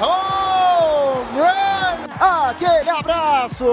Home 0.00 1.40
run! 1.40 2.46
Aquele 2.48 2.90
abraço. 2.90 3.64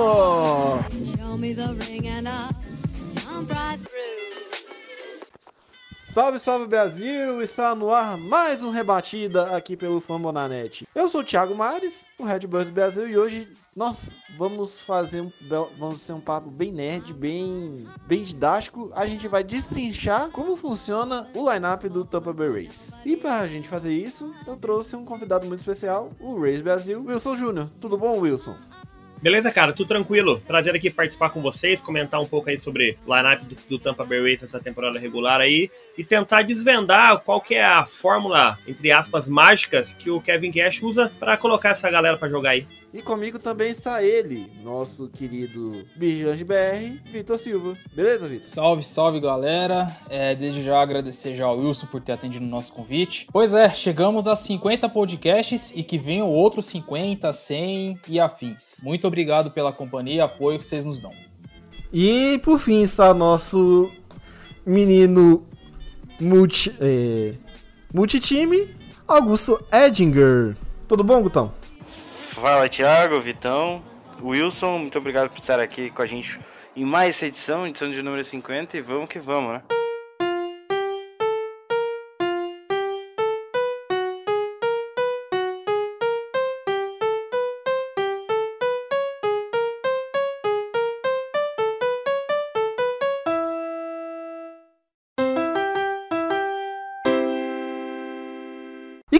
Salve, 5.95 6.37
salve 6.37 6.67
Brasil! 6.67 7.41
Está 7.41 7.73
no 7.73 7.91
ar 7.91 8.17
mais 8.17 8.63
um 8.63 8.69
Rebatida 8.69 9.55
aqui 9.55 9.75
pelo 9.75 9.99
Fambonanet. 9.99 10.87
Eu 10.93 11.07
sou 11.07 11.21
o 11.21 11.23
Thiago 11.23 11.55
Mares, 11.55 12.05
o 12.19 12.23
Red 12.23 12.41
Bulls 12.41 12.69
Brasil, 12.69 13.07
e 13.07 13.17
hoje 13.17 13.51
nós 13.75 14.13
vamos 14.37 14.79
fazer 14.79 15.21
um, 15.21 15.31
vamos 15.77 16.05
ter 16.05 16.13
um 16.13 16.19
papo 16.19 16.49
bem 16.49 16.71
nerd, 16.71 17.13
bem, 17.13 17.87
bem 18.05 18.23
didático. 18.23 18.91
A 18.95 19.05
gente 19.07 19.27
vai 19.27 19.43
destrinchar 19.43 20.29
como 20.29 20.55
funciona 20.55 21.27
o 21.33 21.51
lineup 21.51 21.83
do 21.85 22.05
Tampa 22.05 22.31
Bay 22.31 22.49
Rays. 22.49 22.93
E 23.05 23.17
para 23.17 23.39
a 23.39 23.47
gente 23.47 23.67
fazer 23.67 23.93
isso, 23.93 24.33
eu 24.45 24.55
trouxe 24.55 24.95
um 24.95 25.05
convidado 25.05 25.47
muito 25.47 25.59
especial, 25.59 26.11
o 26.19 26.39
Rays 26.39 26.61
Brasil, 26.61 27.03
Wilson 27.03 27.35
Júnior. 27.35 27.69
Tudo 27.79 27.97
bom, 27.97 28.19
Wilson? 28.19 28.55
Beleza, 29.23 29.49
cara? 29.53 29.71
Tudo 29.71 29.87
tranquilo. 29.87 30.41
Prazer 30.45 30.75
aqui 30.75 30.89
participar 30.89 31.29
com 31.29 31.41
vocês, 31.41 31.81
comentar 31.81 32.19
um 32.19 32.25
pouco 32.25 32.49
aí 32.49 32.59
sobre 32.59 32.97
o 33.07 33.15
lineup 33.15 33.41
do, 33.43 33.55
do 33.69 33.79
Tampa 33.79 34.03
Bay 34.03 34.21
Rays 34.21 34.41
nessa 34.41 34.59
temporada 34.59 34.99
regular 34.99 35.39
aí 35.39 35.69
e 35.97 36.03
tentar 36.03 36.41
desvendar 36.41 37.21
qual 37.21 37.39
que 37.39 37.55
é 37.55 37.63
a 37.63 37.85
fórmula, 37.85 38.59
entre 38.67 38.91
aspas, 38.91 39.25
mágicas 39.25 39.93
que 39.93 40.11
o 40.11 40.19
Kevin 40.19 40.51
Cash 40.51 40.83
usa 40.83 41.09
para 41.21 41.37
colocar 41.37 41.69
essa 41.69 41.89
galera 41.89 42.17
para 42.17 42.27
jogar 42.27 42.49
aí. 42.49 42.67
E 42.93 43.01
comigo 43.01 43.39
também 43.39 43.69
está 43.69 44.03
ele, 44.03 44.51
nosso 44.63 45.07
querido 45.07 45.83
Birjange 45.95 46.43
BR, 46.43 47.01
Vitor 47.11 47.39
Silva. 47.39 47.75
Beleza, 47.91 48.29
Vitor? 48.29 48.47
Salve, 48.47 48.83
salve 48.83 49.19
galera. 49.19 49.87
É, 50.07 50.35
desde 50.35 50.63
já 50.63 50.79
agradecer 50.79 51.35
já 51.35 51.45
ao 51.45 51.57
Wilson 51.57 51.87
por 51.87 52.01
ter 52.01 52.11
atendido 52.11 52.45
o 52.45 52.47
nosso 52.47 52.71
convite. 52.71 53.25
Pois 53.33 53.51
é, 53.51 53.67
chegamos 53.69 54.27
a 54.27 54.35
50 54.35 54.87
podcasts 54.89 55.73
e 55.73 55.81
que 55.81 55.97
venham 55.97 56.29
outros 56.29 56.67
50, 56.67 57.33
100 57.33 57.99
e 58.09 58.19
afins. 58.19 58.79
Muito 58.83 59.07
obrigado 59.07 59.49
pela 59.49 59.73
companhia 59.73 60.15
e 60.17 60.21
apoio 60.21 60.59
que 60.59 60.65
vocês 60.65 60.85
nos 60.85 60.99
dão. 60.99 61.11
E 61.91 62.39
por 62.43 62.59
fim 62.59 62.83
está 62.83 63.11
nosso 63.11 63.91
menino 64.63 65.47
multi, 66.19 66.71
é, 66.79 67.33
multitime, 67.91 68.69
Augusto 69.07 69.59
Edinger. 69.71 70.55
Tudo 70.87 71.03
bom, 71.03 71.23
Gutão? 71.23 71.62
Fala 72.33 72.67
Thiago, 72.67 73.19
Vitão, 73.19 73.81
Wilson, 74.21 74.79
muito 74.79 74.97
obrigado 74.97 75.29
por 75.29 75.37
estar 75.37 75.59
aqui 75.59 75.91
com 75.91 76.01
a 76.01 76.05
gente 76.05 76.39
em 76.75 76.83
mais 76.83 77.15
essa 77.15 77.27
edição, 77.27 77.67
edição 77.67 77.91
de 77.91 78.01
número 78.01 78.23
50 78.23 78.75
e 78.75 78.81
vamos 78.81 79.07
que 79.07 79.19
vamos, 79.19 79.53
né? 79.53 79.82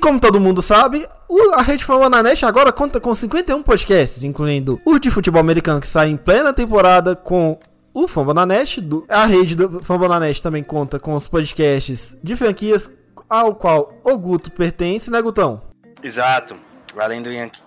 Como 0.04 0.20
todo 0.20 0.38
mundo 0.38 0.62
sabe, 0.62 1.08
a 1.54 1.62
Rede 1.62 1.86
Fambonanet 1.86 2.46
agora 2.46 2.74
conta 2.74 3.00
com 3.00 3.16
51 3.16 3.64
podcasts, 3.64 4.26
incluindo 4.26 4.82
o 4.86 5.00
de 5.00 5.10
futebol 5.10 5.40
americano 5.40 5.80
que 5.80 5.88
sai 5.88 6.10
em 6.10 6.18
plena 6.18 6.52
temporada 6.52 7.16
com 7.16 7.58
o 7.94 8.06
Fambonanet. 8.06 8.86
A 9.08 9.26
rede 9.26 9.56
do 9.56 9.82
Fambonanet 9.82 10.42
também 10.42 10.62
conta 10.62 11.00
com 11.00 11.14
os 11.14 11.30
podcasts 11.30 12.18
de 12.22 12.36
franquias 12.36 12.92
ao 13.30 13.56
qual 13.56 13.94
o 14.04 14.18
Guto 14.18 14.52
pertence, 14.52 15.10
né, 15.10 15.22
Gutão? 15.22 15.62
Exato, 16.04 16.58
além 16.98 17.22
do 17.22 17.32
Yankee. 17.32 17.62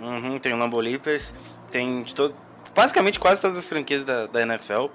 Uhum, 0.00 0.38
tem 0.38 0.54
o 0.54 0.56
Lambo 0.56 0.80
Leapers, 0.80 1.34
tem 1.70 2.02
de 2.02 2.14
todo, 2.14 2.34
basicamente 2.74 3.20
quase 3.20 3.42
todas 3.42 3.58
as 3.58 3.68
franquias 3.68 4.04
da, 4.04 4.26
da 4.26 4.40
NFL. 4.40 4.86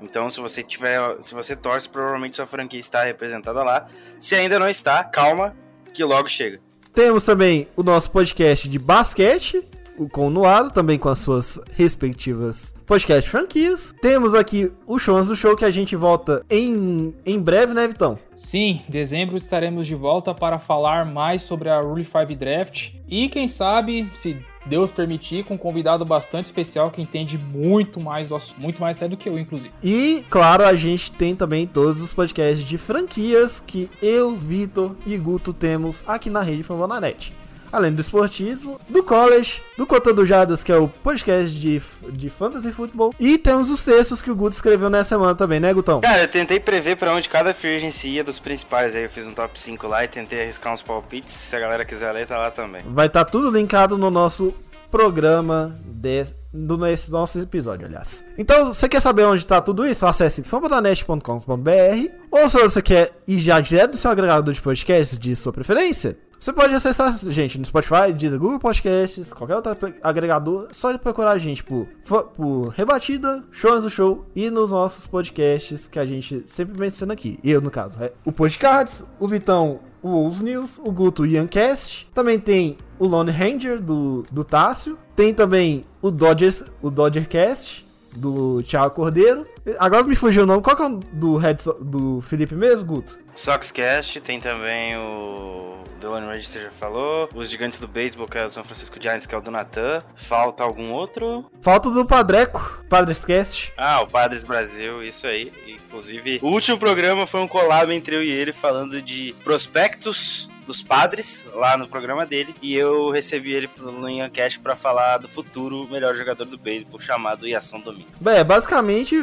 Então, 0.00 0.28
se 0.28 0.40
você 0.40 0.64
tiver, 0.64 1.22
se 1.22 1.32
você 1.32 1.54
torce, 1.54 1.88
provavelmente 1.88 2.34
sua 2.34 2.46
franquia 2.46 2.80
está 2.80 3.04
representada 3.04 3.62
lá. 3.62 3.86
Se 4.18 4.34
ainda 4.34 4.58
não 4.58 4.68
está, 4.68 5.04
calma, 5.04 5.54
que 5.92 6.04
logo 6.04 6.28
chega. 6.28 6.60
Temos 6.94 7.24
também 7.24 7.68
o 7.76 7.82
nosso 7.82 8.10
podcast 8.10 8.68
de 8.68 8.78
basquete, 8.78 9.62
o 9.98 10.08
com 10.08 10.28
Noaro, 10.30 10.70
também 10.70 10.98
com 10.98 11.08
as 11.08 11.18
suas 11.18 11.60
respectivas 11.72 12.74
podcast 12.86 13.30
franquias. 13.30 13.94
Temos 14.02 14.34
aqui 14.34 14.70
o 14.86 14.98
Shows 14.98 15.28
do 15.28 15.36
Show 15.36 15.56
que 15.56 15.64
a 15.64 15.70
gente 15.70 15.96
volta 15.96 16.44
em, 16.50 17.14
em 17.24 17.38
breve, 17.38 17.72
né, 17.72 17.88
Vitão? 17.88 18.18
Sim, 18.34 18.82
em 18.86 18.90
dezembro 18.90 19.36
estaremos 19.36 19.86
de 19.86 19.94
volta 19.94 20.34
para 20.34 20.58
falar 20.58 21.06
mais 21.06 21.42
sobre 21.42 21.70
a 21.70 21.80
Rule 21.80 22.04
5 22.04 22.34
Draft 22.38 22.90
e 23.08 23.28
quem 23.28 23.48
sabe, 23.48 24.10
se 24.14 24.36
Deus 24.64 24.90
permitir, 24.90 25.44
com 25.44 25.54
um 25.54 25.58
convidado 25.58 26.04
bastante 26.04 26.46
especial 26.46 26.90
que 26.90 27.02
entende 27.02 27.38
muito 27.38 28.00
mais 28.00 28.28
do 28.28 28.34
assunto, 28.34 28.60
muito 28.60 28.80
mais 28.80 28.96
até 28.96 29.08
do 29.08 29.16
que 29.16 29.28
eu, 29.28 29.38
inclusive. 29.38 29.72
E, 29.82 30.24
claro, 30.30 30.64
a 30.64 30.74
gente 30.74 31.10
tem 31.12 31.34
também 31.34 31.66
todos 31.66 32.02
os 32.02 32.12
podcasts 32.12 32.66
de 32.66 32.78
franquias 32.78 33.62
que 33.66 33.90
eu, 34.00 34.36
Vitor 34.36 34.96
e 35.06 35.16
Guto 35.16 35.52
temos 35.52 36.04
aqui 36.06 36.30
na 36.30 36.40
rede 36.40 36.62
Fambonanet. 36.62 37.32
Além 37.72 37.90
do 37.92 38.00
esportismo, 38.02 38.78
do 38.88 39.02
college, 39.02 39.62
do 39.78 39.86
Contando 39.86 40.26
Jadas, 40.26 40.62
que 40.62 40.70
é 40.70 40.76
o 40.76 40.86
podcast 40.88 41.58
de, 41.58 41.80
de 42.10 42.28
fantasy 42.28 42.70
futebol. 42.70 43.14
E 43.18 43.38
temos 43.38 43.70
os 43.70 43.82
textos 43.84 44.20
que 44.20 44.30
o 44.30 44.36
Guto 44.36 44.54
escreveu 44.54 44.90
nessa 44.90 45.08
semana 45.10 45.34
também, 45.34 45.58
né, 45.58 45.72
Gutão? 45.72 46.00
Cara, 46.02 46.22
eu 46.22 46.28
tentei 46.28 46.60
prever 46.60 46.96
pra 46.96 47.14
onde 47.14 47.28
cada 47.30 47.54
free 47.54 47.76
agency 47.76 48.10
ia 48.10 48.22
dos 48.24 48.38
principais. 48.38 48.94
Aí 48.94 49.04
eu 49.04 49.08
fiz 49.08 49.26
um 49.26 49.32
top 49.32 49.58
5 49.58 49.86
lá 49.88 50.04
e 50.04 50.08
tentei 50.08 50.42
arriscar 50.42 50.72
uns 50.74 50.82
palpites. 50.82 51.32
Se 51.34 51.56
a 51.56 51.60
galera 51.60 51.84
quiser 51.84 52.12
ler, 52.12 52.26
tá 52.26 52.36
lá 52.36 52.50
também. 52.50 52.82
Vai 52.88 53.06
estar 53.06 53.24
tudo 53.24 53.50
linkado 53.50 53.96
no 53.96 54.10
nosso 54.10 54.54
programa 54.90 55.74
des- 55.86 56.34
do 56.52 56.76
nesse 56.76 57.10
nosso 57.10 57.38
episódio, 57.40 57.86
aliás. 57.86 58.22
Então, 58.36 58.66
você 58.74 58.86
quer 58.86 59.00
saber 59.00 59.24
onde 59.24 59.46
tá 59.46 59.58
tudo 59.62 59.86
isso? 59.86 60.04
Acesse 60.04 60.42
fambonanet.com.br 60.42 62.08
ou 62.30 62.48
se 62.48 62.58
você 62.58 62.82
quer 62.82 63.10
ir 63.26 63.38
já 63.38 63.58
direto 63.60 63.92
do 63.92 63.96
seu 63.96 64.10
agregador 64.10 64.52
de 64.52 64.60
podcast 64.60 65.16
de 65.18 65.34
sua 65.34 65.52
preferência, 65.52 66.18
você 66.42 66.52
pode 66.52 66.74
acessar, 66.74 67.16
gente, 67.30 67.56
no 67.56 67.64
Spotify, 67.64 68.12
Deezer, 68.12 68.36
Google 68.36 68.58
Podcasts, 68.58 69.32
qualquer 69.32 69.54
outro 69.54 69.76
agregador, 70.02 70.66
só 70.72 70.98
procurar 70.98 71.30
a 71.30 71.38
gente 71.38 71.62
por, 71.62 71.86
por 72.34 72.66
Rebatida, 72.70 73.44
Shows 73.52 73.84
do 73.84 73.90
Show 73.90 74.26
e 74.34 74.50
nos 74.50 74.72
nossos 74.72 75.06
podcasts 75.06 75.86
que 75.86 76.00
a 76.00 76.04
gente 76.04 76.42
sempre 76.46 76.76
menciona 76.76 77.12
aqui. 77.12 77.38
Eu, 77.44 77.60
no 77.60 77.70
caso, 77.70 77.96
é 78.02 78.10
o 78.24 78.32
Podcasts, 78.32 79.04
o 79.20 79.28
Vitão, 79.28 79.78
o 80.02 80.08
Wolves 80.08 80.40
News, 80.40 80.80
o 80.84 80.90
Guto, 80.90 81.22
o 81.22 81.26
Iancast. 81.26 82.10
Também 82.12 82.40
tem 82.40 82.76
o 82.98 83.06
Lone 83.06 83.30
Ranger 83.30 83.80
do, 83.80 84.24
do 84.32 84.42
Tássio. 84.42 84.98
Tem 85.14 85.32
também 85.32 85.84
o 86.02 86.10
Dodgers, 86.10 86.64
o 86.82 86.90
Dodgercast 86.90 87.86
do 88.16 88.64
Thiago 88.64 88.96
Cordeiro. 88.96 89.46
Agora 89.78 90.02
me 90.02 90.16
fugiu 90.16 90.42
o 90.42 90.46
nome. 90.46 90.60
Qual 90.60 90.74
que 90.74 90.82
é 90.82 90.86
o 90.86 91.00
do, 91.12 91.36
Red, 91.36 91.58
So- 91.58 91.78
do 91.80 92.20
Felipe 92.20 92.56
mesmo, 92.56 92.84
Guto? 92.84 93.21
Soxcast, 93.34 94.20
tem 94.20 94.38
também 94.40 94.96
o 94.96 95.82
The 96.02 96.08
Lone 96.08 96.26
Register 96.26 96.62
já 96.62 96.70
falou. 96.72 97.28
Os 97.32 97.48
Gigantes 97.48 97.78
do 97.78 97.86
Beisebol, 97.86 98.26
que 98.26 98.36
é 98.36 98.44
o 98.44 98.50
São 98.50 98.64
Francisco 98.64 99.00
Giants, 99.00 99.24
que 99.24 99.34
é 99.34 99.38
o 99.38 99.40
do 99.40 99.52
Natan. 99.52 100.02
Falta 100.16 100.64
algum 100.64 100.90
outro? 100.90 101.48
Falta 101.60 101.90
do 101.90 102.04
Padreco, 102.04 102.84
Padrescast. 102.88 103.72
Ah, 103.76 104.00
o 104.00 104.08
Padres 104.08 104.42
Brasil, 104.42 105.02
isso 105.02 105.28
aí. 105.28 105.52
Inclusive, 105.66 106.40
o 106.42 106.48
último 106.48 106.76
programa 106.76 107.24
foi 107.24 107.40
um 107.40 107.46
collab 107.46 107.94
entre 107.94 108.16
eu 108.16 108.22
e 108.22 108.30
ele 108.30 108.52
falando 108.52 109.00
de 109.00 109.32
prospectos 109.44 110.50
dos 110.66 110.82
padres 110.82 111.46
lá 111.54 111.76
no 111.76 111.88
programa 111.88 112.24
dele 112.24 112.54
e 112.62 112.74
eu 112.74 113.10
recebi 113.10 113.52
ele 113.52 113.68
no 113.78 114.08
Iancast 114.08 114.60
pra 114.60 114.76
falar 114.76 115.18
do 115.18 115.28
futuro 115.28 115.88
melhor 115.90 116.14
jogador 116.14 116.44
do 116.44 116.56
beisebol 116.56 117.00
chamado 117.00 117.48
Iason 117.48 117.80
Domingo. 117.80 118.06
Bem, 118.20 118.36
é, 118.36 118.44
basicamente 118.44 119.16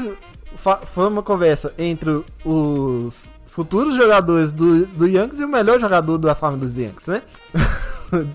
foi 0.86 1.08
uma 1.08 1.24
conversa 1.24 1.74
entre 1.78 2.24
os 2.44 3.30
futuros 3.50 3.96
jogadores 3.96 4.52
do, 4.52 4.86
do 4.86 5.08
Yankees 5.08 5.40
e 5.40 5.46
o 5.46 5.50
melhor 5.50 5.80
jogador 5.80 6.18
da 6.18 6.36
farm 6.36 6.58
dos 6.58 6.78
Yankees, 6.78 7.08
né? 7.08 7.22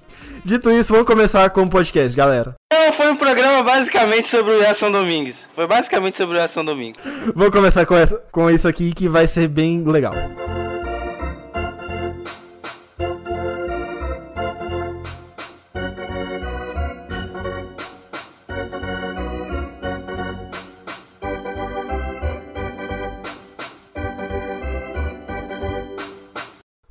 Dito 0.44 0.70
isso, 0.70 0.93
vamos 0.93 1.06
começar 1.06 1.49
com 1.50 1.62
o 1.62 1.70
podcast, 1.70 2.14
galera. 2.14 2.55
Então 2.70 2.93
foi 2.93 3.11
um 3.11 3.16
programa 3.16 3.62
basicamente 3.62 4.28
sobre 4.28 4.52
o 4.52 4.61
Iason 4.61 4.93
Domingues. 4.93 5.49
Foi 5.55 5.66
basicamente 5.66 6.19
sobre 6.19 6.37
o 6.37 6.38
Iason 6.38 6.64
Domingues. 6.64 7.00
Vamos 7.34 7.52
começar 7.52 7.87
com, 7.87 7.96
essa, 7.96 8.22
com 8.31 8.50
isso 8.50 8.69
aqui 8.69 8.93
que 8.93 9.08
vai 9.08 9.26
ser 9.26 9.49
bem 9.49 9.82
legal. 9.82 10.12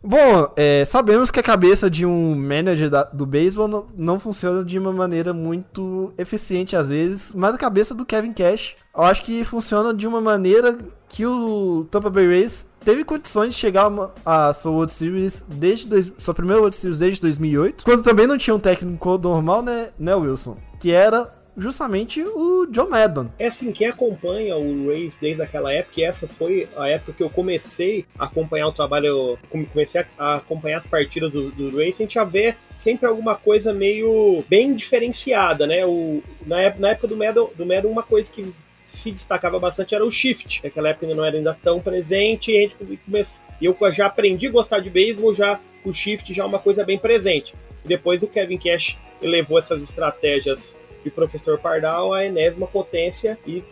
Bom, 0.05 0.51
é, 0.57 0.83
sabemos 0.83 1.31
que 1.31 1.39
a 1.39 1.43
cabeça 1.43 1.89
de 1.89 2.05
um 2.05 2.35
manager 2.35 2.89
da- 2.89 3.05
do 3.05 3.25
beisebol 3.25 3.69
não, 3.69 3.85
não 3.95 4.19
funciona 4.19 4.61
de 4.63 4.77
uma 4.77 4.91
maneira 4.91 5.31
muito 5.33 6.13
eficiente 6.17 6.75
às 6.75 6.89
vezes, 6.89 7.31
mas 7.33 7.55
a 7.55 7.57
cabeça 7.57 7.95
do 7.95 8.05
Kevin 8.05 8.33
Cash, 8.33 8.75
eu 8.93 9.03
acho 9.03 9.23
que 9.23 9.45
funciona 9.45 9.93
de 9.93 10.05
uma 10.05 10.19
maneira 10.19 10.77
que 11.07 11.25
o 11.25 11.87
Tampa 11.89 12.09
Bay 12.09 12.27
Rays 12.27 12.65
teve 12.83 13.05
condições 13.05 13.55
de 13.55 13.61
chegar 13.61 13.89
a 14.25 14.51
sua 14.51 14.73
World 14.73 14.91
Series 14.91 15.45
desde 15.47 15.87
dois, 15.87 16.11
sua 16.17 16.33
primeira 16.33 16.59
World 16.59 16.75
Series 16.75 16.99
desde 16.99 17.21
2008, 17.21 17.85
quando 17.85 18.03
também 18.03 18.27
não 18.27 18.37
tinha 18.37 18.53
um 18.53 18.59
técnico 18.59 19.17
normal, 19.17 19.61
né, 19.61 19.87
né 19.97 20.13
Wilson, 20.13 20.57
que 20.81 20.91
era 20.91 21.31
justamente 21.57 22.21
o 22.21 22.65
John 22.67 22.89
Madden. 22.89 23.29
É 23.37 23.47
assim, 23.47 23.71
quem 23.71 23.87
acompanha 23.87 24.57
o 24.57 24.89
Race 24.89 25.17
desde 25.19 25.41
aquela 25.41 25.71
época, 25.73 25.99
e 26.01 26.03
essa 26.03 26.27
foi 26.27 26.67
a 26.75 26.87
época 26.89 27.13
que 27.13 27.23
eu 27.23 27.29
comecei 27.29 28.05
a 28.17 28.25
acompanhar 28.25 28.67
o 28.67 28.71
trabalho, 28.71 29.37
come- 29.49 29.65
comecei 29.65 30.03
a 30.17 30.35
acompanhar 30.35 30.77
as 30.77 30.87
partidas 30.87 31.33
do, 31.33 31.51
do 31.51 31.77
Race, 31.77 31.93
a 31.93 32.03
gente 32.03 32.15
já 32.15 32.23
vê 32.23 32.55
sempre 32.75 33.05
alguma 33.07 33.35
coisa 33.35 33.73
meio 33.73 34.43
bem 34.49 34.73
diferenciada, 34.75 35.67
né? 35.67 35.85
O, 35.85 36.21
na, 36.45 36.61
ép- 36.61 36.79
na 36.79 36.89
época 36.89 37.07
do 37.07 37.17
Madden, 37.17 37.47
do 37.55 37.65
Madden, 37.65 37.91
uma 37.91 38.03
coisa 38.03 38.31
que 38.31 38.51
se 38.85 39.11
destacava 39.11 39.59
bastante 39.59 39.95
era 39.95 40.05
o 40.05 40.11
shift. 40.11 40.61
Naquela 40.63 40.89
época 40.89 41.05
ainda 41.05 41.15
não 41.15 41.23
era 41.25 41.37
ainda 41.37 41.53
tão 41.63 41.79
presente, 41.79 42.51
e 42.51 42.57
a 42.57 42.61
gente 42.61 42.75
come- 42.75 42.97
começou. 42.97 43.43
Eu 43.61 43.75
já 43.93 44.07
aprendi 44.07 44.47
a 44.47 44.51
gostar 44.51 44.79
de 44.79 44.89
beisebol, 44.89 45.33
já 45.33 45.59
o 45.85 45.93
shift 45.93 46.33
já 46.33 46.43
é 46.43 46.45
uma 46.45 46.59
coisa 46.59 46.83
bem 46.83 46.97
presente. 46.97 47.53
E 47.85 47.87
depois 47.87 48.23
o 48.23 48.27
Kevin 48.27 48.57
Cash 48.57 48.97
levou 49.21 49.57
essas 49.57 49.81
estratégias 49.81 50.75
de 51.03 51.11
professor 51.11 51.59
Pardal 51.59 52.13
à 52.13 52.25
enésima 52.25 52.67
potência 52.67 53.37
e, 53.45 53.63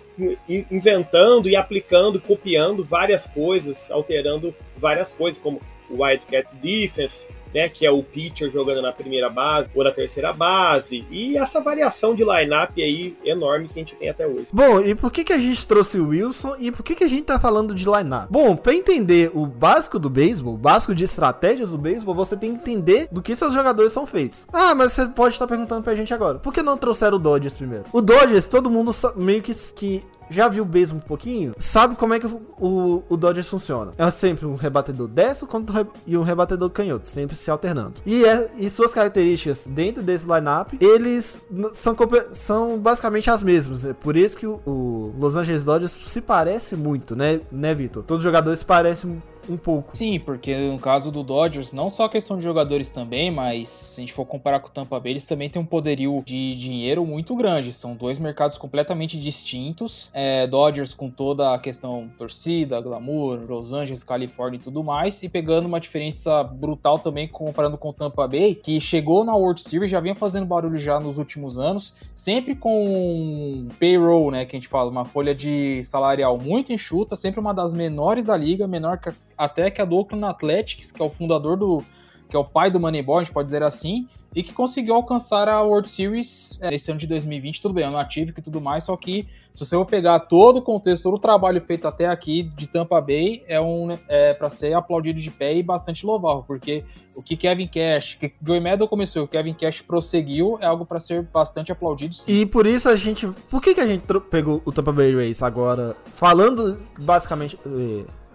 e 0.48 0.66
inventando 0.70 1.50
e 1.50 1.56
aplicando, 1.56 2.20
copiando 2.20 2.84
várias 2.84 3.26
coisas, 3.28 3.90
alterando 3.90 4.54
várias 4.78 5.14
coisas, 5.14 5.42
como 5.42 5.62
o 5.90 6.04
Wildcat 6.04 6.56
Defense, 6.58 7.28
né, 7.54 7.70
que 7.70 7.86
é 7.86 7.92
o 7.92 8.04
pitcher 8.04 8.50
jogando 8.50 8.82
na 8.82 8.92
primeira 8.92 9.30
base 9.30 9.70
ou 9.74 9.84
na 9.84 9.92
terceira 9.92 10.34
base, 10.34 11.06
e 11.10 11.38
essa 11.38 11.60
variação 11.60 12.14
de 12.16 12.24
lineup 12.24 12.78
aí 12.78 13.16
enorme 13.24 13.68
que 13.68 13.74
a 13.76 13.82
gente 13.82 13.96
tem 13.96 14.10
até 14.10 14.26
hoje. 14.28 14.48
Bom, 14.52 14.80
e 14.82 14.96
por 14.96 15.12
que, 15.12 15.24
que 15.24 15.34
a 15.34 15.38
gente 15.38 15.66
trouxe 15.66 16.00
o 16.00 16.10
Wilson 16.10 16.56
e 16.60 16.72
por 16.72 16.84
que, 16.84 16.96
que 16.96 17.04
a 17.04 17.10
gente 17.10 17.24
tá 17.24 17.40
falando 17.40 17.74
de 17.74 17.86
line-up? 17.86 18.28
Bom, 18.30 18.56
pra 18.56 18.74
entender 18.74 19.32
o 19.34 19.46
básico 19.46 20.00
do 20.00 20.10
beisebol, 20.10 20.54
o 20.54 20.58
básico 20.58 20.96
de 20.96 21.04
estratégias 21.04 21.72
do 21.72 21.78
beisebol, 21.78 22.16
você 22.16 22.36
tem 22.36 22.56
que 22.56 22.62
entender 22.62 23.08
do 23.12 23.22
que 23.22 23.36
seus 23.36 23.54
jogadores 23.54 23.92
são 23.92 24.06
feitos. 24.06 24.48
Ah, 24.52 24.74
mas 24.76 24.94
você 24.94 25.08
pode 25.08 25.34
estar 25.34 25.48
perguntando 25.48 25.84
pra 25.84 25.96
gente 25.96 26.14
agora, 26.14 26.40
por 26.40 26.54
que 26.54 26.62
não 26.62 26.78
trouxeram 26.78 27.18
o 27.18 27.20
Dodgers 27.20 27.54
primeiro? 27.54 27.86
O 27.92 28.02
Dodgers, 28.02 28.48
todo 28.48 28.70
mundo 28.70 28.92
meio 29.16 29.42
que, 29.42 29.54
que 29.76 30.02
já 30.32 30.48
viu 30.48 30.64
o 30.64 30.66
beisebol 30.66 31.02
um 31.04 31.08
pouquinho, 31.08 31.54
sabe 31.58 31.96
como 31.96 32.14
é 32.14 32.20
que 32.20 32.26
o, 32.26 33.04
o, 33.10 33.18
Dodgers 33.18 33.48
funciona. 33.48 33.92
É 33.98 34.10
sempre 34.10 34.46
um 34.46 34.56
rebatedor 34.56 35.08
destro 35.08 35.46
contra 35.48 35.86
e 36.08 36.18
um 36.18 36.24
rebatedor 36.24 36.70
canhoto, 36.70 37.08
sempre 37.08 37.36
se 37.36 37.52
alternando. 37.52 38.02
E, 38.06 38.26
é- 38.26 38.50
e 38.58 38.70
suas 38.70 38.94
características 38.94 39.66
dentro 39.68 40.02
desse 40.02 40.26
lineup, 40.26 40.74
eles 40.80 41.42
são, 41.74 41.96
são 42.34 42.80
basicamente 42.80 43.30
as 43.30 43.44
mesmas. 43.44 43.86
É 43.86 43.94
por 43.94 44.16
isso 44.16 44.38
que 44.38 44.48
o, 44.48 44.60
o 44.66 45.14
Los 45.20 45.36
Angeles 45.36 45.64
Dodgers 45.64 45.92
se 45.92 46.22
parece 46.22 46.76
muito, 46.76 47.16
né, 47.16 47.42
né, 47.52 47.74
Vitor? 47.74 48.04
Todos 48.04 48.20
os 48.20 48.24
jogadores 48.24 48.60
se 48.60 48.66
parecem 48.66 49.22
um 49.54 49.58
pouco. 49.58 49.96
Sim, 49.96 50.20
porque 50.20 50.56
no 50.56 50.80
caso 50.80 51.12
do 51.12 51.24
Dodgers, 51.24 51.72
não 51.74 51.90
só 51.90 52.06
a 52.06 52.10
questão 52.10 52.38
de 52.38 52.44
jogadores 52.44 52.90
também, 52.90 53.32
mas 53.32 53.70
se 53.70 54.00
a 54.00 54.02
gente 54.02 54.14
for 54.14 54.26
comparar 54.26 54.60
com 54.60 54.70
o 54.70 54.72
Tampa 54.72 55.00
Bay, 55.00 55.14
eles 55.14 55.24
também 55.24 55.50
têm 55.50 55.62
um 55.62 55.66
poderio 55.66 56.22
de 56.26 56.56
dinheiro 56.56 57.06
muito 57.06 57.36
grande. 57.36 57.74
São 57.74 57.96
dois 57.96 58.20
mercados 58.20 58.58
completamente 58.58 59.20
distintos. 59.20 60.10
É, 60.14 60.48
Dodgers 60.48 60.94
com 60.94 61.10
toda 61.10 61.54
a 61.54 61.60
questão 61.60 62.10
torcida, 62.18 62.80
glamour, 62.82 63.40
Los 63.48 63.74
Angeles, 63.74 64.04
Califórnia 64.04 64.58
e 64.58 64.62
tudo 64.62 64.84
mais, 64.84 65.22
e 65.24 65.30
pegando 65.30 65.66
uma 65.66 65.80
diferença 65.80 66.44
brutal 66.44 67.00
também 67.00 67.28
comparando 67.28 67.78
com 67.78 67.90
o 67.90 67.94
Tampa 67.94 68.28
Bay, 68.28 68.56
que 68.56 68.80
chegou 68.80 69.24
na 69.24 69.36
World 69.36 69.62
Series, 69.62 69.92
já 69.92 70.00
vinha 70.00 70.16
fazendo 70.16 70.46
barulho 70.46 70.78
já 70.78 71.00
nos 71.00 71.18
últimos 71.18 71.58
anos, 71.58 71.96
sempre 72.14 72.56
com 72.56 73.68
payroll, 73.80 74.32
né, 74.32 74.46
que 74.46 74.56
a 74.56 74.60
gente 74.60 74.68
fala, 74.68 74.90
uma 74.90 75.06
folha 75.06 75.34
de 75.34 75.84
salarial 75.84 76.38
muito 76.38 76.72
enxuta, 76.72 77.16
sempre 77.16 77.40
uma 77.40 77.54
das 77.54 77.74
menores 77.74 78.28
da 78.28 78.38
liga, 78.38 78.68
menor 78.68 78.98
que 78.98 79.10
a 79.38 79.41
até 79.42 79.72
que 79.72 79.82
a 79.82 79.86
do 79.86 79.96
Oakland 79.96 80.26
Athletics, 80.26 80.92
que 80.92 81.02
é 81.02 81.06
o 81.06 81.10
fundador 81.10 81.58
do. 81.58 81.84
que 82.30 82.36
é 82.36 82.40
o 82.40 82.46
pai 82.46 82.70
do 82.70 82.80
Moneyball, 82.80 83.18
a 83.18 83.24
gente 83.24 83.34
pode 83.34 83.46
dizer 83.46 83.64
assim, 83.64 84.08
e 84.36 84.44
que 84.44 84.54
conseguiu 84.54 84.94
alcançar 84.94 85.50
a 85.50 85.62
World 85.64 85.90
Series 85.90 86.60
é, 86.62 86.74
esse 86.76 86.92
ano 86.92 87.00
de 87.00 87.08
2020, 87.08 87.60
tudo 87.60 87.74
bem, 87.74 87.84
ano 87.84 87.98
atípico 87.98 88.40
e 88.40 88.44
tudo 88.44 88.62
mais, 88.62 88.84
só 88.84 88.96
que 88.96 89.28
se 89.52 89.66
você 89.66 89.76
for 89.76 89.86
pegar 89.86 90.20
todo 90.22 90.58
o 90.58 90.62
contexto, 90.62 91.04
todo 91.04 91.16
o 91.16 91.20
trabalho 91.20 91.60
feito 91.60 91.88
até 91.88 92.06
aqui 92.06 92.44
de 92.56 92.68
Tampa 92.68 93.02
Bay, 93.02 93.44
é 93.48 93.60
um 93.60 93.98
é 94.08 94.34
para 94.34 94.48
ser 94.48 94.74
aplaudido 94.74 95.20
de 95.20 95.32
pé 95.32 95.56
e 95.56 95.64
bastante 95.64 96.06
louvável, 96.06 96.44
porque 96.46 96.86
o 97.16 97.24
que 97.24 97.36
Kevin 97.36 97.68
Cash, 97.68 98.16
que 98.20 98.32
Joey 98.46 98.62
Meadow 98.62 98.88
começou, 98.88 99.24
o 99.24 99.28
Kevin 99.28 99.56
Cash 99.56 99.82
prosseguiu, 99.82 100.60
é 100.62 100.68
algo 100.68 100.86
para 100.86 101.00
ser 101.00 101.24
bastante 101.24 101.72
aplaudido 101.72 102.14
sim. 102.14 102.32
E 102.32 102.46
por 102.46 102.68
isso 102.68 102.88
a 102.88 102.96
gente. 102.96 103.28
Por 103.50 103.62
que, 103.62 103.74
que 103.74 103.82
a 103.82 103.88
gente 103.88 104.04
pegou 104.30 104.62
o 104.64 104.72
Tampa 104.72 104.92
Bay 104.94 105.14
Rays 105.14 105.42
agora? 105.42 105.96
Falando 106.14 106.80
basicamente. 107.00 107.58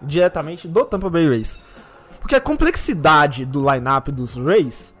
Diretamente 0.01 0.67
do 0.67 0.85
Tampa 0.85 1.09
Bay 1.09 1.27
Rays. 1.27 1.59
Porque 2.19 2.35
a 2.35 2.41
complexidade 2.41 3.45
do 3.45 3.59
lineup 3.59 4.09
dos 4.09 4.35
Rays 4.35 4.93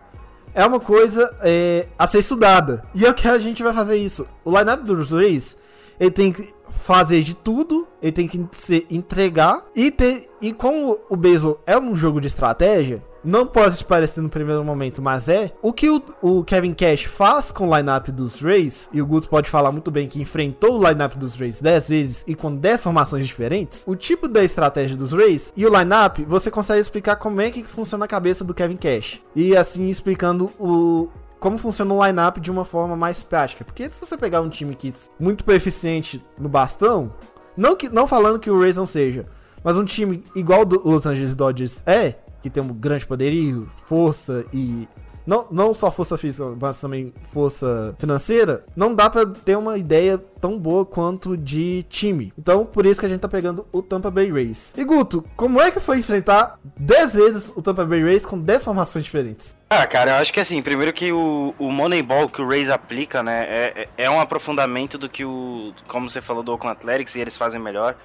é 0.53 0.65
uma 0.65 0.79
coisa 0.79 1.35
eh, 1.41 1.87
a 1.97 2.07
ser 2.07 2.19
estudada. 2.19 2.83
E 2.95 3.05
é 3.05 3.09
o 3.09 3.13
que 3.13 3.27
a 3.27 3.37
gente 3.37 3.61
vai 3.61 3.73
fazer 3.73 3.97
isso. 3.97 4.25
O 4.43 4.57
lineup 4.57 4.83
dos 4.83 5.11
Rays. 5.11 5.57
Ele 5.99 6.11
tem 6.11 6.31
que 6.31 6.55
fazer 6.69 7.21
de 7.23 7.35
tudo, 7.35 7.87
ele 8.01 8.11
tem 8.11 8.27
que 8.27 8.45
se 8.53 8.85
entregar 8.89 9.63
e 9.75 9.89
ter 9.89 10.29
e 10.41 10.53
como 10.53 10.99
o 11.09 11.15
beisebol 11.15 11.59
é 11.65 11.77
um 11.77 11.95
jogo 11.95 12.21
de 12.21 12.27
estratégia, 12.27 13.03
não 13.23 13.45
pode 13.45 13.83
parecer 13.83 14.21
no 14.21 14.29
primeiro 14.29 14.63
momento, 14.63 15.01
mas 15.01 15.27
é. 15.27 15.51
O 15.61 15.73
que 15.73 15.89
o, 15.89 16.01
o 16.21 16.43
Kevin 16.43 16.73
Cash 16.73 17.03
faz 17.03 17.51
com 17.51 17.67
o 17.67 17.75
lineup 17.75 18.07
dos 18.07 18.41
Rays, 18.41 18.89
e 18.93 19.01
o 19.01 19.05
Guto 19.05 19.29
pode 19.29 19.49
falar 19.49 19.71
muito 19.71 19.91
bem 19.91 20.07
que 20.07 20.21
enfrentou 20.21 20.79
o 20.79 20.87
lineup 20.87 21.15
dos 21.15 21.35
Rays 21.35 21.59
10 21.59 21.89
vezes 21.89 22.23
e 22.25 22.35
com 22.35 22.55
10 22.55 22.83
formações 22.83 23.27
diferentes, 23.27 23.83
o 23.85 23.95
tipo 23.95 24.27
da 24.27 24.43
estratégia 24.43 24.95
dos 24.95 25.11
Rays 25.11 25.51
e 25.57 25.65
o 25.65 25.77
lineup, 25.77 26.19
você 26.27 26.49
consegue 26.49 26.79
explicar 26.79 27.17
como 27.17 27.41
é 27.41 27.51
que 27.51 27.63
funciona 27.63 28.05
a 28.05 28.07
cabeça 28.07 28.43
do 28.43 28.53
Kevin 28.53 28.77
Cash. 28.77 29.21
E 29.35 29.57
assim 29.57 29.89
explicando 29.89 30.51
o 30.57 31.09
como 31.39 31.57
funciona 31.57 31.93
o 31.93 32.05
lineup 32.05 32.37
de 32.37 32.51
uma 32.51 32.65
forma 32.65 32.95
mais 32.95 33.23
prática. 33.23 33.63
Porque 33.63 33.87
se 33.89 34.05
você 34.05 34.17
pegar 34.17 34.41
um 34.41 34.49
time 34.49 34.75
que 34.75 34.89
é 34.89 34.93
muito 35.19 35.43
proficiente 35.43 36.23
no 36.37 36.49
bastão, 36.49 37.13
não, 37.55 37.75
que, 37.75 37.89
não 37.89 38.07
falando 38.07 38.39
que 38.39 38.49
o 38.49 38.59
Rays 38.59 38.75
não 38.75 38.85
seja, 38.85 39.25
mas 39.63 39.77
um 39.77 39.85
time 39.85 40.23
igual 40.35 40.63
do 40.63 40.81
Los 40.87 41.05
Angeles 41.05 41.35
Dodgers 41.35 41.81
é, 41.85 42.15
que 42.41 42.49
tem 42.49 42.63
um 42.63 42.73
grande 42.73 43.05
poderio, 43.05 43.69
força 43.85 44.45
e. 44.53 44.87
Não, 45.27 45.45
não 45.51 45.73
só 45.73 45.91
força 45.91 46.17
física, 46.17 46.55
mas 46.59 46.79
também 46.79 47.13
força 47.31 47.93
financeira, 47.99 48.63
não 48.73 48.95
dá 48.95 49.09
pra 49.09 49.25
ter 49.25 49.57
uma 49.57 49.77
ideia 49.77 50.17
tão 50.39 50.57
boa 50.57 50.85
quanto 50.85 51.35
de 51.35 51.85
time. 51.89 52.31
Então, 52.37 52.65
por 52.65 52.85
isso 52.85 53.01
que 53.01 53.05
a 53.05 53.09
gente 53.09 53.19
tá 53.19 53.27
pegando 53.27 53.67
o 53.73 53.81
Tampa 53.81 54.09
Bay 54.09 54.31
Rays. 54.31 54.73
E 54.77 54.85
Guto, 54.85 55.25
como 55.35 55.61
é 55.61 55.69
que 55.69 55.81
foi 55.81 55.99
enfrentar 55.99 56.57
10 56.77 57.13
vezes 57.15 57.53
o 57.55 57.61
Tampa 57.61 57.83
Bay 57.83 58.01
Rays 58.01 58.25
com 58.25 58.39
10 58.39 58.63
formações 58.63 59.03
diferentes? 59.03 59.53
Ah, 59.69 59.85
cara, 59.85 60.11
eu 60.11 60.15
acho 60.15 60.31
que 60.31 60.39
assim, 60.39 60.61
primeiro 60.61 60.93
que 60.93 61.11
o, 61.11 61.53
o 61.59 61.69
Moneyball 61.71 62.29
que 62.29 62.41
o 62.41 62.47
Rays 62.47 62.69
aplica, 62.69 63.21
né, 63.21 63.45
é, 63.49 63.89
é 63.97 64.09
um 64.09 64.21
aprofundamento 64.21 64.97
do 64.97 65.09
que 65.09 65.25
o, 65.25 65.73
como 65.89 66.09
você 66.09 66.21
falou, 66.21 66.41
do 66.41 66.53
Oakland 66.53 66.77
Athletics 66.77 67.15
e 67.15 67.19
eles 67.19 67.35
fazem 67.35 67.59
melhor, 67.59 67.97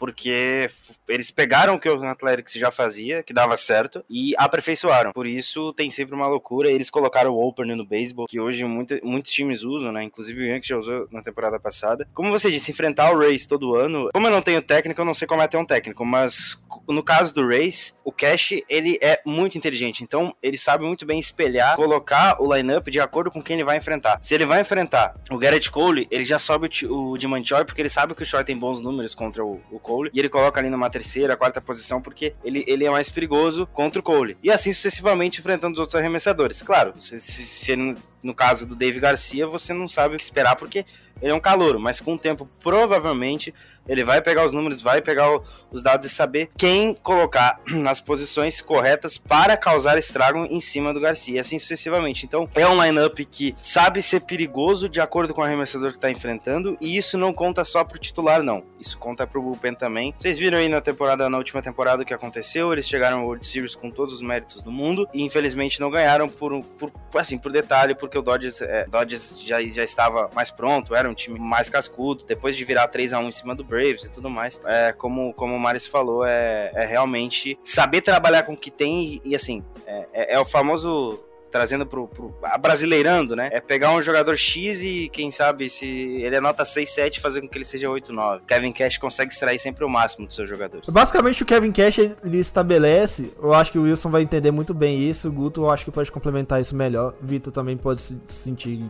porque 0.00 0.66
eles 1.06 1.30
pegaram 1.30 1.74
o 1.74 1.78
que 1.78 1.88
o 1.88 2.02
Athletics 2.02 2.54
já 2.54 2.70
fazia, 2.70 3.22
que 3.22 3.34
dava 3.34 3.54
certo, 3.58 4.02
e 4.08 4.32
aperfeiçoaram. 4.38 5.12
Por 5.12 5.26
isso 5.26 5.74
tem 5.74 5.90
sempre 5.90 6.14
uma 6.14 6.26
loucura, 6.26 6.70
eles 6.70 6.88
colocaram 6.88 7.30
o 7.32 7.46
opener 7.46 7.76
no 7.76 7.84
beisebol, 7.84 8.26
que 8.26 8.40
hoje 8.40 8.64
muita, 8.64 8.98
muitos 9.02 9.30
times 9.30 9.62
usam, 9.62 9.92
né, 9.92 10.02
inclusive 10.02 10.40
o 10.42 10.46
Yankees 10.46 10.68
já 10.68 10.78
usou 10.78 11.06
na 11.12 11.22
temporada 11.22 11.60
passada. 11.60 12.08
Como 12.14 12.30
você 12.30 12.50
disse, 12.50 12.70
enfrentar 12.70 13.12
o 13.12 13.18
Rays 13.18 13.44
todo 13.44 13.76
ano, 13.76 14.08
como 14.14 14.26
eu 14.26 14.30
não 14.30 14.40
tenho 14.40 14.62
técnico, 14.62 15.00
eu 15.00 15.04
não 15.04 15.12
sei 15.12 15.28
como 15.28 15.42
é 15.42 15.46
ter 15.46 15.58
um 15.58 15.66
técnico, 15.66 16.04
mas 16.04 16.64
no 16.88 17.02
caso 17.02 17.34
do 17.34 17.46
Rays, 17.46 18.00
o 18.02 18.10
Cash, 18.10 18.54
ele 18.68 18.98
é 19.02 19.20
muito 19.26 19.58
inteligente, 19.58 20.02
então 20.02 20.34
ele 20.42 20.56
sabe 20.56 20.84
muito 20.84 21.04
bem 21.04 21.18
espelhar, 21.18 21.76
colocar 21.76 22.40
o 22.40 22.54
lineup 22.54 22.88
de 22.88 23.00
acordo 23.00 23.30
com 23.30 23.42
quem 23.42 23.56
ele 23.56 23.64
vai 23.64 23.76
enfrentar. 23.76 24.18
Se 24.22 24.34
ele 24.34 24.46
vai 24.46 24.62
enfrentar 24.62 25.14
o 25.30 25.36
Garrett 25.36 25.70
Cole, 25.70 26.08
ele 26.10 26.24
já 26.24 26.38
sobe 26.38 26.70
o, 26.88 27.12
o 27.12 27.44
Choi, 27.44 27.64
porque 27.66 27.82
ele 27.82 27.90
sabe 27.90 28.14
que 28.14 28.22
o 28.22 28.26
Choi 28.26 28.44
tem 28.44 28.56
bons 28.56 28.80
números 28.80 29.14
contra 29.14 29.44
o, 29.44 29.60
o 29.70 29.78
Cole, 29.90 30.10
e 30.14 30.18
ele 30.20 30.28
coloca 30.28 30.60
ali 30.60 30.70
numa 30.70 30.88
terceira, 30.88 31.36
quarta 31.36 31.60
posição, 31.60 32.00
porque 32.00 32.32
ele, 32.44 32.64
ele 32.68 32.84
é 32.84 32.90
mais 32.90 33.10
perigoso 33.10 33.66
contra 33.66 33.98
o 33.98 34.02
Cole. 34.02 34.36
E 34.40 34.50
assim 34.50 34.72
sucessivamente 34.72 35.40
enfrentando 35.40 35.72
os 35.72 35.80
outros 35.80 35.96
arremessadores. 35.96 36.62
Claro, 36.62 36.94
se, 37.00 37.18
se, 37.18 37.42
se 37.42 37.72
ele, 37.72 37.96
no 38.22 38.32
caso 38.32 38.64
do 38.64 38.76
Dave 38.76 39.00
Garcia, 39.00 39.48
você 39.48 39.72
não 39.72 39.88
sabe 39.88 40.14
o 40.14 40.18
que 40.18 40.22
esperar, 40.22 40.54
porque 40.54 40.86
ele 41.20 41.32
é 41.32 41.34
um 41.34 41.40
calouro, 41.40 41.80
mas 41.80 42.00
com 42.00 42.14
o 42.14 42.18
tempo, 42.18 42.48
provavelmente, 42.60 43.52
ele 43.88 44.04
vai 44.04 44.20
pegar 44.20 44.44
os 44.44 44.52
números, 44.52 44.80
vai 44.80 45.00
pegar 45.00 45.30
o, 45.30 45.42
os 45.70 45.82
dados 45.82 46.06
e 46.06 46.10
saber 46.10 46.50
quem 46.56 46.94
colocar 46.94 47.60
nas 47.68 48.00
posições 48.00 48.60
corretas 48.60 49.18
para 49.18 49.56
causar 49.56 49.98
estrago 49.98 50.44
em 50.44 50.60
cima 50.60 50.92
do 50.92 51.00
Garcia, 51.00 51.36
e 51.36 51.38
assim 51.38 51.58
sucessivamente. 51.58 52.24
Então, 52.24 52.48
é 52.54 52.66
um 52.66 52.82
lineup 52.82 53.18
que 53.30 53.54
sabe 53.60 54.02
ser 54.02 54.20
perigoso 54.20 54.88
de 54.88 55.00
acordo 55.00 55.34
com 55.34 55.40
o 55.40 55.44
arremessador 55.44 55.90
que 55.90 55.96
está 55.96 56.10
enfrentando, 56.10 56.76
e 56.80 56.96
isso 56.96 57.18
não 57.18 57.32
conta 57.32 57.64
só 57.64 57.84
pro 57.84 57.98
titular, 57.98 58.42
não. 58.42 58.62
Isso 58.78 58.98
conta 58.98 59.26
pro 59.26 59.42
bullpen 59.42 59.74
também. 59.74 60.14
Vocês 60.18 60.38
viram 60.38 60.58
aí 60.58 60.68
na 60.68 60.80
temporada, 60.80 61.28
na 61.28 61.38
última 61.38 61.62
temporada 61.62 62.02
o 62.02 62.06
que 62.06 62.14
aconteceu, 62.14 62.72
eles 62.72 62.88
chegaram 62.88 63.20
ao 63.20 63.26
World 63.26 63.46
Series 63.46 63.74
com 63.74 63.90
todos 63.90 64.14
os 64.14 64.22
méritos 64.22 64.62
do 64.62 64.70
mundo, 64.70 65.08
e 65.12 65.22
infelizmente 65.22 65.80
não 65.80 65.90
ganharam 65.90 66.28
por, 66.28 66.62
por 66.62 66.92
assim, 67.14 67.38
por 67.38 67.52
detalhe, 67.52 67.94
porque 67.94 68.18
o 68.18 68.22
Dodgers, 68.22 68.60
é, 68.62 68.86
Dodgers 68.86 69.42
já, 69.44 69.60
já 69.62 69.84
estava 69.84 70.30
mais 70.34 70.50
pronto, 70.50 70.94
era 70.94 71.08
um 71.08 71.14
time 71.14 71.38
mais 71.38 71.68
cascudo, 71.68 72.24
depois 72.24 72.56
de 72.56 72.64
virar 72.64 72.88
3 72.88 73.14
a 73.14 73.18
1 73.20 73.28
em 73.28 73.32
cima 73.32 73.54
do 73.54 73.64
Braves 73.70 74.04
e 74.04 74.10
tudo 74.10 74.28
mais. 74.28 74.60
É, 74.66 74.92
como, 74.92 75.32
como 75.34 75.54
o 75.54 75.60
Maris 75.60 75.86
falou, 75.86 76.24
é, 76.26 76.72
é 76.74 76.84
realmente 76.84 77.56
saber 77.64 78.02
trabalhar 78.02 78.42
com 78.42 78.52
o 78.52 78.56
que 78.56 78.70
tem 78.70 79.04
e, 79.24 79.30
e 79.30 79.36
assim, 79.36 79.62
é, 79.86 80.06
é, 80.12 80.34
é 80.34 80.40
o 80.40 80.44
famoso 80.44 81.24
trazendo 81.50 81.84
pro, 81.84 82.06
pro 82.06 82.34
brasileirando, 82.60 83.34
né? 83.34 83.50
É 83.52 83.60
pegar 83.60 83.92
um 83.92 84.00
jogador 84.00 84.36
X 84.36 84.84
e 84.84 85.08
quem 85.12 85.30
sabe 85.30 85.68
se 85.68 85.86
ele 86.22 86.36
é 86.36 86.40
nota 86.40 86.64
6, 86.64 86.88
7, 86.88 87.20
fazer 87.20 87.40
com 87.40 87.48
que 87.48 87.58
ele 87.58 87.64
seja 87.64 87.90
8, 87.90 88.12
9. 88.12 88.44
Kevin 88.46 88.72
Cash 88.72 88.98
consegue 88.98 89.32
extrair 89.32 89.58
sempre 89.58 89.84
o 89.84 89.88
máximo 89.88 90.26
dos 90.26 90.36
seus 90.36 90.48
jogadores. 90.48 90.88
Basicamente 90.88 91.42
o 91.42 91.46
Kevin 91.46 91.72
Cash 91.72 91.98
ele 91.98 92.38
estabelece, 92.38 93.32
eu 93.42 93.52
acho 93.52 93.72
que 93.72 93.78
o 93.78 93.82
Wilson 93.82 94.10
vai 94.10 94.22
entender 94.22 94.50
muito 94.50 94.72
bem 94.72 95.08
isso, 95.08 95.28
o 95.28 95.32
Guto 95.32 95.62
eu 95.62 95.70
acho 95.70 95.84
que 95.84 95.90
pode 95.90 96.10
complementar 96.12 96.60
isso 96.60 96.76
melhor. 96.76 97.14
Vitor 97.20 97.52
também 97.52 97.76
pode 97.76 98.00
se 98.00 98.18
sentir 98.28 98.88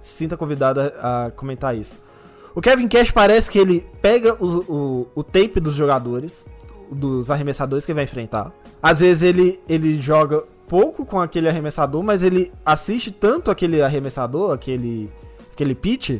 se 0.00 0.16
sinta 0.16 0.36
convidado 0.36 0.80
a 0.80 1.30
comentar 1.34 1.76
isso. 1.76 2.00
O 2.58 2.60
Kevin 2.60 2.88
Cash 2.88 3.12
parece 3.12 3.48
que 3.48 3.56
ele 3.56 3.86
pega 4.02 4.34
o, 4.42 4.46
o, 4.68 5.08
o 5.14 5.22
tape 5.22 5.60
dos 5.60 5.76
jogadores, 5.76 6.44
dos 6.90 7.30
arremessadores 7.30 7.86
que 7.86 7.92
ele 7.92 7.94
vai 7.98 8.02
enfrentar. 8.02 8.52
Às 8.82 8.98
vezes 8.98 9.22
ele, 9.22 9.60
ele 9.68 10.02
joga 10.02 10.42
pouco 10.66 11.06
com 11.06 11.20
aquele 11.20 11.48
arremessador, 11.48 12.02
mas 12.02 12.24
ele 12.24 12.50
assiste 12.66 13.12
tanto 13.12 13.48
aquele 13.48 13.80
arremessador, 13.80 14.52
aquele, 14.52 15.08
aquele 15.52 15.72
pitch, 15.72 16.18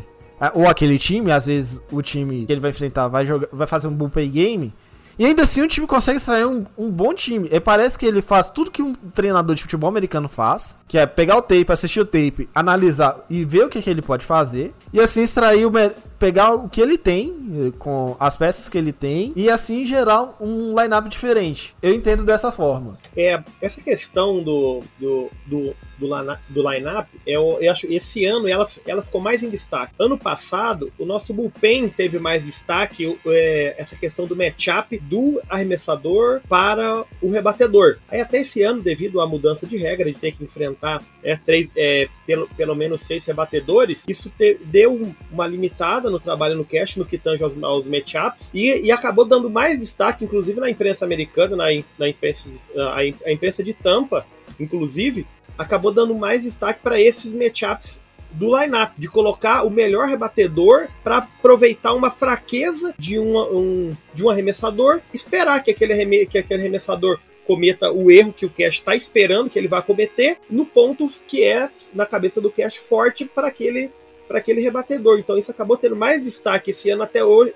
ou 0.54 0.68
aquele 0.68 0.96
time, 0.96 1.32
às 1.32 1.46
vezes 1.46 1.80
o 1.90 2.00
time 2.02 2.46
que 2.46 2.52
ele 2.52 2.60
vai 2.60 2.70
enfrentar 2.70 3.08
vai, 3.08 3.26
jogar, 3.26 3.48
vai 3.52 3.66
fazer 3.66 3.88
um 3.88 3.92
bullpen 3.92 4.30
game, 4.30 4.72
e 5.18 5.26
ainda 5.26 5.42
assim 5.42 5.60
o 5.62 5.66
time 5.66 5.88
consegue 5.88 6.18
extrair 6.18 6.46
um, 6.46 6.64
um 6.78 6.88
bom 6.88 7.12
time. 7.12 7.48
E 7.50 7.58
parece 7.58 7.98
que 7.98 8.06
ele 8.06 8.22
faz 8.22 8.48
tudo 8.48 8.70
que 8.70 8.80
um 8.80 8.94
treinador 8.94 9.56
de 9.56 9.62
futebol 9.62 9.88
americano 9.88 10.28
faz, 10.28 10.78
que 10.86 10.96
é 10.96 11.04
pegar 11.04 11.36
o 11.36 11.42
tape, 11.42 11.66
assistir 11.72 11.98
o 11.98 12.04
tape, 12.04 12.48
analisar 12.54 13.16
e 13.28 13.44
ver 13.44 13.64
o 13.64 13.68
que, 13.68 13.82
que 13.82 13.90
ele 13.90 14.00
pode 14.00 14.24
fazer. 14.24 14.72
E 14.92 15.00
assim 15.00 15.22
extrair 15.22 15.66
o, 15.66 15.72
pegar 16.18 16.52
o 16.52 16.68
que 16.68 16.80
ele 16.80 16.98
tem, 16.98 17.28
eh, 17.28 17.72
com 17.78 18.16
as 18.18 18.36
peças 18.36 18.68
que 18.68 18.76
ele 18.76 18.92
tem, 18.92 19.32
e 19.36 19.48
assim 19.48 19.86
gerar 19.86 20.36
um 20.40 20.78
lineup 20.78 21.08
diferente. 21.08 21.74
Eu 21.80 21.94
entendo 21.94 22.24
dessa 22.24 22.50
forma. 22.50 22.98
É, 23.16 23.42
essa 23.60 23.80
questão 23.80 24.42
do, 24.42 24.82
do, 24.98 25.30
do, 25.46 25.74
do, 25.98 26.70
lineup, 26.70 27.08
eu, 27.26 27.58
eu 27.60 27.70
acho 27.70 27.86
esse 27.86 28.24
ano 28.24 28.48
ela, 28.48 28.66
ela 28.86 29.02
ficou 29.02 29.20
mais 29.20 29.42
em 29.42 29.50
destaque. 29.50 29.94
Ano 29.98 30.18
passado, 30.18 30.92
o 30.98 31.04
nosso 31.04 31.32
bullpen 31.32 31.88
teve 31.88 32.18
mais 32.18 32.44
destaque, 32.44 33.18
é, 33.26 33.74
essa 33.78 33.96
questão 33.96 34.26
do 34.26 34.36
matchup 34.36 34.98
do 34.98 35.40
arremessador 35.48 36.40
para 36.48 37.04
o 37.22 37.30
rebatedor. 37.30 37.98
Aí 38.08 38.20
até 38.20 38.38
esse 38.38 38.62
ano, 38.62 38.82
devido 38.82 39.20
à 39.20 39.26
mudança 39.26 39.66
de 39.66 39.76
regra, 39.76 40.06
de 40.06 40.18
ter 40.18 40.32
que 40.32 40.44
enfrentar 40.44 41.02
é, 41.22 41.36
três, 41.36 41.68
é, 41.76 42.08
pelo, 42.26 42.48
pelo 42.48 42.74
menos 42.74 43.02
seis 43.02 43.24
rebatedores, 43.24 44.04
isso 44.08 44.30
te, 44.30 44.58
deu 44.64 45.14
uma 45.30 45.46
limitada 45.46 46.07
no 46.10 46.18
trabalho 46.18 46.56
no 46.56 46.64
cash, 46.64 46.96
no 46.96 47.04
que 47.04 47.18
tange 47.18 47.42
aos, 47.42 47.60
aos 47.62 47.86
matchups, 47.86 48.50
e, 48.52 48.86
e 48.86 48.92
acabou 48.92 49.24
dando 49.24 49.50
mais 49.50 49.78
destaque, 49.78 50.24
inclusive 50.24 50.60
na 50.60 50.70
imprensa 50.70 51.04
americana, 51.04 51.56
na, 51.56 51.66
na 51.98 52.08
imprensa, 52.08 52.50
a, 52.76 52.98
a 52.98 53.32
imprensa 53.32 53.62
de 53.62 53.74
Tampa, 53.74 54.26
inclusive, 54.58 55.26
acabou 55.56 55.92
dando 55.92 56.14
mais 56.14 56.42
destaque 56.42 56.80
para 56.82 57.00
esses 57.00 57.34
matchups 57.34 58.00
do 58.30 58.58
lineup, 58.58 58.92
de 58.98 59.08
colocar 59.08 59.64
o 59.64 59.70
melhor 59.70 60.06
rebatedor 60.06 60.88
para 61.02 61.18
aproveitar 61.18 61.94
uma 61.94 62.10
fraqueza 62.10 62.94
de, 62.98 63.18
um, 63.18 63.96
de 64.14 64.22
um 64.22 64.30
arremessador, 64.30 65.00
esperar 65.12 65.62
que 65.62 65.70
aquele, 65.70 66.26
que 66.26 66.38
aquele 66.38 66.60
arremessador 66.60 67.18
cometa 67.46 67.90
o 67.90 68.10
erro 68.10 68.32
que 68.32 68.44
o 68.44 68.50
Cash 68.50 68.74
está 68.74 68.94
esperando 68.94 69.48
que 69.48 69.58
ele 69.58 69.68
vai 69.68 69.82
cometer, 69.82 70.38
no 70.50 70.66
ponto 70.66 71.08
que 71.26 71.42
é 71.42 71.70
na 71.94 72.04
cabeça 72.04 72.40
do 72.42 72.50
Cash 72.50 72.76
forte 72.76 73.24
para 73.24 73.48
aquele 73.48 73.90
para 74.28 74.38
aquele 74.38 74.60
rebatedor. 74.60 75.18
Então 75.18 75.36
isso 75.38 75.50
acabou 75.50 75.76
tendo 75.76 75.96
mais 75.96 76.22
destaque 76.22 76.70
esse 76.70 76.90
ano 76.90 77.02
até 77.02 77.24
hoje, 77.24 77.54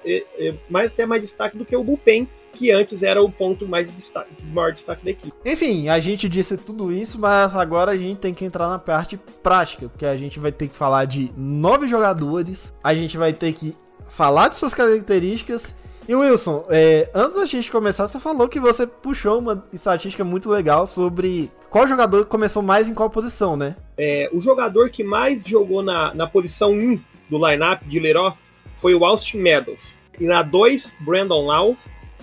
mais 0.69 0.99
é 0.99 1.07
mais 1.07 1.21
destaque 1.21 1.57
do 1.57 1.65
que 1.65 1.77
o 1.77 1.85
bullpen, 1.85 2.27
que 2.55 2.71
antes 2.71 3.03
era 3.03 3.23
o 3.23 3.31
ponto 3.31 3.67
mais 3.67 3.93
destaque, 3.93 4.31
maior 4.47 4.73
destaque 4.73 5.05
da 5.05 5.11
equipe. 5.11 5.33
Enfim, 5.45 5.89
a 5.89 5.99
gente 6.01 6.29
disse 6.29 6.57
tudo 6.57 6.93
isso, 6.93 7.19
mas 7.19 7.55
agora 7.55 7.93
a 7.93 7.97
gente 7.97 8.19
tem 8.19 8.35
que 8.35 8.45
entrar 8.45 8.69
na 8.69 8.79
parte 8.79 9.19
prática, 9.43 9.89
porque 9.89 10.05
a 10.05 10.17
gente 10.17 10.39
vai 10.39 10.53
ter 10.53 10.69
que 10.69 10.77
falar 10.77 11.05
de 11.05 11.33
nove 11.37 11.87
jogadores, 11.89 12.75
a 12.83 12.95
gente 12.95 13.17
vai 13.17 13.33
ter 13.33 13.53
que 13.53 13.75
falar 14.09 14.49
de 14.49 14.57
suas 14.57 14.75
características 14.75 15.75
e 16.09 16.15
Wilson, 16.15 16.67
é, 16.69 17.11
antes 17.15 17.37
da 17.37 17.45
gente 17.45 17.71
começar, 17.71 18.09
você 18.09 18.19
falou 18.19 18.49
que 18.49 18.59
você 18.59 18.87
puxou 18.87 19.39
uma 19.39 19.65
estatística 19.73 20.25
muito 20.25 20.51
legal 20.51 20.87
sobre 20.87 21.51
qual 21.71 21.87
jogador 21.87 22.27
começou 22.27 22.63
mais 22.63 22.89
em 22.89 22.95
qual 22.95 23.09
posição, 23.09 23.57
né? 23.57 23.77
É, 23.97 24.29
o 24.33 24.41
jogador 24.41 24.91
que 24.91 25.05
mais 25.05 25.45
jogou 25.45 25.83
na, 25.83 26.13
na 26.15 26.27
posição 26.27 26.73
1 26.73 27.01
do 27.31 27.39
lineup 27.49 27.83
de 27.85 27.99
Leroff 27.99 28.43
foi 28.77 28.95
o 28.95 29.05
Austin 29.05 29.39
Meadows. 29.39 29.99
E 30.19 30.25
na 30.25 30.43
2, 30.43 30.97
Brandon 31.01 31.47
Lau. 31.47 31.77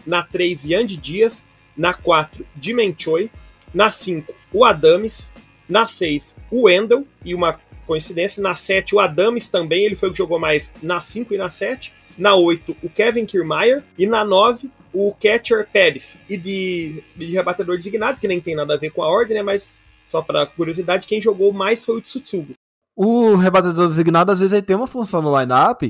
Na 0.06 0.24
3, 0.24 0.66
Yandy 0.66 0.98
Dias. 0.98 1.48
Na 1.76 1.94
4, 1.94 2.46
Jimen 2.60 2.94
Choi. 2.98 3.32
Na 3.74 3.90
5, 3.90 4.34
o 4.54 4.66
Adames. 4.66 5.32
Na 5.68 5.88
6, 5.88 6.36
o 6.52 6.64
Wendell. 6.64 7.08
E 7.24 7.34
uma 7.34 7.60
coincidência, 7.88 8.42
na 8.42 8.54
7, 8.54 8.94
o 8.96 9.00
Adames 9.00 9.48
também. 9.48 9.86
Ele 9.86 9.96
foi 9.96 10.10
o 10.10 10.12
que 10.12 10.18
jogou 10.18 10.38
mais 10.38 10.72
na 10.82 11.00
5 11.00 11.34
e 11.34 11.38
na 11.38 11.50
7. 11.50 11.94
Na 12.20 12.36
8, 12.36 12.78
o 12.84 12.90
Kevin 12.90 13.26
Kiermaier. 13.26 13.84
E 13.98 14.06
na 14.06 14.24
9, 14.24 14.70
o 14.94 15.14
Catcher 15.14 15.68
Pérez. 15.72 16.20
E 16.30 16.38
de, 16.38 17.04
de 17.16 17.26
rebatedor 17.28 17.78
designado, 17.78 18.20
que 18.20 18.28
nem 18.28 18.40
tem 18.40 18.56
nada 18.56 18.76
a 18.76 18.78
ver 18.78 18.92
com 18.92 19.02
a 19.02 19.08
ordem, 19.08 19.38
né? 19.38 19.42
Mas 19.42 19.82
só 20.06 20.22
para 20.22 20.46
curiosidade, 20.46 21.08
quem 21.08 21.22
jogou 21.22 21.54
mais 21.54 21.86
foi 21.86 21.98
o 21.98 22.02
Tsutsugo. 22.02 22.54
O 22.96 23.36
rebatedor 23.36 23.88
designado, 23.88 24.32
às 24.32 24.40
vezes, 24.40 24.54
ele 24.54 24.66
tem 24.66 24.76
uma 24.76 24.88
função 24.88 25.22
no 25.22 25.40
lineup. 25.40 25.84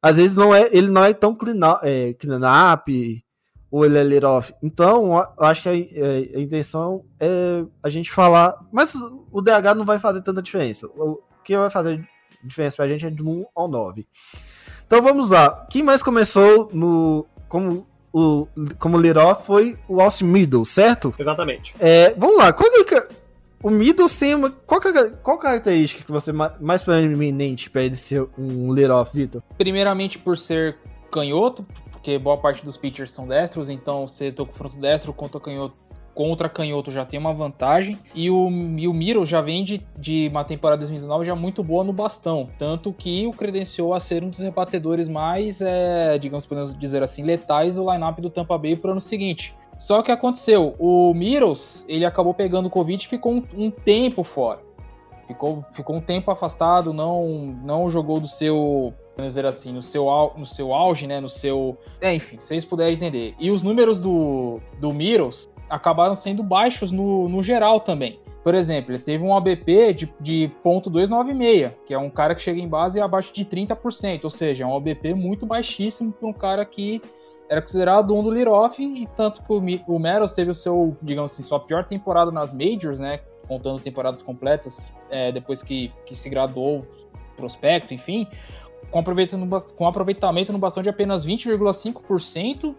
Às 0.00 0.18
vezes 0.18 0.36
não 0.36 0.54
é, 0.54 0.68
ele 0.70 0.88
não 0.88 1.02
é 1.02 1.12
tão 1.12 1.34
clean, 1.34 1.58
é, 1.82 2.12
clean 2.14 2.38
ou 3.70 3.84
ele 3.84 3.98
é 3.98 4.02
lead 4.04 4.24
off. 4.24 4.54
Então, 4.62 5.16
eu 5.16 5.44
acho 5.44 5.62
que 5.62 5.68
a, 5.68 5.72
a, 5.72 5.76
é, 5.76 6.36
a, 6.36 6.40
intenção 6.40 7.04
é 7.18 7.64
a 7.82 7.88
gente 7.88 8.12
falar. 8.12 8.56
Mas 8.72 8.94
o 9.32 9.42
DH 9.42 9.74
não 9.76 9.84
vai 9.84 9.98
fazer 9.98 10.22
tanta 10.22 10.42
diferença. 10.42 10.86
O 10.86 11.20
que 11.42 11.56
vai 11.56 11.70
fazer 11.70 12.06
diferença 12.44 12.76
pra 12.76 12.88
gente 12.88 13.06
é 13.06 13.10
de 13.10 13.22
1 13.22 13.44
ao 13.54 13.68
9. 13.68 14.06
Então 14.86 15.02
vamos 15.02 15.30
lá. 15.30 15.66
Quem 15.68 15.82
mais 15.82 16.02
começou 16.02 16.68
no 16.72 17.26
como 17.48 17.86
o 18.12 18.46
como 18.78 18.96
Leroy 18.96 19.34
foi 19.34 19.74
o 19.88 20.00
Austin 20.00 20.24
Middle, 20.26 20.64
certo? 20.64 21.14
Exatamente. 21.18 21.74
É, 21.78 22.14
vamos 22.16 22.38
lá. 22.38 22.52
Qual 22.52 22.70
que, 22.70 22.94
é 22.94 23.08
o 23.62 23.70
Middle 23.70 24.08
tem 24.08 24.34
uma 24.34 24.50
qual, 24.50 24.80
que, 24.80 24.88
é 24.88 25.10
qual 25.22 25.38
característica 25.38 26.04
que 26.04 26.12
você 26.12 26.32
mais 26.32 26.82
proeminente 26.82 27.68
para 27.68 27.82
ele 27.82 27.96
ser 27.96 28.26
um 28.38 28.70
Leroy, 28.70 29.04
Vitor? 29.12 29.42
Primeiramente 29.58 30.18
por 30.18 30.38
ser 30.38 30.76
canhoto, 31.10 31.66
porque 31.90 32.18
boa 32.18 32.36
parte 32.36 32.64
dos 32.64 32.76
pitchers 32.76 33.12
são 33.12 33.26
destros, 33.26 33.68
então 33.68 34.06
você 34.06 34.30
tô 34.30 34.46
com 34.46 34.52
confronto 34.52 34.76
destro 34.78 35.12
contra 35.12 35.40
canhoto 35.40 35.74
contra 36.16 36.48
canhoto 36.48 36.90
já 36.90 37.04
tem 37.04 37.20
uma 37.20 37.34
vantagem. 37.34 37.98
E 38.14 38.30
o, 38.30 38.48
e 38.50 38.88
o 38.88 38.94
Miro 38.94 39.26
já 39.26 39.42
vem 39.42 39.62
de, 39.62 39.86
de 39.98 40.28
uma 40.28 40.42
temporada 40.42 40.78
2019 40.78 41.26
já 41.26 41.36
muito 41.36 41.62
boa 41.62 41.84
no 41.84 41.92
bastão. 41.92 42.48
Tanto 42.58 42.90
que 42.90 43.26
o 43.26 43.32
credenciou 43.32 43.92
a 43.92 44.00
ser 44.00 44.24
um 44.24 44.30
dos 44.30 44.40
rebatedores 44.40 45.08
mais, 45.08 45.60
é, 45.60 46.16
digamos, 46.18 46.46
podemos 46.46 46.76
dizer 46.76 47.02
assim, 47.02 47.22
letais 47.22 47.76
do 47.76 47.92
lineup 47.92 48.18
do 48.18 48.30
Tampa 48.30 48.56
Bay 48.56 48.74
para 48.74 48.88
o 48.88 48.92
ano 48.92 49.00
seguinte. 49.00 49.54
Só 49.78 50.00
que 50.00 50.10
aconteceu, 50.10 50.74
o 50.78 51.12
Miros, 51.12 51.84
ele 51.86 52.06
acabou 52.06 52.32
pegando 52.32 52.64
o 52.64 52.70
Covid 52.70 53.04
e 53.04 53.06
ficou 53.06 53.34
um, 53.34 53.42
um, 53.54 53.70
tempo 53.70 54.24
fora. 54.24 54.60
Ficou, 55.26 55.62
ficou 55.72 55.96
um 55.96 56.00
tempo 56.00 56.30
afastado, 56.30 56.94
não, 56.94 57.54
não 57.62 57.90
jogou 57.90 58.18
do 58.18 58.26
seu, 58.28 58.94
vamos 59.14 59.32
dizer 59.32 59.44
assim, 59.44 59.70
no 59.70 59.82
seu, 59.82 60.06
no 60.34 60.46
seu 60.46 60.72
auge, 60.72 61.06
né, 61.06 61.20
no 61.20 61.28
seu... 61.28 61.76
É, 62.00 62.14
enfim, 62.14 62.38
vocês 62.38 62.64
puderem 62.64 62.94
entender. 62.94 63.34
E 63.38 63.50
os 63.50 63.60
números 63.60 63.98
do, 63.98 64.60
do 64.80 64.94
Miros 64.94 65.46
acabaram 65.68 66.14
sendo 66.14 66.42
baixos 66.42 66.90
no, 66.92 67.28
no 67.28 67.42
geral 67.42 67.80
também. 67.80 68.18
Por 68.42 68.54
exemplo, 68.54 68.92
ele 68.92 69.00
teve 69.00 69.24
um 69.24 69.36
ABP 69.36 69.92
de, 69.92 70.14
de 70.20 70.50
ponto 70.62 70.88
.296, 70.88 71.72
que 71.84 71.92
é 71.92 71.98
um 71.98 72.08
cara 72.08 72.34
que 72.34 72.42
chega 72.42 72.60
em 72.60 72.68
base 72.68 73.00
abaixo 73.00 73.32
de 73.34 73.44
30%, 73.44 74.22
ou 74.22 74.30
seja, 74.30 74.62
é 74.62 74.66
um 74.66 74.76
ABP 74.76 75.14
muito 75.14 75.44
baixíssimo 75.44 76.12
para 76.12 76.28
um 76.28 76.32
cara 76.32 76.64
que 76.64 77.02
era 77.48 77.60
considerado 77.60 78.14
um 78.14 78.22
do 78.22 78.30
Liroff, 78.30 78.80
e 78.80 79.06
tanto 79.16 79.42
que 79.42 79.52
o, 79.52 79.94
o 79.94 79.98
Meros 79.98 80.32
teve 80.32 80.50
o 80.50 80.54
seu, 80.54 80.96
digamos 81.02 81.32
assim, 81.32 81.42
sua 81.42 81.58
pior 81.58 81.84
temporada 81.84 82.30
nas 82.30 82.52
Majors, 82.52 83.00
né, 83.00 83.20
contando 83.48 83.80
temporadas 83.80 84.22
completas, 84.22 84.92
é, 85.10 85.32
depois 85.32 85.62
que, 85.62 85.92
que 86.04 86.14
se 86.14 86.28
graduou, 86.28 86.86
prospecto, 87.36 87.92
enfim, 87.94 88.26
com 88.90 88.98
aproveitamento, 88.98 89.74
com 89.74 89.86
aproveitamento 89.86 90.52
no 90.52 90.58
bastão 90.58 90.82
de 90.82 90.88
apenas 90.88 91.26
20,5%. 91.26 92.74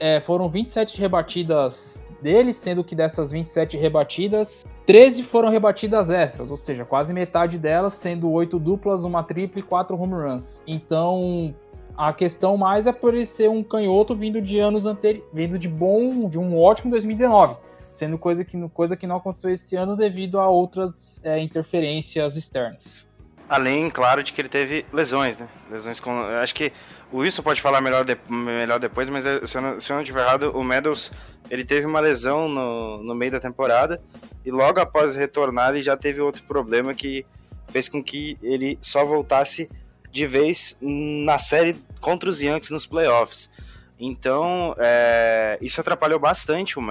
É, 0.00 0.20
foram 0.20 0.48
27 0.48 0.98
rebatidas 1.00 2.00
dele, 2.20 2.52
sendo 2.52 2.84
que 2.84 2.94
dessas 2.94 3.30
27 3.30 3.76
rebatidas, 3.76 4.66
13 4.86 5.22
foram 5.22 5.48
rebatidas 5.48 6.10
extras, 6.10 6.50
ou 6.50 6.56
seja, 6.56 6.84
quase 6.84 7.12
metade 7.12 7.58
delas, 7.58 7.94
sendo 7.94 8.30
8 8.30 8.58
duplas, 8.58 9.04
uma 9.04 9.22
tripla 9.22 9.60
e 9.60 9.62
4 9.62 10.00
home 10.00 10.14
runs. 10.14 10.62
Então, 10.66 11.54
a 11.96 12.12
questão 12.12 12.56
mais 12.56 12.86
é 12.86 12.92
por 12.92 13.14
ele 13.14 13.26
ser 13.26 13.50
um 13.50 13.62
canhoto 13.62 14.14
vindo 14.14 14.40
de 14.40 14.58
anos 14.58 14.86
anteriores, 14.86 15.28
vindo 15.32 15.58
de 15.58 15.68
bom, 15.68 16.28
de 16.28 16.38
um 16.38 16.58
ótimo 16.58 16.90
2019, 16.90 17.56
sendo 17.90 18.16
coisa 18.16 18.44
que, 18.44 18.68
coisa 18.68 18.96
que 18.96 19.06
não 19.06 19.16
aconteceu 19.16 19.50
esse 19.50 19.74
ano 19.74 19.96
devido 19.96 20.38
a 20.38 20.48
outras 20.48 21.20
é, 21.24 21.40
interferências 21.40 22.36
externas. 22.36 23.08
Além, 23.48 23.88
claro, 23.88 24.22
de 24.22 24.32
que 24.32 24.40
ele 24.40 24.48
teve 24.48 24.84
lesões, 24.92 25.36
né? 25.38 25.48
Lesões 25.70 25.98
com. 25.98 26.20
Acho 26.20 26.54
que 26.54 26.70
o 27.10 27.18
Wilson 27.18 27.42
pode 27.42 27.62
falar 27.62 27.80
melhor, 27.80 28.04
de, 28.04 28.16
melhor 28.28 28.78
depois, 28.78 29.08
mas 29.08 29.24
se 29.24 29.56
eu, 29.56 29.62
não, 29.62 29.80
se 29.80 29.90
eu 29.90 29.94
não 29.94 30.02
estiver 30.02 30.20
errado, 30.20 30.52
o 30.54 30.62
Meadows 30.62 31.10
ele 31.50 31.64
teve 31.64 31.86
uma 31.86 32.00
lesão 32.00 32.48
no, 32.48 33.02
no 33.02 33.14
meio 33.14 33.32
da 33.32 33.40
temporada 33.40 34.00
e 34.44 34.50
logo 34.50 34.80
após 34.80 35.16
retornar 35.16 35.70
ele 35.70 35.82
já 35.82 35.96
teve 35.96 36.20
outro 36.20 36.42
problema 36.44 36.94
que 36.94 37.24
fez 37.68 37.88
com 37.88 38.02
que 38.02 38.38
ele 38.42 38.78
só 38.80 39.04
voltasse 39.04 39.68
de 40.10 40.26
vez 40.26 40.78
na 40.80 41.38
série 41.38 41.76
contra 42.00 42.30
os 42.30 42.40
Yankees 42.40 42.70
nos 42.70 42.86
playoffs. 42.86 43.52
Então, 44.00 44.74
é, 44.78 45.58
isso 45.60 45.80
atrapalhou 45.80 46.18
bastante 46.18 46.78
o, 46.78 46.82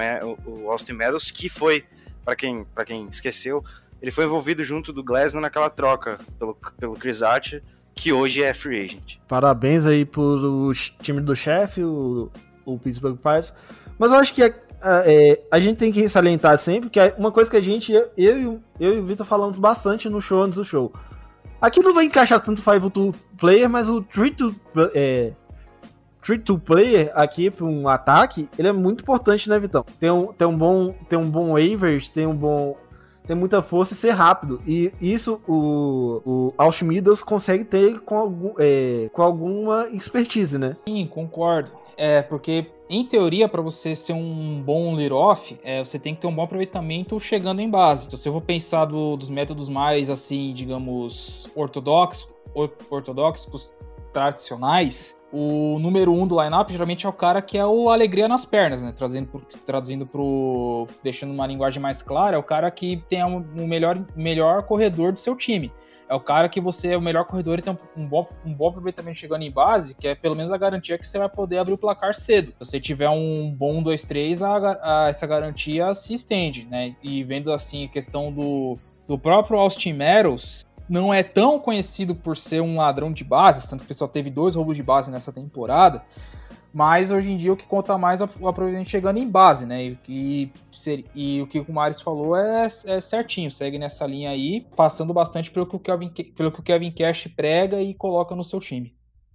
o 0.45 0.69
Austin 0.69 0.93
Meadows, 0.93 1.31
que 1.31 1.47
foi, 1.47 1.85
para 2.23 2.35
quem, 2.35 2.65
quem 2.85 3.07
esqueceu, 3.09 3.63
ele 4.01 4.11
foi 4.11 4.25
envolvido 4.25 4.63
junto 4.63 4.91
do 4.93 5.03
Glasnow 5.03 5.41
naquela 5.41 5.69
troca 5.69 6.19
pelo, 6.37 6.55
pelo 6.77 6.95
Chris 6.95 7.23
Archer, 7.23 7.63
que 7.95 8.13
hoje 8.13 8.43
é 8.43 8.53
free 8.53 8.85
agent. 8.85 9.17
Parabéns 9.27 9.87
aí 9.87 10.05
pro 10.05 10.71
time 11.01 11.19
do 11.19 11.35
chefe, 11.35 11.83
o, 11.83 12.29
o 12.63 12.77
Pittsburgh 12.77 13.17
Pirates. 13.17 13.53
Mas 13.97 14.11
eu 14.11 14.17
acho 14.17 14.33
que 14.33 14.43
é, 14.43 14.53
é, 14.83 15.41
a 15.51 15.59
gente 15.59 15.77
tem 15.77 15.91
que 15.91 16.07
salientar 16.07 16.57
sempre 16.57 16.89
que 16.89 16.99
é 16.99 17.15
uma 17.17 17.31
coisa 17.31 17.49
que 17.49 17.57
a 17.57 17.61
gente, 17.61 17.91
eu, 17.91 18.09
eu, 18.17 18.61
eu 18.79 18.95
e 18.95 18.99
o 18.99 19.05
Vitor 19.05 19.25
falamos 19.25 19.57
bastante 19.57 20.09
no 20.09 20.21
show 20.21 20.41
antes 20.43 20.57
do 20.57 20.65
show. 20.65 20.91
Aqui 21.59 21.81
não 21.81 21.93
vai 21.93 22.05
encaixar 22.05 22.39
tanto 22.39 22.61
5 22.61 22.89
to 22.89 23.15
player, 23.37 23.69
mas 23.69 23.89
o 23.89 24.01
3 24.03 24.31
to, 24.35 24.55
é, 24.93 25.31
3 26.21 26.41
to 26.43 26.59
player 26.59 27.11
aqui 27.15 27.49
para 27.49 27.65
um 27.65 27.87
ataque, 27.87 28.47
ele 28.59 28.67
é 28.67 28.71
muito 28.71 29.01
importante, 29.01 29.49
né, 29.49 29.57
Vitão? 29.57 29.83
Tem 29.99 30.11
um, 30.11 30.27
tem 30.31 30.47
um 30.47 30.55
bom, 30.55 30.93
tem 31.09 31.17
um 31.17 31.29
bom 31.29 31.57
average, 31.57 32.11
tem 32.11 32.27
um 32.27 32.35
bom 32.35 32.75
tem 33.25 33.35
muita 33.35 33.61
força 33.61 33.93
e 33.93 33.97
ser 33.97 34.11
rápido. 34.11 34.61
E 34.65 34.91
isso 35.01 35.41
o, 35.45 36.21
o 36.25 36.53
Alchemidas 36.57 37.21
consegue 37.21 37.65
ter 37.65 37.99
com, 37.99 38.15
algum, 38.15 38.53
é, 38.57 39.09
com 39.11 39.21
alguma 39.21 39.89
expertise, 39.89 40.57
né? 40.57 40.77
Sim, 40.87 41.05
concordo. 41.07 41.71
É, 41.97 42.21
porque 42.21 42.67
em 42.89 43.05
teoria, 43.05 43.49
para 43.49 43.61
você 43.61 43.95
ser 43.95 44.13
um 44.13 44.61
bom 44.61 44.93
lead-off, 44.95 45.59
é, 45.63 45.83
você 45.83 45.99
tem 45.99 46.15
que 46.15 46.21
ter 46.21 46.27
um 46.27 46.33
bom 46.33 46.43
aproveitamento 46.43 47.19
chegando 47.19 47.59
em 47.59 47.69
base. 47.69 48.05
Então, 48.05 48.17
se 48.17 48.27
eu 48.27 48.31
vou 48.31 48.41
pensar 48.41 48.85
do, 48.85 49.17
dos 49.17 49.29
métodos 49.29 49.67
mais, 49.67 50.09
assim, 50.09 50.53
digamos, 50.53 51.47
ortodoxos, 51.55 52.29
ortodoxos 52.89 53.71
tradicionais, 54.13 55.19
o 55.31 55.77
número 55.79 56.13
um 56.13 56.25
do 56.25 56.41
lineup 56.41 56.69
geralmente 56.69 57.05
é 57.05 57.09
o 57.09 57.13
cara 57.13 57.41
que 57.41 57.57
é 57.57 57.65
o 57.65 57.89
alegria 57.89 58.27
nas 58.27 58.45
pernas, 58.45 58.81
né? 58.81 58.93
Traduzindo 58.95 59.27
pro, 59.27 59.41
traduzindo 59.65 60.05
pro. 60.05 60.87
deixando 61.03 61.33
uma 61.33 61.45
linguagem 61.45 61.81
mais 61.81 62.01
clara, 62.01 62.37
é 62.37 62.39
o 62.39 62.43
cara 62.43 62.71
que 62.71 63.03
tem 63.09 63.21
o 63.23 63.45
um 63.57 63.67
melhor, 63.67 64.01
melhor 64.15 64.63
corredor 64.63 65.11
do 65.11 65.19
seu 65.19 65.35
time. 65.35 65.71
É 66.09 66.15
o 66.15 66.19
cara 66.19 66.47
que 66.47 66.61
você 66.61 66.93
é 66.93 66.97
o 66.97 67.01
melhor 67.01 67.25
corredor 67.25 67.59
e 67.59 67.61
tem 67.61 67.77
um, 67.95 68.07
bom, 68.07 68.27
um 68.45 68.53
bom 68.53 68.69
aproveitamento 68.69 69.17
chegando 69.17 69.41
em 69.41 69.51
base, 69.51 69.93
que 69.93 70.07
é 70.07 70.15
pelo 70.15 70.35
menos 70.35 70.51
a 70.51 70.57
garantia 70.57 70.97
que 70.97 71.05
você 71.05 71.17
vai 71.17 71.27
poder 71.27 71.57
abrir 71.57 71.73
o 71.73 71.77
placar 71.77 72.13
cedo. 72.13 72.51
Se 72.51 72.59
você 72.59 72.79
tiver 72.79 73.09
um 73.09 73.51
bom 73.51 73.83
2-3, 73.83 74.41
a, 74.41 75.05
a, 75.05 75.09
essa 75.09 75.27
garantia 75.27 75.93
se 75.93 76.13
estende, 76.13 76.65
né? 76.65 76.95
E 77.03 77.23
vendo 77.23 77.51
assim 77.51 77.85
a 77.85 77.89
questão 77.89 78.31
do, 78.31 78.77
do 79.05 79.19
próprio 79.19 79.59
Austin 79.59 79.93
Meadows, 79.93 80.65
não 80.87 81.13
é 81.13 81.21
tão 81.23 81.59
conhecido 81.59 82.15
por 82.15 82.37
ser 82.37 82.61
um 82.61 82.77
ladrão 82.77 83.11
de 83.11 83.23
bases, 83.23 83.69
tanto 83.69 83.83
que 83.83 83.91
ele 83.91 83.97
só 83.97 84.07
teve 84.07 84.29
dois 84.29 84.55
roubos 84.55 84.77
de 84.77 84.83
base 84.83 85.11
nessa 85.11 85.33
temporada. 85.33 86.03
Mas 86.77 87.09
hoje 87.09 87.31
em 87.31 87.37
dia 87.37 87.51
o 87.51 87.57
que 87.57 87.65
conta 87.65 87.97
mais 87.97 88.21
é 88.21 88.29
o 88.39 88.47
aproveitamento 88.47 88.91
chegando 88.91 89.17
em 89.17 89.27
base, 89.27 89.65
né? 89.65 89.83
E, 89.83 89.97
e, 90.07 90.51
e, 91.15 91.41
o 91.41 91.47
que 91.47 91.59
o 91.59 91.73
Maris 91.73 91.99
falou 91.99 92.37
é, 92.37 92.67
é, 92.85 93.01
certinho, 93.01 93.51
segue 93.51 93.79
nessa 93.79 94.05
linha 94.05 94.29
aí, 94.29 94.63
passando 94.75 95.11
bastante 95.11 95.49
pelo 95.49 95.65
que 95.65 95.75
o 95.75 95.79
Kevin, 95.79 96.09
pelo 96.09 96.51
que 96.51 96.59
o 96.59 96.63
Kevin 96.63 96.91
Cash 96.91 97.29
prega 97.35 97.81
e 97.81 97.95
coloca 97.95 98.35
no 98.35 98.43
seu 98.43 98.59
time. 98.59 98.93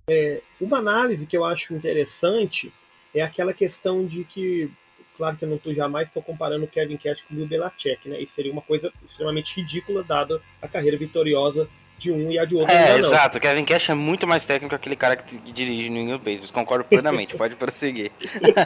É, 0.08 0.40
uma 0.60 0.78
análise 0.78 1.26
que 1.26 1.36
eu 1.36 1.44
acho 1.44 1.74
interessante 1.74 2.72
é 3.12 3.22
aquela 3.22 3.52
questão 3.52 4.06
de 4.06 4.22
que 4.22 4.70
Claro 5.16 5.36
que 5.36 5.44
eu 5.44 5.48
não 5.48 5.58
tô 5.58 5.72
jamais 5.74 6.08
estou 6.08 6.22
comparando 6.22 6.64
o 6.64 6.68
Kevin 6.68 6.96
Cash 6.96 7.20
com 7.20 7.34
o 7.34 7.36
Bill 7.36 7.46
Belichick, 7.46 8.08
né? 8.08 8.18
Isso 8.18 8.34
seria 8.34 8.50
uma 8.50 8.62
coisa 8.62 8.90
extremamente 9.04 9.60
ridícula 9.60 10.02
dada 10.02 10.40
a 10.60 10.66
carreira 10.66 10.96
vitoriosa 10.96 11.68
de 12.02 12.12
um 12.12 12.30
e 12.30 12.38
a 12.38 12.44
de 12.44 12.56
outro. 12.56 12.74
É, 12.74 12.98
exato. 12.98 13.38
O 13.38 13.40
Kevin 13.40 13.64
Cash 13.64 13.90
é 13.90 13.94
muito 13.94 14.26
mais 14.26 14.44
técnico 14.44 14.70
que 14.70 14.74
aquele 14.74 14.96
cara 14.96 15.16
que, 15.16 15.38
que 15.38 15.52
dirige 15.52 15.88
no 15.88 15.98
England 15.98 16.18
Patriots. 16.18 16.50
Concordo 16.50 16.84
plenamente. 16.84 17.36
Pode 17.38 17.54
prosseguir. 17.54 18.10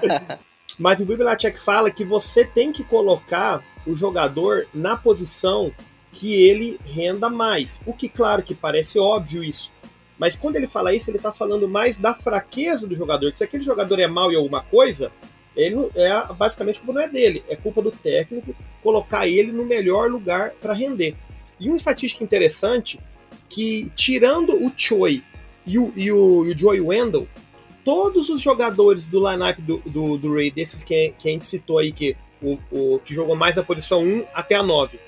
Mas 0.78 1.00
o 1.00 1.06
Belichick 1.06 1.58
fala 1.58 1.90
que 1.90 2.04
você 2.04 2.44
tem 2.44 2.72
que 2.72 2.82
colocar 2.82 3.62
o 3.86 3.94
jogador 3.94 4.66
na 4.74 4.96
posição 4.96 5.72
que 6.12 6.34
ele 6.34 6.78
renda 6.84 7.28
mais. 7.28 7.80
O 7.86 7.92
que, 7.92 8.08
claro, 8.08 8.42
que 8.42 8.54
parece 8.54 8.98
óbvio 8.98 9.44
isso. 9.44 9.72
Mas 10.18 10.36
quando 10.36 10.56
ele 10.56 10.66
fala 10.66 10.94
isso, 10.94 11.10
ele 11.10 11.18
está 11.18 11.32
falando 11.32 11.68
mais 11.68 11.96
da 11.96 12.14
fraqueza 12.14 12.86
do 12.86 12.94
jogador. 12.94 13.30
Que 13.32 13.38
se 13.38 13.44
aquele 13.44 13.62
jogador 13.62 13.98
é 14.00 14.06
mal 14.06 14.32
em 14.32 14.36
alguma 14.36 14.62
coisa, 14.62 15.12
ele 15.54 15.76
é 15.94 16.32
basicamente 16.34 16.80
culpa 16.80 17.00
não 17.00 17.06
é 17.06 17.08
dele, 17.08 17.44
é 17.48 17.56
culpa 17.56 17.82
do 17.82 17.90
técnico 17.90 18.54
colocar 18.82 19.26
ele 19.26 19.52
no 19.52 19.64
melhor 19.64 20.10
lugar 20.10 20.52
para 20.60 20.72
render. 20.72 21.14
E 21.58 21.68
uma 21.68 21.76
estatística 21.76 22.22
interessante 22.22 22.98
que 23.48 23.90
tirando 23.94 24.52
o 24.52 24.72
Choi 24.76 25.22
e 25.66 25.78
o, 25.78 25.92
e 25.96 26.10
o, 26.12 26.44
e 26.46 26.52
o 26.52 26.58
Joey 26.58 26.80
Wendell, 26.80 27.28
todos 27.84 28.28
os 28.28 28.42
jogadores 28.42 29.08
do 29.08 29.18
lineup 29.18 29.58
do, 29.60 29.78
do, 29.86 30.18
do 30.18 30.34
Ray, 30.34 30.50
desses 30.50 30.82
que, 30.82 31.14
que 31.18 31.28
a 31.28 31.32
gente 31.32 31.46
citou 31.46 31.78
aí, 31.78 31.92
que, 31.92 32.16
o, 32.42 32.58
o, 32.70 32.98
que 33.04 33.14
jogou 33.14 33.36
mais 33.36 33.54
da 33.54 33.62
posição 33.62 34.02
1 34.02 34.24
até 34.34 34.54
a 34.54 34.62
9, 34.62 34.98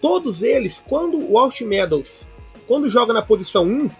todos 0.00 0.42
eles, 0.42 0.82
quando 0.86 1.18
o 1.18 1.38
Austin 1.38 1.64
Meadows, 1.64 2.28
quando 2.66 2.90
joga 2.90 3.12
na 3.12 3.22
posição 3.22 3.64
1, 3.64 3.90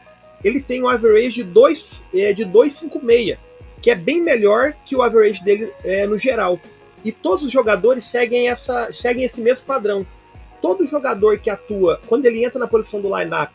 ele 0.45 0.61
tem 0.61 0.83
um 0.83 0.89
average 0.89 1.37
de 1.37 1.45
2, 1.45 2.05
é, 2.15 2.33
de 2.33 2.45
256 2.45 3.39
que 3.87 3.91
é 3.91 3.95
bem 3.95 4.21
melhor 4.21 4.75
que 4.85 4.97
o 4.97 5.03
average 5.03 5.45
dele 5.45 5.73
é, 5.85 6.07
no 6.07 6.19
geral. 6.19 6.59
E 7.05 7.13
todos 7.13 7.45
os 7.45 7.53
jogadores 7.53 8.05
seguem, 8.05 8.49
essa, 8.49 8.93
seguem 8.93 9.25
esse 9.25 9.41
mesmo 9.41 9.65
padrão. 9.65 10.05
Todo 10.61 10.85
jogador 10.87 11.39
que 11.39 11.49
atua, 11.49 12.01
quando 12.09 12.27
ele 12.27 12.45
entra 12.45 12.59
na 12.59 12.67
posição 12.67 13.01
do 13.01 13.17
lineup, 13.17 13.55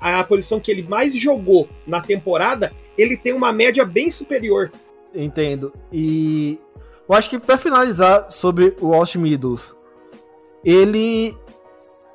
a 0.00 0.22
posição 0.24 0.60
que 0.60 0.70
ele 0.70 0.82
mais 0.82 1.14
jogou 1.14 1.68
na 1.86 2.00
temporada, 2.00 2.72
ele 2.96 3.16
tem 3.16 3.32
uma 3.32 3.52
média 3.52 3.84
bem 3.84 4.10
superior. 4.10 4.70
Entendo. 5.14 5.72
E 5.92 6.58
eu 7.08 7.14
acho 7.14 7.28
que 7.28 7.38
para 7.38 7.58
finalizar 7.58 8.30
sobre 8.30 8.76
o 8.80 8.94
Austin 8.94 9.18
Meadows, 9.18 9.74
ele 10.64 11.36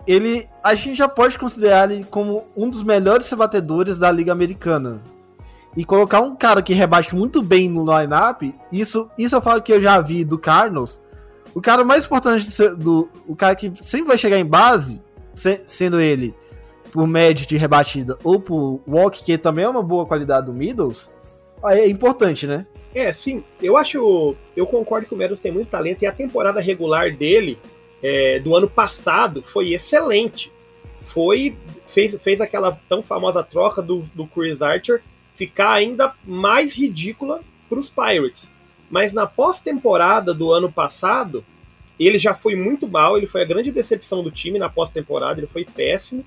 ele 0.05 0.47
a 0.63 0.73
gente 0.73 0.97
já 0.97 1.07
pode 1.07 1.37
considerar 1.37 1.91
ele 1.91 2.05
como 2.05 2.45
um 2.55 2.69
dos 2.69 2.81
melhores 2.81 3.31
batedores 3.33 3.97
da 3.97 4.09
liga 4.11 4.31
americana 4.31 5.01
e 5.75 5.85
colocar 5.85 6.21
um 6.21 6.35
cara 6.35 6.61
que 6.61 6.73
rebate 6.73 7.15
muito 7.15 7.43
bem 7.43 7.69
no 7.69 7.85
line-up, 7.85 8.55
isso, 8.71 9.11
isso 9.15 9.35
eu 9.35 9.41
falo 9.41 9.61
que 9.61 9.71
eu 9.71 9.79
já 9.79 10.01
vi 10.01 10.23
do 10.23 10.37
Cardinals. 10.39 10.99
O 11.53 11.61
cara 11.61 11.83
mais 11.83 12.05
importante 12.05 12.47
do. 12.75 13.07
O 13.27 13.35
cara 13.35 13.55
que 13.55 13.71
sempre 13.81 14.07
vai 14.07 14.17
chegar 14.17 14.39
em 14.39 14.45
base, 14.45 15.01
se, 15.35 15.61
sendo 15.67 15.99
ele 15.99 16.33
por 16.91 17.07
média 17.07 17.45
de 17.45 17.57
rebatida 17.57 18.17
ou 18.23 18.39
por 18.39 18.81
walk, 18.87 19.23
que 19.23 19.37
também 19.37 19.65
é 19.65 19.69
uma 19.69 19.83
boa 19.83 20.05
qualidade 20.05 20.45
do 20.47 20.53
Middles, 20.53 21.11
é 21.65 21.87
importante, 21.87 22.45
né? 22.45 22.65
É, 22.93 23.11
sim. 23.11 23.43
Eu 23.61 23.77
acho. 23.77 24.35
Eu 24.55 24.65
concordo 24.65 25.07
que 25.07 25.13
o 25.13 25.17
Middles 25.17 25.39
tem 25.39 25.51
muito 25.51 25.69
talento 25.69 26.01
e 26.01 26.05
a 26.05 26.11
temporada 26.11 26.59
regular 26.59 27.15
dele 27.15 27.59
é, 28.01 28.39
do 28.39 28.55
ano 28.55 28.69
passado 28.69 29.43
foi 29.43 29.73
excelente. 29.73 30.51
Foi. 31.01 31.55
Fez, 31.85 32.15
fez 32.21 32.41
aquela 32.41 32.77
tão 32.87 33.01
famosa 33.01 33.43
troca 33.43 33.81
do, 33.81 34.01
do 34.13 34.27
Chris 34.27 34.61
Archer 34.61 35.01
ficar 35.31 35.73
ainda 35.73 36.13
mais 36.25 36.73
ridícula 36.73 37.41
para 37.69 37.79
os 37.79 37.89
Pirates. 37.89 38.49
Mas 38.89 39.13
na 39.13 39.27
pós-temporada 39.27 40.33
do 40.33 40.51
ano 40.51 40.71
passado, 40.71 41.45
ele 41.99 42.17
já 42.17 42.33
foi 42.33 42.55
muito 42.55 42.87
mal, 42.87 43.17
ele 43.17 43.27
foi 43.27 43.41
a 43.41 43.45
grande 43.45 43.71
decepção 43.71 44.23
do 44.23 44.31
time 44.31 44.57
na 44.57 44.69
pós-temporada, 44.69 45.39
ele 45.39 45.47
foi 45.47 45.63
péssimo. 45.63 46.25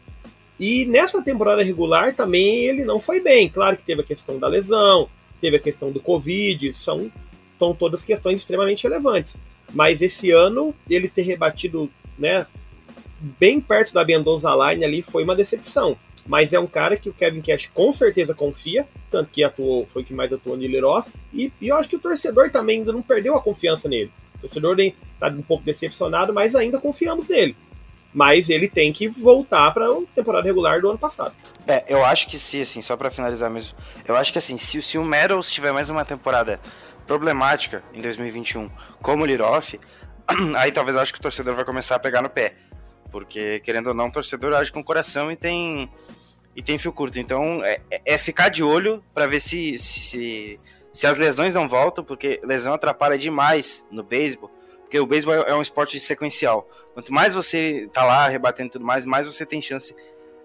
E 0.60 0.84
nessa 0.84 1.22
temporada 1.22 1.62
regular 1.62 2.14
também 2.14 2.66
ele 2.66 2.84
não 2.84 3.00
foi 3.00 3.18
bem. 3.18 3.48
Claro 3.48 3.78
que 3.78 3.84
teve 3.84 4.02
a 4.02 4.04
questão 4.04 4.38
da 4.38 4.46
lesão, 4.46 5.08
teve 5.40 5.56
a 5.56 5.60
questão 5.60 5.90
do 5.90 6.00
Covid, 6.00 6.74
são, 6.74 7.10
são 7.58 7.74
todas 7.74 8.04
questões 8.04 8.36
extremamente 8.36 8.82
relevantes. 8.82 9.38
Mas 9.72 10.02
esse 10.02 10.30
ano 10.30 10.74
ele 10.88 11.08
ter 11.08 11.22
rebatido 11.22 11.90
né, 12.18 12.46
bem 13.38 13.58
perto 13.58 13.94
da 13.94 14.04
Mendoza 14.04 14.50
Line 14.54 14.84
ali 14.84 15.00
foi 15.00 15.24
uma 15.24 15.34
decepção. 15.34 15.96
mas 16.26 16.52
é 16.52 16.60
um 16.60 16.66
cara 16.66 16.98
que 16.98 17.08
o 17.08 17.14
Kevin 17.14 17.40
Cash 17.40 17.70
com 17.72 17.90
certeza 17.90 18.34
confia, 18.34 18.86
tanto 19.10 19.30
que 19.30 19.42
atuou, 19.42 19.86
foi 19.86 20.02
o 20.02 20.04
que 20.04 20.12
mais 20.12 20.30
atuou 20.30 20.56
no 20.56 20.62
lead-off, 20.62 21.10
e, 21.32 21.50
e 21.58 21.68
eu 21.68 21.76
acho 21.76 21.88
que 21.88 21.96
o 21.96 21.98
torcedor 21.98 22.50
também 22.50 22.80
ainda 22.80 22.92
não 22.92 23.00
perdeu 23.00 23.34
a 23.34 23.40
confiança 23.40 23.88
nele. 23.88 24.12
O 24.36 24.40
torcedor 24.40 24.78
está 24.78 25.28
um 25.28 25.40
pouco 25.40 25.64
decepcionado, 25.64 26.34
mas 26.34 26.54
ainda 26.54 26.78
confiamos 26.78 27.26
nele. 27.26 27.56
Mas 28.12 28.48
ele 28.48 28.68
tem 28.68 28.92
que 28.92 29.08
voltar 29.08 29.70
para 29.72 29.86
a 29.86 30.02
temporada 30.14 30.46
regular 30.46 30.80
do 30.80 30.90
ano 30.90 30.98
passado. 30.98 31.34
É, 31.66 31.84
eu 31.88 32.04
acho 32.04 32.26
que 32.26 32.38
se, 32.38 32.62
assim, 32.62 32.80
só 32.80 32.96
para 32.96 33.10
finalizar 33.10 33.50
mesmo, 33.50 33.76
eu 34.06 34.16
acho 34.16 34.32
que 34.32 34.38
assim, 34.38 34.56
se, 34.56 34.82
se 34.82 34.98
o 34.98 35.04
Metals 35.04 35.50
tiver 35.50 35.72
mais 35.72 35.90
uma 35.90 36.04
temporada 36.04 36.58
problemática 37.06 37.82
em 37.92 38.00
2021, 38.00 38.70
como 39.00 39.22
o 39.22 39.26
Liroff, 39.26 39.78
aí 40.56 40.72
talvez 40.72 40.96
eu 40.96 41.02
acho 41.02 41.12
que 41.12 41.18
o 41.18 41.22
torcedor 41.22 41.54
vai 41.54 41.64
começar 41.64 41.96
a 41.96 41.98
pegar 41.98 42.22
no 42.22 42.30
pé. 42.30 42.54
Porque, 43.10 43.60
querendo 43.60 43.88
ou 43.88 43.94
não, 43.94 44.08
o 44.08 44.12
torcedor 44.12 44.54
age 44.54 44.70
com 44.70 44.82
coração 44.82 45.30
e 45.30 45.36
tem, 45.36 45.90
e 46.54 46.62
tem 46.62 46.78
fio 46.78 46.92
curto. 46.92 47.18
Então, 47.18 47.64
é, 47.64 47.80
é 48.04 48.16
ficar 48.16 48.48
de 48.48 48.62
olho 48.62 49.02
para 49.12 49.26
ver 49.26 49.40
se, 49.40 49.76
se, 49.76 50.58
se 50.92 51.06
as 51.06 51.18
lesões 51.18 51.52
não 51.52 51.68
voltam, 51.68 52.04
porque 52.04 52.40
lesão 52.44 52.72
atrapalha 52.72 53.18
demais 53.18 53.86
no 53.90 54.02
beisebol. 54.02 54.50
Porque 54.90 54.98
o 54.98 55.06
beisebol 55.06 55.36
é 55.36 55.54
um 55.54 55.62
esporte 55.62 56.00
sequencial. 56.00 56.68
Quanto 56.92 57.14
mais 57.14 57.32
você 57.32 57.88
tá 57.92 58.02
lá 58.02 58.26
rebatendo 58.26 58.70
tudo 58.70 58.84
mais, 58.84 59.06
mais 59.06 59.24
você 59.24 59.46
tem 59.46 59.60
chance 59.60 59.94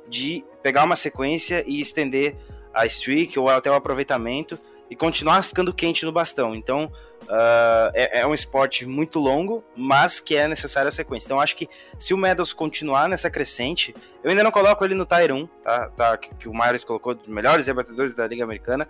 de 0.08 0.46
pegar 0.62 0.84
uma 0.84 0.96
sequência 0.96 1.64
e 1.66 1.80
estender 1.80 2.36
a 2.72 2.86
streak 2.86 3.40
ou 3.40 3.50
até 3.50 3.72
o 3.72 3.74
aproveitamento 3.74 4.60
e 4.88 4.96
continuar 4.96 5.42
ficando 5.42 5.74
quente 5.74 6.06
no 6.06 6.12
bastão. 6.12 6.54
Então, 6.54 6.92
uh, 7.24 7.90
é, 7.96 8.20
é, 8.20 8.28
um 8.28 8.36
esporte 8.36 8.86
muito 8.86 9.18
longo, 9.18 9.64
mas 9.76 10.20
que 10.20 10.36
é 10.36 10.48
necessária 10.48 10.90
a 10.90 10.92
sequência. 10.92 11.26
Então, 11.26 11.42
acho 11.42 11.56
que 11.56 11.68
se 11.98 12.14
o 12.14 12.18
Meadows 12.18 12.54
continuar 12.54 13.10
nessa 13.10 13.32
crescente, 13.32 13.96
eu 14.24 14.30
ainda 14.30 14.44
não 14.44 14.52
coloco 14.52 14.86
ele 14.86 14.94
no 14.94 15.08
Tier 15.08 15.34
1, 15.34 15.48
tá? 15.48 15.90
tá 15.90 16.18
que, 16.18 16.30
que, 16.36 16.48
o 16.48 16.54
Myers 16.54 16.84
colocou 16.84 17.16
dos 17.16 17.28
melhores 17.28 17.66
rebatedores 17.66 18.14
da 18.14 18.28
Liga 18.28 18.44
Americana, 18.44 18.88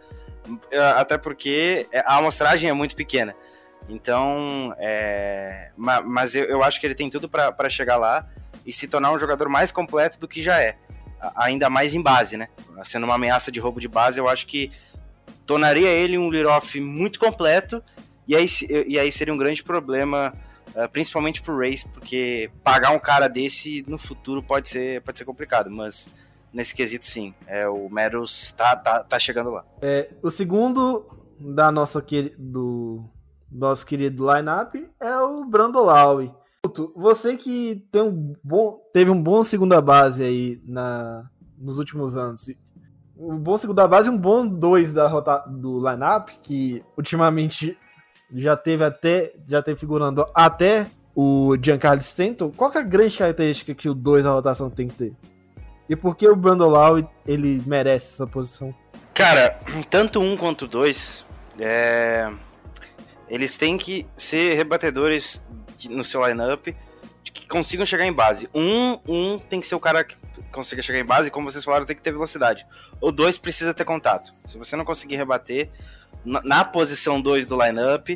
uh, 0.50 0.60
até 0.98 1.18
porque 1.18 1.88
a 2.04 2.18
amostragem 2.18 2.70
é 2.70 2.74
muito 2.74 2.94
pequena. 2.94 3.34
Então, 3.88 4.74
é, 4.78 5.72
mas 5.78 6.36
eu, 6.36 6.46
eu 6.46 6.64
acho 6.64 6.80
que 6.80 6.88
ele 6.88 6.96
tem 6.96 7.10
tudo 7.10 7.30
para 7.30 7.70
chegar 7.70 7.98
lá 7.98 8.28
e 8.66 8.74
se 8.74 8.88
tornar 8.88 9.12
um 9.12 9.20
jogador 9.20 9.48
mais 9.48 9.72
completo 9.72 10.20
do 10.20 10.28
que 10.28 10.42
já 10.42 10.62
é. 10.62 10.78
Ainda 11.36 11.70
mais 11.70 11.94
em 11.94 12.02
base, 12.02 12.38
né? 12.38 12.50
Sendo 12.84 13.06
uma 13.06 13.16
ameaça 13.16 13.52
de 13.52 13.60
roubo 13.60 13.80
de 13.80 13.88
base, 13.88 14.20
eu 14.20 14.28
acho 14.28 14.48
que 14.48 14.72
tornaria 15.46 15.90
ele 15.90 16.18
um 16.18 16.30
lead-off 16.30 16.80
muito 16.80 17.20
completo, 17.20 17.84
e 18.28 18.36
aí, 18.36 18.46
e 18.88 19.00
aí 19.00 19.12
seria 19.12 19.34
um 19.34 19.38
grande 19.38 19.64
problema, 19.64 20.34
uh, 20.76 20.90
principalmente 20.90 21.42
pro 21.42 21.58
Race, 21.58 21.88
porque 21.88 22.50
pagar 22.64 22.92
um 22.92 23.00
cara 23.00 23.28
desse 23.28 23.86
no 23.88 23.98
futuro 23.98 24.42
pode 24.42 24.70
ser, 24.70 25.02
pode 25.02 25.18
ser 25.18 25.26
complicado, 25.26 25.70
mas 25.70 26.10
nesse 26.52 26.74
quesito 26.74 27.06
sim, 27.06 27.34
é, 27.46 27.68
o 27.68 27.90
Meadows 27.90 28.52
tá, 28.52 28.76
tá, 28.76 29.04
tá 29.04 29.20
chegando 29.20 29.52
lá. 29.52 29.64
É, 29.82 30.10
o 30.24 30.32
segundo 30.32 31.06
da 31.40 31.72
nossa 31.72 32.04
do 32.38 33.04
nosso 33.52 33.86
querido 33.86 34.26
lineup 34.32 34.76
é 35.00 35.18
o 35.20 35.46
Brando 35.46 35.80
Lowe. 35.80 36.32
Você 36.96 37.38
que 37.38 37.86
tem 37.92 38.02
um 38.02 38.34
bom, 38.44 38.80
teve 38.92 39.12
um 39.12 39.22
bom 39.22 39.44
segunda 39.44 39.80
base 39.82 40.24
aí 40.24 40.62
na, 40.66 41.30
nos 41.58 41.78
últimos 41.78 42.18
anos, 42.18 42.50
um 43.18 43.38
bom 43.38 43.58
segunda 43.58 43.88
base 43.88 44.10
e 44.10 44.12
um 44.12 44.18
bom 44.18 44.46
dois 44.46 44.92
da 44.92 45.08
rota, 45.08 45.44
do 45.48 45.78
lineup, 45.78 46.30
que 46.42 46.84
ultimamente 46.98 47.78
já 48.34 48.58
teve 48.58 48.84
até 48.84 49.34
já 49.48 49.62
teve 49.62 49.80
figurando 49.80 50.26
até 50.34 50.88
o 51.16 51.56
Giancarlo 51.62 52.02
Stanton. 52.02 52.52
Qual 52.52 52.72
é 52.74 52.80
a 52.80 52.82
grande 52.82 53.18
característica 53.18 53.74
que 53.74 53.88
o 53.88 53.94
dois 53.94 54.24
da 54.26 54.32
rotação 54.32 54.70
tem 54.70 54.88
que 54.88 54.96
ter? 54.96 55.14
E 55.88 55.96
por 55.96 56.16
que 56.16 56.28
o 56.28 56.36
Brandon 56.36 56.68
Lau 56.68 57.12
ele 57.26 57.62
merece 57.66 58.16
essa 58.16 58.28
posição? 58.28 58.74
Cara, 59.14 59.60
tanto 59.90 60.20
um 60.20 60.36
quanto 60.36 60.68
dois, 60.68 61.26
é... 61.60 62.30
eles 63.30 63.58
têm 63.58 63.78
que 63.78 64.06
ser 64.16 64.56
rebatedores 64.56 65.46
no 65.90 66.04
seu 66.04 66.26
lineup 66.26 66.68
que 67.24 67.48
consigam 67.48 67.86
chegar 67.86 68.06
em 68.06 68.14
base. 68.14 68.50
Um, 68.54 68.98
um 69.08 69.40
tem 69.40 69.60
que 69.60 69.68
ser 69.68 69.76
o 69.76 69.80
cara 69.80 70.04
que 70.04 70.16
consiga 70.52 70.82
chegar 70.82 71.00
em 71.00 71.06
base, 71.06 71.30
como 71.30 71.52
vocês 71.52 71.64
falaram, 71.64 71.86
tem 71.86 71.96
que 71.96 72.02
ter 72.02 72.12
velocidade. 72.12 72.66
O 73.02 73.12
2 73.12 73.38
precisa 73.38 73.74
ter 73.74 73.84
contato. 73.84 74.34
Se 74.46 74.58
você 74.58 74.76
não 74.76 74.86
conseguir 74.86 75.18
rebater, 75.18 75.70
na, 76.24 76.42
na 76.42 76.66
posição 76.66 77.22
2 77.22 77.46
do 77.46 77.62
lineup, 77.62 78.10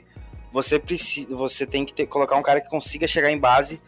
você 0.52 0.80
precisa, 0.80 1.36
você 1.36 1.68
tem 1.68 1.86
que 1.86 1.94
ter, 1.94 2.08
colocar 2.08 2.36
um 2.38 2.42
cara 2.42 2.62
que 2.62 2.70
consiga 2.70 3.06
chegar 3.06 3.30
em 3.30 3.38
base 3.38 3.82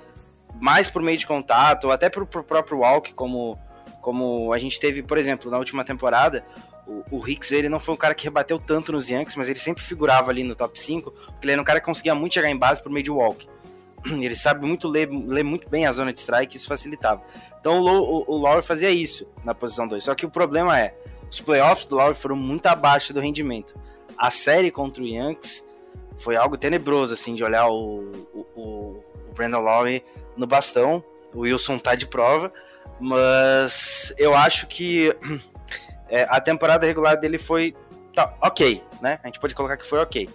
mais 0.59 0.89
por 0.89 1.01
meio 1.01 1.17
de 1.17 1.25
contato, 1.25 1.89
até 1.89 2.09
pro, 2.09 2.25
pro 2.25 2.43
próprio 2.43 2.79
walk, 2.79 3.13
como, 3.13 3.57
como 4.01 4.51
a 4.51 4.57
gente 4.57 4.79
teve, 4.79 5.01
por 5.01 5.17
exemplo, 5.17 5.49
na 5.49 5.57
última 5.57 5.83
temporada, 5.83 6.45
o, 6.85 7.03
o 7.17 7.27
Hicks, 7.27 7.51
ele 7.51 7.69
não 7.69 7.79
foi 7.79 7.93
um 7.93 7.97
cara 7.97 8.13
que 8.13 8.23
rebateu 8.23 8.59
tanto 8.59 8.91
nos 8.91 9.09
Yankees, 9.09 9.35
mas 9.35 9.47
ele 9.47 9.59
sempre 9.59 9.83
figurava 9.83 10.31
ali 10.31 10.43
no 10.43 10.55
top 10.55 10.79
5, 10.79 11.11
porque 11.11 11.45
ele 11.45 11.53
era 11.53 11.61
um 11.61 11.65
cara 11.65 11.79
que 11.79 11.85
conseguia 11.85 12.13
muito 12.15 12.33
chegar 12.33 12.49
em 12.49 12.57
base 12.57 12.81
por 12.81 12.91
meio 12.91 13.03
de 13.03 13.11
walk. 13.11 13.47
Ele 14.19 14.35
sabe 14.35 14.65
muito 14.65 14.87
ler, 14.87 15.07
ler 15.09 15.43
muito 15.43 15.69
bem 15.69 15.85
a 15.85 15.91
zona 15.91 16.11
de 16.11 16.19
strike, 16.19 16.57
isso 16.57 16.67
facilitava. 16.67 17.21
Então 17.59 17.81
o, 17.81 17.87
o, 17.87 18.35
o 18.35 18.37
Lowry 18.37 18.63
fazia 18.63 18.89
isso 18.89 19.27
na 19.43 19.53
posição 19.53 19.87
2. 19.87 20.03
Só 20.03 20.15
que 20.15 20.25
o 20.25 20.29
problema 20.29 20.79
é, 20.79 20.95
os 21.29 21.39
playoffs 21.39 21.85
do 21.85 21.95
Lowry 21.95 22.15
foram 22.15 22.35
muito 22.35 22.65
abaixo 22.65 23.13
do 23.13 23.19
rendimento. 23.19 23.75
A 24.17 24.29
série 24.29 24.71
contra 24.71 25.03
o 25.03 25.05
Yankees 25.05 25.65
foi 26.17 26.35
algo 26.35 26.57
tenebroso, 26.57 27.13
assim, 27.13 27.35
de 27.35 27.43
olhar 27.43 27.67
o, 27.67 28.27
o, 28.33 28.39
o 28.55 29.03
Brandon 29.35 29.59
Lowry 29.59 30.03
no 30.35 30.45
bastão. 30.45 31.03
O 31.33 31.41
Wilson 31.41 31.77
tá 31.77 31.95
de 31.95 32.05
prova, 32.05 32.51
mas 33.01 34.13
eu 34.17 34.35
acho 34.35 34.67
que 34.67 35.13
é, 36.07 36.27
a 36.29 36.39
temporada 36.39 36.85
regular 36.85 37.19
dele 37.19 37.39
foi 37.39 37.75
tá, 38.13 38.33
ok, 38.41 38.81
né? 39.01 39.19
A 39.23 39.27
gente 39.27 39.39
pode 39.39 39.55
colocar 39.55 39.75
que 39.75 39.85
foi 39.85 39.99
ok. 39.99 40.29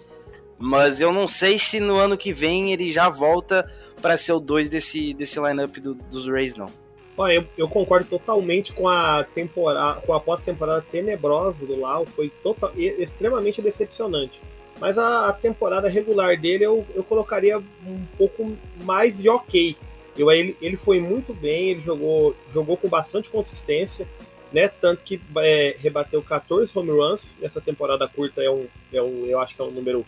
Mas 0.59 0.99
eu 0.99 1.13
não 1.13 1.27
sei 1.27 1.57
se 1.57 1.79
no 1.79 1.97
ano 1.97 2.17
que 2.17 2.33
vem 2.33 2.73
ele 2.73 2.91
já 2.91 3.09
volta 3.09 3.71
para 4.01 4.17
ser 4.17 4.33
o 4.33 4.39
2 4.39 4.69
desse, 4.69 5.13
desse 5.13 5.39
lineup 5.39 5.77
do, 5.77 5.93
dos 5.93 6.27
Rays, 6.27 6.55
não. 6.55 6.69
Olha, 7.15 7.33
eu, 7.33 7.47
eu, 7.57 7.69
concordo 7.69 8.05
totalmente 8.05 8.73
com 8.73 8.87
a 8.87 9.23
temporada, 9.23 10.01
com 10.01 10.13
a 10.13 10.19
pós-temporada 10.19 10.83
tenebrosa 10.83 11.65
do 11.65 11.79
Lau, 11.79 12.05
foi 12.05 12.29
total, 12.29 12.71
extremamente 12.75 13.61
decepcionante. 13.61 14.41
Mas 14.79 14.97
a, 14.97 15.29
a, 15.29 15.33
temporada 15.33 15.89
regular 15.89 16.39
dele 16.39 16.63
eu, 16.63 16.85
eu 16.93 17.03
colocaria 17.03 17.57
um 17.57 18.05
pouco 18.17 18.55
mais 18.83 19.17
de 19.17 19.27
ok. 19.29 19.75
Eu, 20.17 20.31
ele, 20.31 20.57
ele 20.61 20.77
foi 20.77 20.99
muito 20.99 21.33
bem, 21.33 21.69
ele 21.69 21.81
jogou, 21.81 22.35
jogou 22.49 22.75
com 22.77 22.87
bastante 22.87 23.29
consistência, 23.29 24.07
né? 24.51 24.67
Tanto 24.67 25.03
que 25.03 25.21
é, 25.37 25.75
rebateu 25.79 26.21
14 26.21 26.71
home 26.75 26.91
runs 26.91 27.35
nessa 27.39 27.61
temporada 27.61 28.07
curta, 28.07 28.41
é 28.41 28.49
um, 28.49 28.65
é 28.91 29.01
um, 29.01 29.25
eu 29.25 29.39
acho 29.39 29.55
que 29.55 29.61
é 29.61 29.65
um 29.65 29.71
número 29.71 30.05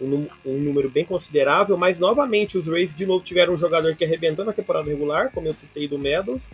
um, 0.00 0.26
um, 0.44 0.58
número 0.58 0.90
bem 0.90 1.04
considerável, 1.04 1.76
mas 1.76 1.98
novamente 1.98 2.58
os 2.58 2.66
Rays 2.66 2.94
de 2.94 3.06
novo 3.06 3.24
tiveram 3.24 3.54
um 3.54 3.56
jogador 3.56 3.94
que 3.94 4.04
arrebentou 4.04 4.44
na 4.44 4.52
temporada 4.52 4.88
regular, 4.88 5.30
como 5.32 5.46
eu 5.46 5.54
citei 5.54 5.88
do 5.88 5.98
Meadows, 5.98 6.50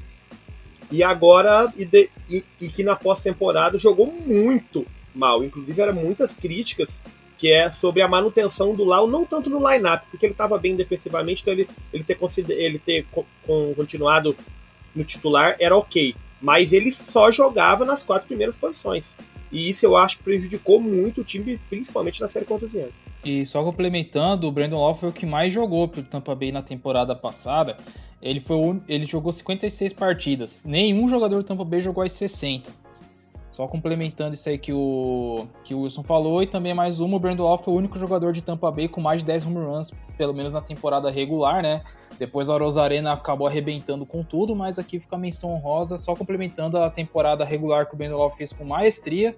e 0.90 1.02
agora 1.02 1.72
e, 1.76 1.84
de, 1.84 2.10
e, 2.28 2.44
e 2.60 2.68
que 2.68 2.82
na 2.82 2.96
pós-temporada 2.96 3.78
jogou 3.78 4.06
muito 4.06 4.86
mal, 5.14 5.42
inclusive 5.42 5.80
eram 5.80 5.94
muitas 5.94 6.34
críticas 6.34 7.00
que 7.40 7.50
é 7.50 7.70
sobre 7.70 8.02
a 8.02 8.06
manutenção 8.06 8.74
do 8.74 8.84
Lau, 8.84 9.06
não 9.06 9.24
tanto 9.24 9.48
no 9.48 9.66
line-up, 9.66 10.06
porque 10.10 10.26
ele 10.26 10.34
estava 10.34 10.58
bem 10.58 10.76
defensivamente, 10.76 11.40
então 11.40 11.54
ele, 11.54 11.66
ele 11.90 12.04
ter, 12.04 12.18
ele 12.50 12.78
ter 12.78 13.06
continuado 13.74 14.36
no 14.94 15.02
titular 15.04 15.56
era 15.58 15.74
ok, 15.74 16.14
mas 16.38 16.70
ele 16.70 16.92
só 16.92 17.32
jogava 17.32 17.82
nas 17.82 18.02
quatro 18.02 18.28
primeiras 18.28 18.58
posições. 18.58 19.16
E 19.50 19.70
isso 19.70 19.86
eu 19.86 19.96
acho 19.96 20.18
que 20.18 20.22
prejudicou 20.22 20.82
muito 20.82 21.22
o 21.22 21.24
time, 21.24 21.58
principalmente 21.70 22.20
na 22.20 22.28
série 22.28 22.44
contra 22.44 22.66
os 22.66 22.74
Yankees. 22.74 23.10
E 23.24 23.46
só 23.46 23.64
complementando, 23.64 24.46
o 24.46 24.52
Brandon 24.52 24.78
Law 24.78 24.98
foi 24.98 25.08
o 25.08 25.12
que 25.12 25.24
mais 25.24 25.50
jogou 25.50 25.88
pro 25.88 26.02
Tampa 26.02 26.34
Bay 26.34 26.52
na 26.52 26.60
temporada 26.60 27.16
passada. 27.16 27.78
Ele, 28.20 28.40
foi 28.40 28.58
ele 28.86 29.06
jogou 29.06 29.32
56 29.32 29.94
partidas. 29.94 30.66
Nenhum 30.66 31.08
jogador 31.08 31.38
do 31.38 31.44
Tampa 31.44 31.64
Bay 31.64 31.80
jogou 31.80 32.04
as 32.04 32.12
60. 32.12 32.70
Só 33.60 33.68
complementando 33.68 34.32
isso 34.32 34.48
aí 34.48 34.56
que 34.56 34.72
o, 34.72 35.46
que 35.62 35.74
o 35.74 35.82
Wilson 35.82 36.02
falou, 36.02 36.42
e 36.42 36.46
também 36.46 36.72
mais 36.72 36.98
uma, 36.98 37.18
o 37.18 37.20
Brandon 37.20 37.42
Law 37.42 37.62
foi 37.62 37.74
o 37.74 37.76
único 37.76 37.98
jogador 37.98 38.32
de 38.32 38.40
Tampa 38.40 38.70
Bay 38.70 38.88
com 38.88 39.02
mais 39.02 39.20
de 39.20 39.26
10 39.26 39.44
home 39.44 39.58
runs, 39.58 39.92
pelo 40.16 40.32
menos 40.32 40.54
na 40.54 40.62
temporada 40.62 41.10
regular, 41.10 41.62
né? 41.62 41.82
Depois 42.18 42.48
a 42.48 42.56
Rosarena 42.56 43.12
acabou 43.12 43.46
arrebentando 43.46 44.06
com 44.06 44.24
tudo, 44.24 44.56
mas 44.56 44.78
aqui 44.78 44.98
fica 44.98 45.14
a 45.14 45.18
menção 45.18 45.52
honrosa, 45.52 45.98
só 45.98 46.16
complementando 46.16 46.78
a 46.78 46.88
temporada 46.88 47.44
regular 47.44 47.86
que 47.86 47.92
o 47.92 47.98
Brandon 47.98 48.30
fez 48.30 48.50
com 48.50 48.64
maestria, 48.64 49.36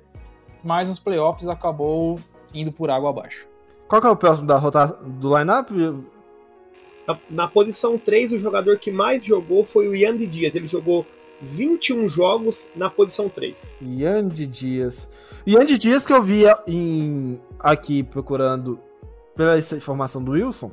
mas 0.63 0.87
nos 0.87 1.01
playoffs 1.01 1.49
acabou 1.49 2.17
indo 2.55 2.71
por 2.71 2.91
água 2.91 3.11
abaixo. 3.11 3.45
Qual 3.89 4.01
que 4.01 4.07
é 4.07 4.11
o 4.11 4.15
próximo 4.15 4.47
da 4.47 4.57
rotação 4.57 5.03
do 5.03 5.37
lineup? 5.37 5.69
Na, 7.09 7.19
na, 7.29 7.49
posição 7.49 7.99
3, 7.99 8.31
o 8.31 8.39
jogador 8.39 8.79
que 8.79 8.93
mais 8.93 9.25
jogou 9.25 9.65
foi 9.65 9.89
o 9.89 9.97
Yandy 9.97 10.29
Dias. 10.29 10.55
Ele 10.55 10.69
jogou 10.69 11.05
21 11.43 12.09
jogos 12.09 12.71
na 12.75 12.89
posição 12.89 13.29
3. 13.29 13.75
Yandy 13.83 14.47
Dias. 14.47 15.11
Yandy 15.47 15.77
Dias 15.77 16.07
que 16.07 16.13
eu 16.13 16.23
via 16.23 16.57
em, 16.67 17.41
aqui 17.59 18.03
procurando 18.03 18.79
pela 19.35 19.59
informação 19.59 20.23
do 20.23 20.33
Wilson. 20.33 20.71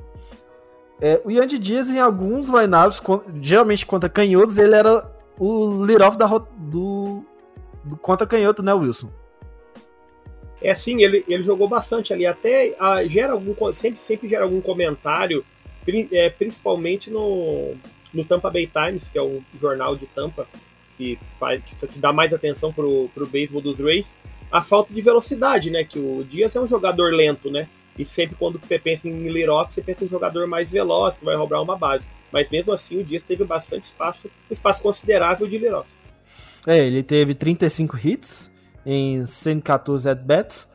É, 1.01 1.21
o 1.25 1.31
Yandy 1.31 1.57
Dias 1.57 1.89
em 1.89 1.99
alguns 1.99 2.47
lineups, 2.47 3.01
geralmente 3.41 3.85
contra 3.85 4.09
canhotos, 4.09 4.57
ele 4.57 4.75
era 4.75 5.09
o 5.39 5.81
lead-off 5.81 6.17
do 6.17 7.25
contra 8.01 8.27
canhoto, 8.27 8.61
né, 8.61 8.73
Wilson? 8.73 9.09
É 10.61 10.75
sim, 10.75 11.01
ele, 11.01 11.23
ele 11.27 11.41
jogou 11.41 11.67
bastante 11.69 12.13
ali. 12.13 12.25
Até 12.25 12.75
ah, 12.79 13.05
gera 13.07 13.31
algum, 13.33 13.55
sempre, 13.71 13.99
sempre 13.99 14.27
gera 14.27 14.43
algum 14.43 14.59
comentário, 14.59 15.45
é, 16.11 16.29
principalmente 16.29 17.09
no, 17.09 17.75
no 18.13 18.23
Tampa 18.23 18.49
Bay 18.49 18.67
Times, 18.67 19.09
que 19.09 19.17
é 19.17 19.21
o 19.21 19.43
jornal 19.59 19.95
de 19.95 20.05
Tampa 20.07 20.47
que, 20.99 21.17
faz, 21.37 21.63
que 21.63 21.97
dá 21.97 22.11
mais 22.11 22.33
atenção 22.33 22.73
pro, 22.73 23.09
pro 23.13 23.25
beisebol 23.25 23.61
dos 23.61 23.79
Rays, 23.79 24.13
a 24.51 24.61
falta 24.61 24.93
de 24.93 25.01
velocidade, 25.01 25.71
né? 25.71 25.85
Que 25.85 25.97
o 25.97 26.25
Dias 26.25 26.55
é 26.55 26.59
um 26.59 26.67
jogador 26.67 27.13
lento, 27.13 27.49
né? 27.49 27.69
E 27.97 28.03
sempre 28.03 28.35
quando 28.35 28.59
você 28.59 28.77
pensa 28.77 29.07
em 29.07 29.29
lead-off, 29.29 29.73
você 29.73 29.81
pensa 29.81 30.03
em 30.03 30.07
um 30.07 30.09
jogador 30.09 30.45
mais 30.45 30.71
veloz, 30.71 31.15
que 31.15 31.23
vai 31.23 31.35
roubar 31.35 31.61
uma 31.61 31.77
base. 31.77 32.07
Mas 32.31 32.51
mesmo 32.51 32.73
assim, 32.73 32.99
o 32.99 33.03
Dias 33.03 33.23
teve 33.23 33.45
bastante 33.45 33.83
espaço, 33.83 34.27
um 34.27 34.53
espaço 34.53 34.83
considerável 34.83 35.47
de 35.47 35.57
lead-off. 35.57 35.89
É, 36.67 36.85
ele 36.85 37.01
teve 37.01 37.33
35 37.33 37.97
hits 38.03 38.51
em 38.85 39.25
114 39.25 40.09
at-bats. 40.09 40.67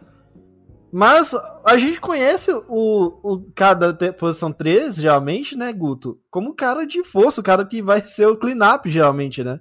Mas 0.96 1.34
a 1.66 1.76
gente 1.76 2.00
conhece 2.00 2.52
o, 2.68 3.18
o 3.20 3.50
cara 3.52 3.90
da 3.92 4.12
posição 4.12 4.52
3, 4.52 4.94
geralmente, 4.94 5.56
né, 5.56 5.72
Guto? 5.72 6.20
Como 6.30 6.54
cara 6.54 6.86
de 6.86 7.02
força, 7.02 7.40
o 7.40 7.44
cara 7.44 7.66
que 7.66 7.82
vai 7.82 8.00
ser 8.00 8.28
o 8.28 8.36
clean-up, 8.36 8.88
geralmente, 8.88 9.42
né? 9.42 9.58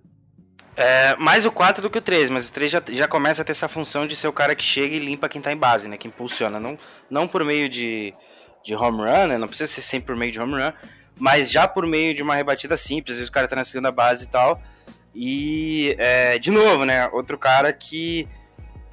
É, 0.77 1.15
mais 1.15 1.43
o 1.43 1.51
4 1.51 1.81
do 1.81 1.89
que 1.89 1.97
o 1.97 2.01
3, 2.01 2.29
mas 2.29 2.47
o 2.47 2.53
3 2.53 2.69
já, 2.69 2.83
já 2.87 3.07
começa 3.07 3.41
a 3.41 3.45
ter 3.45 3.51
essa 3.51 3.67
função 3.67 4.05
de 4.05 4.15
ser 4.15 4.27
o 4.27 4.31
cara 4.31 4.53
que 4.53 4.63
chega 4.63 4.95
e 4.95 4.99
limpa 4.99 5.27
quem 5.27 5.41
tá 5.41 5.51
em 5.51 5.57
base, 5.57 5.87
né? 5.87 5.97
Que 5.97 6.07
impulsiona. 6.07 6.59
Não, 6.59 6.77
não 7.09 7.27
por 7.27 7.43
meio 7.43 7.67
de, 7.67 8.13
de 8.63 8.75
home 8.75 8.99
run, 8.99 9.29
né? 9.29 9.37
Não 9.39 9.47
precisa 9.47 9.73
ser 9.73 9.81
sempre 9.81 10.13
por 10.13 10.15
meio 10.15 10.31
de 10.31 10.39
home 10.39 10.53
run, 10.53 10.71
mas 11.17 11.49
já 11.49 11.67
por 11.67 11.87
meio 11.87 12.13
de 12.13 12.21
uma 12.21 12.35
rebatida 12.35 12.77
simples. 12.77 13.13
Às 13.13 13.17
vezes 13.17 13.29
o 13.29 13.33
cara 13.33 13.47
tá 13.47 13.55
na 13.55 13.63
segunda 13.63 13.91
base 13.91 14.25
e 14.25 14.27
tal. 14.27 14.61
E, 15.15 15.95
é, 15.97 16.37
de 16.37 16.51
novo, 16.51 16.85
né? 16.85 17.07
Outro 17.07 17.39
cara 17.39 17.73
que 17.73 18.27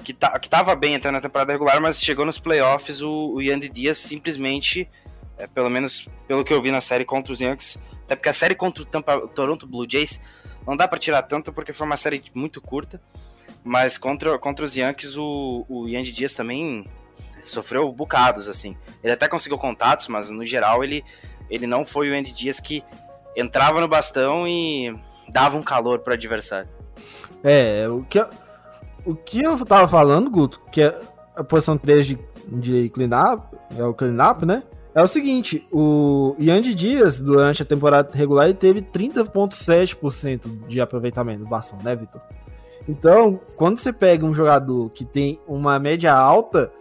que, 0.03 0.13
tá, 0.13 0.37
que 0.39 0.49
tava 0.49 0.75
bem 0.75 0.95
até 0.95 1.09
na 1.11 1.21
temporada 1.21 1.51
regular, 1.51 1.81
mas 1.81 1.99
chegou 1.99 2.25
nos 2.25 2.39
playoffs, 2.39 3.01
o, 3.01 3.33
o 3.35 3.41
Yandy 3.41 3.69
Dias 3.69 3.97
simplesmente, 3.97 4.89
é, 5.37 5.47
pelo 5.47 5.69
menos 5.69 6.09
pelo 6.27 6.43
que 6.43 6.53
eu 6.53 6.61
vi 6.61 6.71
na 6.71 6.81
série 6.81 7.05
contra 7.05 7.33
os 7.33 7.39
Yankees, 7.39 7.79
até 8.05 8.15
porque 8.15 8.29
a 8.29 8.33
série 8.33 8.55
contra 8.55 8.83
o, 8.83 8.85
Tampa, 8.85 9.17
o 9.17 9.27
Toronto 9.27 9.67
Blue 9.67 9.87
Jays 9.89 10.23
não 10.65 10.75
dá 10.75 10.87
para 10.87 10.99
tirar 10.99 11.23
tanto 11.23 11.53
porque 11.53 11.73
foi 11.73 11.87
uma 11.87 11.97
série 11.97 12.23
muito 12.33 12.61
curta, 12.61 13.01
mas 13.63 13.97
contra, 13.97 14.37
contra 14.37 14.65
os 14.65 14.75
Yankees 14.75 15.17
o, 15.17 15.65
o 15.69 15.87
Yandy 15.87 16.11
Dias 16.11 16.33
também 16.33 16.85
sofreu 17.43 17.91
bocados, 17.91 18.47
assim. 18.47 18.77
Ele 19.03 19.13
até 19.13 19.27
conseguiu 19.27 19.57
contatos, 19.57 20.07
mas 20.07 20.29
no 20.29 20.45
geral 20.45 20.83
ele, 20.83 21.03
ele 21.49 21.65
não 21.65 21.83
foi 21.83 22.09
o 22.09 22.15
Yandy 22.15 22.33
Dias 22.33 22.59
que 22.59 22.83
entrava 23.35 23.79
no 23.81 23.87
bastão 23.87 24.47
e 24.47 24.95
dava 25.29 25.57
um 25.57 25.63
calor 25.63 25.99
para 25.99 26.11
o 26.11 26.13
adversário. 26.13 26.69
É, 27.43 27.87
o 27.89 28.03
que, 28.03 28.19
o 29.05 29.15
que 29.15 29.43
eu 29.43 29.65
tava 29.65 29.87
falando, 29.87 30.29
Guto, 30.29 30.61
que 30.71 30.81
é 30.81 30.99
a 31.35 31.43
posição 31.43 31.77
3 31.77 32.05
de, 32.05 32.19
de 32.47 32.89
clean-up, 32.89 33.55
é 33.77 33.83
o 33.83 33.93
clean-up, 33.93 34.45
né? 34.45 34.63
É 34.93 35.01
o 35.01 35.07
seguinte, 35.07 35.65
o 35.71 36.35
Yandy 36.39 36.75
Dias, 36.75 37.21
durante 37.21 37.61
a 37.61 37.65
temporada 37.65 38.09
regular, 38.13 38.45
ele 38.45 38.53
teve 38.55 38.81
30,7% 38.81 40.67
de 40.67 40.81
aproveitamento 40.81 41.39
do 41.39 41.47
bastão, 41.47 41.79
né, 41.81 41.95
Vitor? 41.95 42.21
Então, 42.89 43.39
quando 43.55 43.77
você 43.77 43.93
pega 43.93 44.25
um 44.25 44.33
jogador 44.33 44.89
que 44.89 45.05
tem 45.05 45.39
uma 45.47 45.79
média 45.79 46.13
alta, 46.13 46.71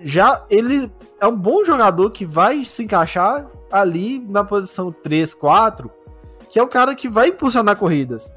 já 0.00 0.44
ele 0.50 0.90
é 1.20 1.26
um 1.26 1.36
bom 1.36 1.64
jogador 1.64 2.10
que 2.10 2.26
vai 2.26 2.64
se 2.64 2.84
encaixar 2.84 3.46
ali 3.70 4.18
na 4.18 4.42
posição 4.42 4.90
3, 4.90 5.34
4, 5.34 5.90
que 6.50 6.58
é 6.58 6.62
o 6.62 6.68
cara 6.68 6.94
que 6.94 7.08
vai 7.08 7.28
impulsionar 7.28 7.76
corridas. 7.76 8.32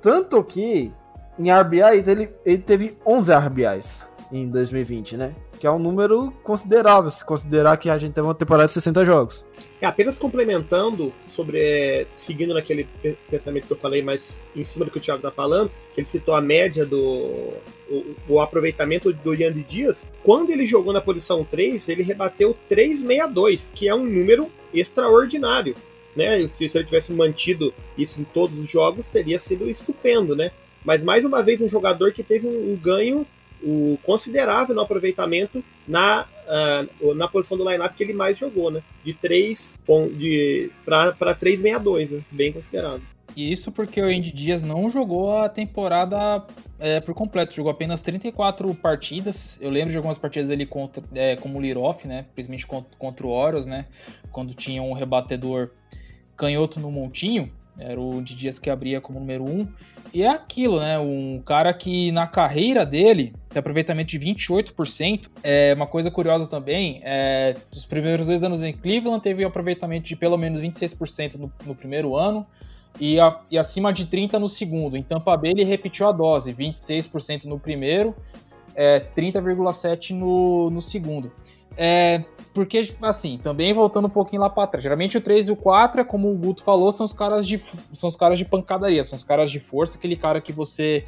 Tanto 0.00 0.42
que 0.42 0.92
em 1.38 1.50
RBI, 1.50 1.98
ele, 2.06 2.30
ele 2.44 2.58
teve 2.58 2.96
11 3.06 3.32
RBIs 3.32 4.06
em 4.32 4.48
2020, 4.48 5.16
né? 5.16 5.34
Que 5.58 5.66
é 5.66 5.70
um 5.70 5.78
número 5.78 6.32
considerável, 6.42 7.08
se 7.10 7.24
considerar 7.24 7.76
que 7.76 7.88
a 7.88 7.98
gente 7.98 8.14
teve 8.14 8.26
uma 8.26 8.34
temporada 8.34 8.66
de 8.66 8.72
60 8.72 9.04
jogos. 9.04 9.44
É, 9.80 9.86
apenas 9.86 10.18
complementando 10.18 11.12
sobre. 11.26 11.58
É, 11.58 12.06
seguindo 12.16 12.54
naquele 12.54 12.88
pensamento 13.30 13.66
que 13.66 13.72
eu 13.72 13.76
falei, 13.76 14.02
mas 14.02 14.40
em 14.56 14.64
cima 14.64 14.84
do 14.84 14.90
que 14.90 14.98
o 14.98 15.00
Thiago 15.00 15.22
tá 15.22 15.30
falando, 15.30 15.70
que 15.94 16.00
ele 16.00 16.08
citou 16.08 16.34
a 16.34 16.40
média 16.40 16.84
do. 16.84 17.52
O, 17.88 18.16
o 18.28 18.40
aproveitamento 18.40 19.12
do 19.12 19.34
Yandy 19.34 19.62
Dias. 19.62 20.08
Quando 20.22 20.50
ele 20.50 20.64
jogou 20.64 20.92
na 20.92 21.00
posição 21.00 21.44
3, 21.44 21.88
ele 21.90 22.02
rebateu 22.02 22.56
362, 22.68 23.70
que 23.74 23.86
é 23.86 23.94
um 23.94 24.04
número 24.04 24.50
extraordinário. 24.72 25.76
Né? 26.16 26.46
Se, 26.48 26.68
se 26.68 26.76
ele 26.76 26.84
tivesse 26.84 27.12
mantido 27.12 27.72
isso 27.96 28.20
em 28.20 28.24
todos 28.24 28.58
os 28.58 28.70
jogos, 28.70 29.06
teria 29.06 29.38
sido 29.38 29.68
estupendo, 29.68 30.34
né? 30.34 30.50
Mas 30.84 31.02
mais 31.02 31.24
uma 31.24 31.42
vez 31.42 31.62
um 31.62 31.68
jogador 31.68 32.12
que 32.12 32.22
teve 32.22 32.46
um, 32.46 32.72
um 32.72 32.76
ganho 32.76 33.26
um, 33.62 33.96
considerável 34.02 34.74
no 34.74 34.80
aproveitamento 34.80 35.64
na, 35.86 36.26
uh, 37.00 37.14
na 37.14 37.28
posição 37.28 37.56
do 37.56 37.68
lineup 37.68 37.94
que 37.94 38.02
ele 38.02 38.12
mais 38.12 38.36
jogou, 38.36 38.70
né? 38.70 38.82
De 39.04 39.14
3 39.14 39.78
de, 40.16 40.70
para 40.84 41.34
362, 41.34 42.10
né? 42.10 42.24
bem 42.30 42.52
considerável. 42.52 43.02
E 43.34 43.50
isso 43.50 43.72
porque 43.72 44.00
o 44.00 44.04
Andy 44.04 44.30
Dias 44.30 44.62
não 44.62 44.90
jogou 44.90 45.38
a 45.38 45.48
temporada 45.48 46.44
é, 46.78 47.00
por 47.00 47.14
completo, 47.14 47.54
jogou 47.54 47.72
apenas 47.72 48.02
34 48.02 48.74
partidas. 48.74 49.58
Eu 49.60 49.70
lembro 49.70 49.90
de 49.90 49.96
algumas 49.96 50.18
partidas 50.18 50.50
ali 50.50 50.66
contra, 50.66 51.02
é, 51.14 51.36
como 51.36 51.60
Liroff, 51.60 52.06
né? 52.06 52.26
Principalmente 52.34 52.66
contra, 52.66 52.98
contra 52.98 53.26
o 53.26 53.30
Orioles, 53.30 53.66
né? 53.66 53.86
Quando 54.30 54.52
tinha 54.52 54.82
um 54.82 54.92
rebatedor 54.92 55.70
canhoto 56.36 56.78
no 56.78 56.90
montinho. 56.90 57.50
Era 57.78 57.98
o 57.98 58.18
Andy 58.18 58.34
Dias 58.34 58.58
que 58.58 58.68
abria 58.68 59.00
como 59.00 59.18
número 59.18 59.44
1. 59.44 59.60
Um. 59.60 59.68
E 60.14 60.22
é 60.22 60.28
aquilo, 60.28 60.78
né? 60.78 60.98
Um 60.98 61.40
cara 61.44 61.72
que 61.72 62.12
na 62.12 62.26
carreira 62.26 62.84
dele 62.84 63.32
tem 63.48 63.60
aproveitamento 63.60 64.10
de 64.10 64.18
28%. 64.18 65.28
É 65.42 65.72
uma 65.74 65.86
coisa 65.86 66.10
curiosa 66.10 66.46
também, 66.46 67.00
é, 67.02 67.56
os 67.74 67.86
primeiros 67.86 68.26
dois 68.26 68.42
anos 68.42 68.62
em 68.62 68.72
Cleveland 68.74 69.22
teve 69.22 69.44
um 69.44 69.48
aproveitamento 69.48 70.06
de 70.06 70.14
pelo 70.14 70.36
menos 70.36 70.60
26% 70.60 71.36
no, 71.36 71.52
no 71.64 71.74
primeiro 71.74 72.14
ano 72.14 72.46
e, 73.00 73.18
a, 73.18 73.40
e, 73.50 73.56
acima 73.56 73.90
de 73.90 74.06
30% 74.06 74.38
no 74.38 74.48
segundo. 74.48 74.96
Em 74.96 75.02
Tampa 75.02 75.34
Bay 75.36 75.52
ele 75.52 75.64
repetiu 75.64 76.06
a 76.06 76.12
dose, 76.12 76.52
26% 76.52 77.44
no 77.44 77.58
primeiro, 77.58 78.14
é, 78.74 79.00
30,7% 79.16 80.10
no, 80.10 80.68
no 80.68 80.82
segundo. 80.82 81.32
É, 81.74 82.22
porque, 82.52 82.94
assim, 83.00 83.38
também 83.42 83.72
voltando 83.72 84.06
um 84.06 84.10
pouquinho 84.10 84.42
lá 84.42 84.50
para 84.50 84.66
trás. 84.66 84.82
Geralmente 84.82 85.16
o 85.16 85.20
3 85.20 85.48
e 85.48 85.52
o 85.52 85.56
4 85.56 86.02
é 86.02 86.04
como 86.04 86.30
o 86.30 86.36
Guto 86.36 86.62
falou, 86.62 86.92
são 86.92 87.06
os 87.06 87.12
caras 87.12 87.46
de, 87.46 87.62
são 87.94 88.08
os 88.08 88.16
caras 88.16 88.38
de 88.38 88.44
pancadaria, 88.44 89.02
são 89.04 89.16
os 89.16 89.24
caras 89.24 89.50
de 89.50 89.58
força, 89.58 89.96
aquele 89.96 90.16
cara 90.16 90.40
que 90.40 90.52
você 90.52 91.04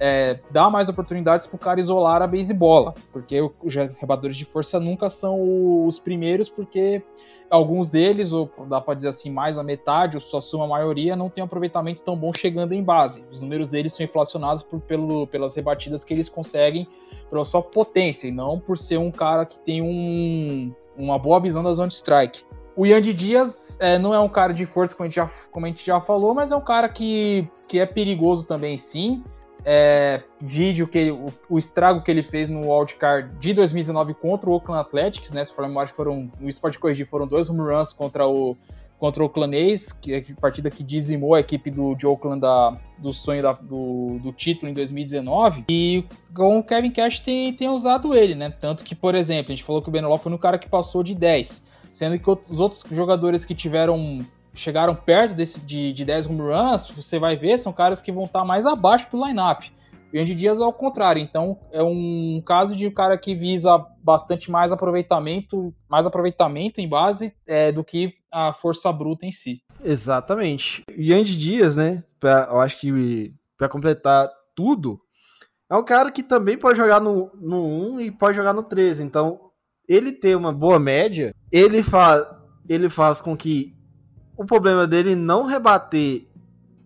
é, 0.00 0.38
dá 0.50 0.70
mais 0.70 0.88
oportunidades 0.88 1.46
pro 1.46 1.58
cara 1.58 1.80
isolar 1.80 2.22
a 2.22 2.26
beisebola. 2.26 2.94
Porque 3.12 3.40
os 3.40 3.74
rebatedores 3.74 4.36
de 4.36 4.44
força 4.44 4.80
nunca 4.80 5.08
são 5.08 5.84
os 5.86 5.98
primeiros, 5.98 6.48
porque 6.48 7.02
alguns 7.50 7.90
deles, 7.90 8.32
ou 8.32 8.50
dá 8.68 8.80
para 8.80 8.94
dizer 8.94 9.08
assim, 9.08 9.30
mais 9.30 9.58
a 9.58 9.62
metade, 9.62 10.16
ou 10.16 10.20
sua 10.20 10.40
suma 10.40 10.66
maioria, 10.66 11.14
não 11.14 11.28
tem 11.28 11.42
um 11.42 11.46
aproveitamento 11.46 12.02
tão 12.02 12.16
bom 12.16 12.32
chegando 12.32 12.72
em 12.72 12.82
base. 12.82 13.22
Os 13.30 13.40
números 13.40 13.68
deles 13.68 13.92
são 13.92 14.04
inflacionados 14.04 14.62
por, 14.62 14.80
pelo, 14.80 15.26
pelas 15.26 15.54
rebatidas 15.54 16.02
que 16.04 16.14
eles 16.14 16.28
conseguem 16.28 16.86
pela 17.30 17.44
sua 17.44 17.62
potência, 17.62 18.28
e 18.28 18.30
não 18.30 18.58
por 18.58 18.78
ser 18.78 18.98
um 18.98 19.10
cara 19.10 19.44
que 19.44 19.58
tem 19.58 19.82
um, 19.82 20.72
uma 20.96 21.18
boa 21.18 21.40
visão 21.40 21.62
da 21.62 21.72
zone 21.72 21.92
strike. 21.92 22.44
O 22.76 22.84
Yandy 22.84 23.14
Dias 23.14 23.76
é, 23.80 23.98
não 23.98 24.12
é 24.12 24.20
um 24.20 24.28
cara 24.28 24.52
de 24.52 24.66
força, 24.66 24.94
como 24.94 25.06
a, 25.06 25.08
gente 25.08 25.16
já, 25.16 25.30
como 25.50 25.64
a 25.64 25.68
gente 25.68 25.84
já 25.84 26.00
falou, 26.00 26.34
mas 26.34 26.52
é 26.52 26.56
um 26.56 26.60
cara 26.60 26.88
que, 26.88 27.48
que 27.66 27.80
é 27.80 27.86
perigoso 27.86 28.44
também, 28.44 28.76
sim. 28.76 29.24
É, 29.64 30.22
vídeo 30.40 30.86
que 30.86 31.10
o, 31.10 31.32
o, 31.48 31.58
estrago 31.58 32.00
que 32.00 32.08
ele 32.08 32.22
fez 32.22 32.48
no 32.48 32.72
wildcard 32.72 33.36
de 33.40 33.52
2019 33.52 34.14
contra 34.14 34.48
o 34.48 34.52
Oakland 34.52 34.80
Athletics, 34.80 35.32
né? 35.32 35.44
Se 35.44 35.52
for 35.52 35.66
lembrar, 35.66 35.88
foram, 35.88 36.30
no 36.38 36.48
Sport 36.48 36.78
Corrigir 36.78 37.08
foram 37.08 37.26
dois 37.26 37.48
home 37.48 37.60
runs 37.60 37.92
contra 37.92 38.28
o, 38.28 38.56
contra 38.98 39.24
o 39.24 39.28
Clanês, 39.28 39.92
que 39.92 40.14
é 40.14 40.18
a 40.18 40.40
partida 40.40 40.70
que 40.70 40.82
dizimou 40.82 41.34
a 41.34 41.40
equipe 41.40 41.70
do, 41.70 41.94
de 41.94 42.06
Oakland 42.06 42.40
da, 42.40 42.76
do 42.98 43.12
sonho 43.12 43.42
da, 43.42 43.52
do, 43.52 44.18
do, 44.22 44.32
título 44.32 44.70
em 44.70 44.74
2019. 44.74 45.64
E 45.68 46.04
com 46.34 46.58
o 46.58 46.64
Kevin 46.64 46.90
Cash 46.90 47.20
tem, 47.20 47.52
tem 47.52 47.68
usado 47.68 48.14
ele, 48.14 48.34
né? 48.34 48.50
Tanto 48.50 48.84
que, 48.84 48.94
por 48.94 49.14
exemplo, 49.14 49.52
a 49.52 49.54
gente 49.54 49.64
falou 49.64 49.82
que 49.82 49.88
o 49.88 49.92
Beneló 49.92 50.16
foi 50.16 50.32
no 50.32 50.38
cara 50.38 50.58
que 50.58 50.68
passou 50.68 51.02
de 51.02 51.14
10, 51.14 51.64
sendo 51.92 52.18
que 52.18 52.30
os 52.30 52.58
outros 52.58 52.82
jogadores 52.90 53.44
que 53.44 53.54
tiveram 53.54 54.20
chegaram 54.54 54.94
perto 54.94 55.34
desse, 55.34 55.60
de, 55.60 55.92
de 55.92 56.02
10 56.02 56.28
home 56.28 56.40
runs, 56.40 56.88
você 56.88 57.18
vai 57.18 57.36
ver, 57.36 57.58
são 57.58 57.74
caras 57.74 58.00
que 58.00 58.10
vão 58.10 58.24
estar 58.24 58.42
mais 58.42 58.64
abaixo 58.64 59.06
do 59.10 59.22
lineup. 59.22 59.64
E 60.12 60.18
Andy 60.18 60.34
Dias 60.34 60.60
é 60.60 60.62
ao 60.62 60.72
contrário. 60.72 61.20
Então 61.20 61.58
é 61.70 61.82
um 61.82 62.42
caso 62.44 62.74
de 62.74 62.86
um 62.86 62.90
cara 62.90 63.18
que 63.18 63.34
visa 63.34 63.84
bastante 64.02 64.50
mais 64.50 64.72
aproveitamento, 64.72 65.74
mais 65.88 66.06
aproveitamento 66.06 66.80
em 66.80 66.88
base 66.88 67.34
é, 67.46 67.70
do 67.70 67.84
que 67.84 68.14
a 68.36 68.52
força 68.52 68.92
bruta 68.92 69.24
em 69.24 69.32
si. 69.32 69.62
Exatamente. 69.82 70.84
E 70.94 71.14
Andy 71.14 71.38
Dias, 71.38 71.74
né? 71.74 72.04
Pra, 72.20 72.48
eu 72.50 72.60
acho 72.60 72.78
que 72.78 73.34
para 73.56 73.66
completar 73.66 74.28
tudo, 74.54 75.00
é 75.70 75.74
um 75.74 75.82
cara 75.82 76.10
que 76.10 76.22
também 76.22 76.58
pode 76.58 76.76
jogar 76.76 77.00
no, 77.00 77.30
no 77.34 77.94
1 77.94 78.00
e 78.00 78.10
pode 78.10 78.36
jogar 78.36 78.52
no 78.52 78.62
13. 78.62 79.02
Então, 79.02 79.40
ele 79.88 80.12
ter 80.12 80.36
uma 80.36 80.52
boa 80.52 80.78
média, 80.78 81.34
ele 81.50 81.82
faz, 81.82 82.30
ele 82.68 82.90
faz 82.90 83.22
com 83.22 83.34
que 83.34 83.74
o 84.36 84.44
problema 84.44 84.86
dele 84.86 85.14
não 85.14 85.46
rebater 85.46 86.28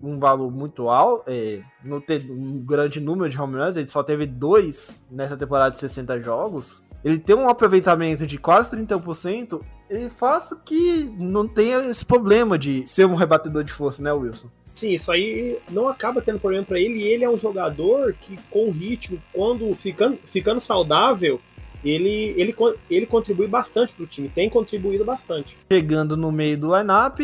um 0.01 0.21
valor 0.21 0.53
muito 0.53 0.89
alto, 0.89 1.25
é, 1.27 1.63
não 1.85 2.01
ter 2.01 2.31
um 2.31 2.65
grande 2.65 3.01
número 3.01 3.29
de 3.29 3.39
home 3.39 3.59
runs, 3.59 3.77
ele 3.77 3.89
só 3.89 4.05
teve 4.05 4.25
dois 4.25 4.97
nessa 5.11 5.37
temporada 5.37 5.73
de 5.73 5.81
60 5.81 6.21
jogos. 6.21 6.81
Ele 7.05 7.19
tem 7.19 7.35
um 7.35 7.49
aproveitamento 7.49 8.25
de 8.25 8.39
quase 8.39 8.71
31%, 8.71 9.61
ele 9.91 10.09
faz 10.09 10.55
que 10.65 11.13
não 11.19 11.49
tenha 11.49 11.79
esse 11.91 12.07
problema 12.07 12.57
de 12.57 12.87
ser 12.87 13.07
um 13.07 13.17
rebatedor 13.17 13.65
de 13.65 13.73
força, 13.73 14.01
né, 14.01 14.13
Wilson? 14.13 14.49
Sim, 14.77 14.91
isso 14.91 15.11
aí 15.11 15.59
não 15.69 15.89
acaba 15.89 16.23
tendo 16.23 16.39
problema 16.39 16.65
para 16.65 16.81
ele. 16.81 17.01
E 17.01 17.03
ele 17.03 17.25
é 17.25 17.29
um 17.29 17.37
jogador 17.37 18.15
que, 18.15 18.39
com 18.49 18.71
ritmo, 18.71 19.21
quando 19.33 19.75
ficando, 19.75 20.17
ficando 20.25 20.61
saudável, 20.61 21.41
ele, 21.85 22.35
ele, 22.37 22.55
ele 22.89 23.07
contribui 23.07 23.49
bastante 23.49 23.93
para 23.93 24.05
o 24.05 24.07
time, 24.07 24.29
tem 24.29 24.49
contribuído 24.49 25.05
bastante. 25.05 25.59
Chegando 25.71 26.17
no 26.17 26.31
meio 26.31 26.57
do 26.57 26.75
lineup, 26.77 27.19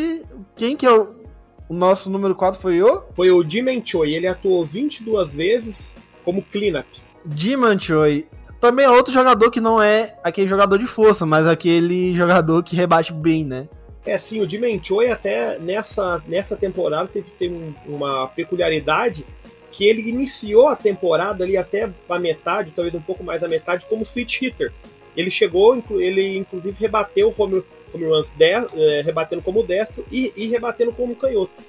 quem 0.56 0.76
que 0.76 0.84
é 0.84 0.92
o, 0.92 1.14
o 1.68 1.74
nosso 1.74 2.10
número 2.10 2.34
4 2.34 2.60
foi 2.60 2.82
o? 2.82 3.04
Foi 3.14 3.30
o 3.30 3.48
Jimen 3.48 3.80
Choi, 3.84 4.12
ele 4.12 4.26
atuou 4.26 4.66
22 4.66 5.34
vezes 5.34 5.94
como 6.24 6.42
cleanup. 6.42 6.86
Jimen 7.34 7.78
Choi 7.78 8.26
também 8.60 8.84
é 8.84 8.90
outro 8.90 9.12
jogador 9.12 9.50
que 9.50 9.60
não 9.60 9.80
é 9.82 10.16
aquele 10.22 10.46
jogador 10.46 10.78
de 10.78 10.86
força, 10.86 11.26
mas 11.26 11.46
aquele 11.46 12.14
jogador 12.14 12.62
que 12.62 12.76
rebate 12.76 13.12
bem, 13.12 13.44
né? 13.44 13.68
É, 14.04 14.16
sim, 14.18 14.40
o 14.40 14.48
Jimen 14.48 14.80
Choi 14.82 15.10
até 15.10 15.58
nessa, 15.58 16.22
nessa 16.28 16.56
temporada 16.56 17.08
teve, 17.08 17.30
teve 17.32 17.74
uma 17.86 18.28
peculiaridade 18.28 19.26
que 19.72 19.84
ele 19.84 20.08
iniciou 20.08 20.68
a 20.68 20.76
temporada 20.76 21.44
ali 21.44 21.56
até 21.56 21.90
a 22.08 22.18
metade, 22.18 22.72
talvez 22.74 22.94
um 22.94 23.00
pouco 23.00 23.24
mais 23.24 23.42
a 23.42 23.48
metade, 23.48 23.84
como 23.86 24.06
switch 24.06 24.40
hitter. 24.40 24.72
Ele 25.16 25.30
chegou, 25.30 25.82
ele 25.90 26.36
inclusive 26.36 26.78
rebateu 26.78 27.34
home, 27.36 27.64
home 27.92 28.04
runs 28.04 28.30
de, 28.30 28.44
é, 28.44 29.02
rebatendo 29.04 29.42
como 29.42 29.62
destro 29.62 30.06
e, 30.10 30.32
e, 30.36 30.46
rebatendo 30.46 30.92
como 30.92 31.16
canhoto. 31.16 31.62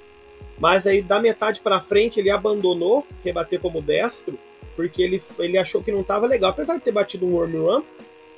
Mas 0.58 0.86
aí 0.86 1.02
da 1.02 1.20
metade 1.20 1.60
para 1.60 1.80
frente 1.80 2.20
ele 2.20 2.30
abandonou 2.30 3.06
rebater 3.24 3.60
como 3.60 3.82
destro 3.82 4.38
porque 4.78 5.02
ele, 5.02 5.20
ele 5.40 5.58
achou 5.58 5.82
que 5.82 5.90
não 5.90 6.02
estava 6.02 6.24
legal. 6.24 6.52
Apesar 6.52 6.76
de 6.76 6.84
ter 6.84 6.92
batido 6.92 7.26
um 7.26 7.34
home 7.34 7.56
run, 7.56 7.82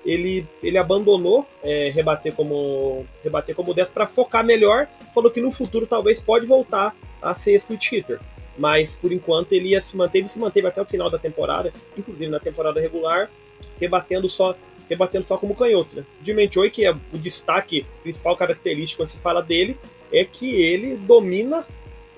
ele, 0.06 0.48
ele 0.62 0.78
abandonou 0.78 1.46
é, 1.62 1.90
rebater 1.90 2.32
como 2.32 3.04
rebater 3.22 3.54
como 3.54 3.74
destro 3.74 3.92
para 3.92 4.06
focar 4.06 4.42
melhor. 4.42 4.88
Falou 5.14 5.30
que 5.30 5.42
no 5.42 5.50
futuro 5.50 5.86
talvez 5.86 6.18
pode 6.18 6.46
voltar 6.46 6.96
a 7.20 7.34
ser 7.34 7.60
switch 7.60 7.92
hitter 7.92 8.18
mas 8.56 8.96
por 8.96 9.12
enquanto 9.12 9.52
ele 9.52 9.68
ia 9.68 9.80
se 9.80 9.96
manteve 9.96 10.28
se 10.28 10.38
manteve 10.38 10.66
até 10.66 10.82
o 10.82 10.84
final 10.84 11.08
da 11.08 11.18
temporada, 11.18 11.72
inclusive 11.96 12.30
na 12.30 12.40
temporada 12.40 12.80
regular, 12.80 13.30
rebatendo 13.78 14.28
só 14.28 14.54
rebatendo 14.88 15.24
só 15.24 15.38
como 15.38 15.54
canhoto. 15.54 15.96
Né? 15.96 16.04
Jimmy 16.22 16.48
Choi, 16.52 16.68
que 16.70 16.84
é 16.84 16.90
o 16.90 17.18
destaque 17.18 17.86
principal 18.02 18.36
característico 18.36 19.02
quando 19.02 19.10
se 19.10 19.18
fala 19.18 19.40
dele, 19.40 19.78
é 20.12 20.24
que 20.24 20.62
ele 20.62 20.96
domina 20.96 21.66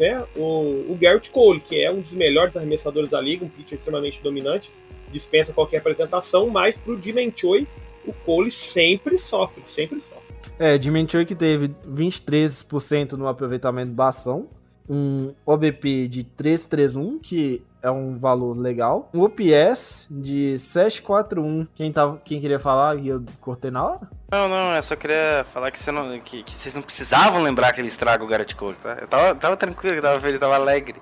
né, 0.03 0.27
o, 0.37 0.93
o 0.93 0.99
Garrett 1.01 1.31
Cole, 1.31 1.61
que 1.61 1.81
é 1.81 1.89
um 1.89 2.01
dos 2.01 2.13
melhores 2.13 2.57
arremessadores 2.57 3.09
da 3.09 3.21
liga, 3.21 3.45
um 3.45 3.49
pitcher 3.49 3.79
extremamente 3.79 4.21
dominante, 4.21 4.73
dispensa 5.13 5.53
qualquer 5.53 5.79
apresentação, 5.79 6.49
mas 6.49 6.77
para 6.77 6.93
o 6.93 7.01
Jimmy 7.01 7.33
Choi, 7.35 7.69
o 8.05 8.13
Cole 8.13 8.51
sempre 8.51 9.17
sofre, 9.17 9.63
sempre 9.65 10.01
sofre. 10.01 10.35
É, 10.59 10.81
Jimmy 10.81 11.07
Choi 11.09 11.25
que 11.25 11.37
teve 11.37 11.69
23% 11.89 13.13
no 13.13 13.29
aproveitamento 13.29 13.93
bastão, 13.93 14.49
um 14.89 15.33
OBP 15.47 16.09
de 16.09 16.25
331, 16.25 17.21
que 17.21 17.63
é 17.83 17.91
um 17.91 18.19
valor 18.19 18.57
legal. 18.57 19.11
Um 19.13 19.23
OPS 19.23 20.07
de 20.11 20.59
741. 20.59 21.67
Quem, 21.75 21.93
tava, 21.93 22.21
quem 22.25 22.41
queria 22.41 22.61
falar 22.61 22.97
e 22.97 23.09
eu 23.09 23.25
cortei 23.41 23.71
na 23.71 23.85
hora? 23.85 24.09
Não, 24.31 24.49
não, 24.49 24.75
eu 24.75 24.83
só 24.83 24.97
queria 24.97 25.45
falar 25.47 25.71
que, 25.71 25.79
você 25.79 25.91
não, 25.91 26.19
que, 26.21 26.43
que 26.43 26.53
vocês 26.53 26.75
não 26.75 26.81
precisavam 26.81 27.43
lembrar 27.43 27.73
que 27.73 27.81
ele 27.81 27.89
estraga 27.89 28.25
o 28.25 28.27
Garrett 28.27 28.55
Cole, 28.55 28.77
tá? 28.81 28.97
Eu 29.01 29.09
tava, 29.09 29.35
tava 29.35 29.57
tranquilo, 29.57 29.97
eu 29.97 30.03
tava 30.03 30.21
feliz, 30.21 30.41
tava 30.41 30.55
alegre. 30.55 31.01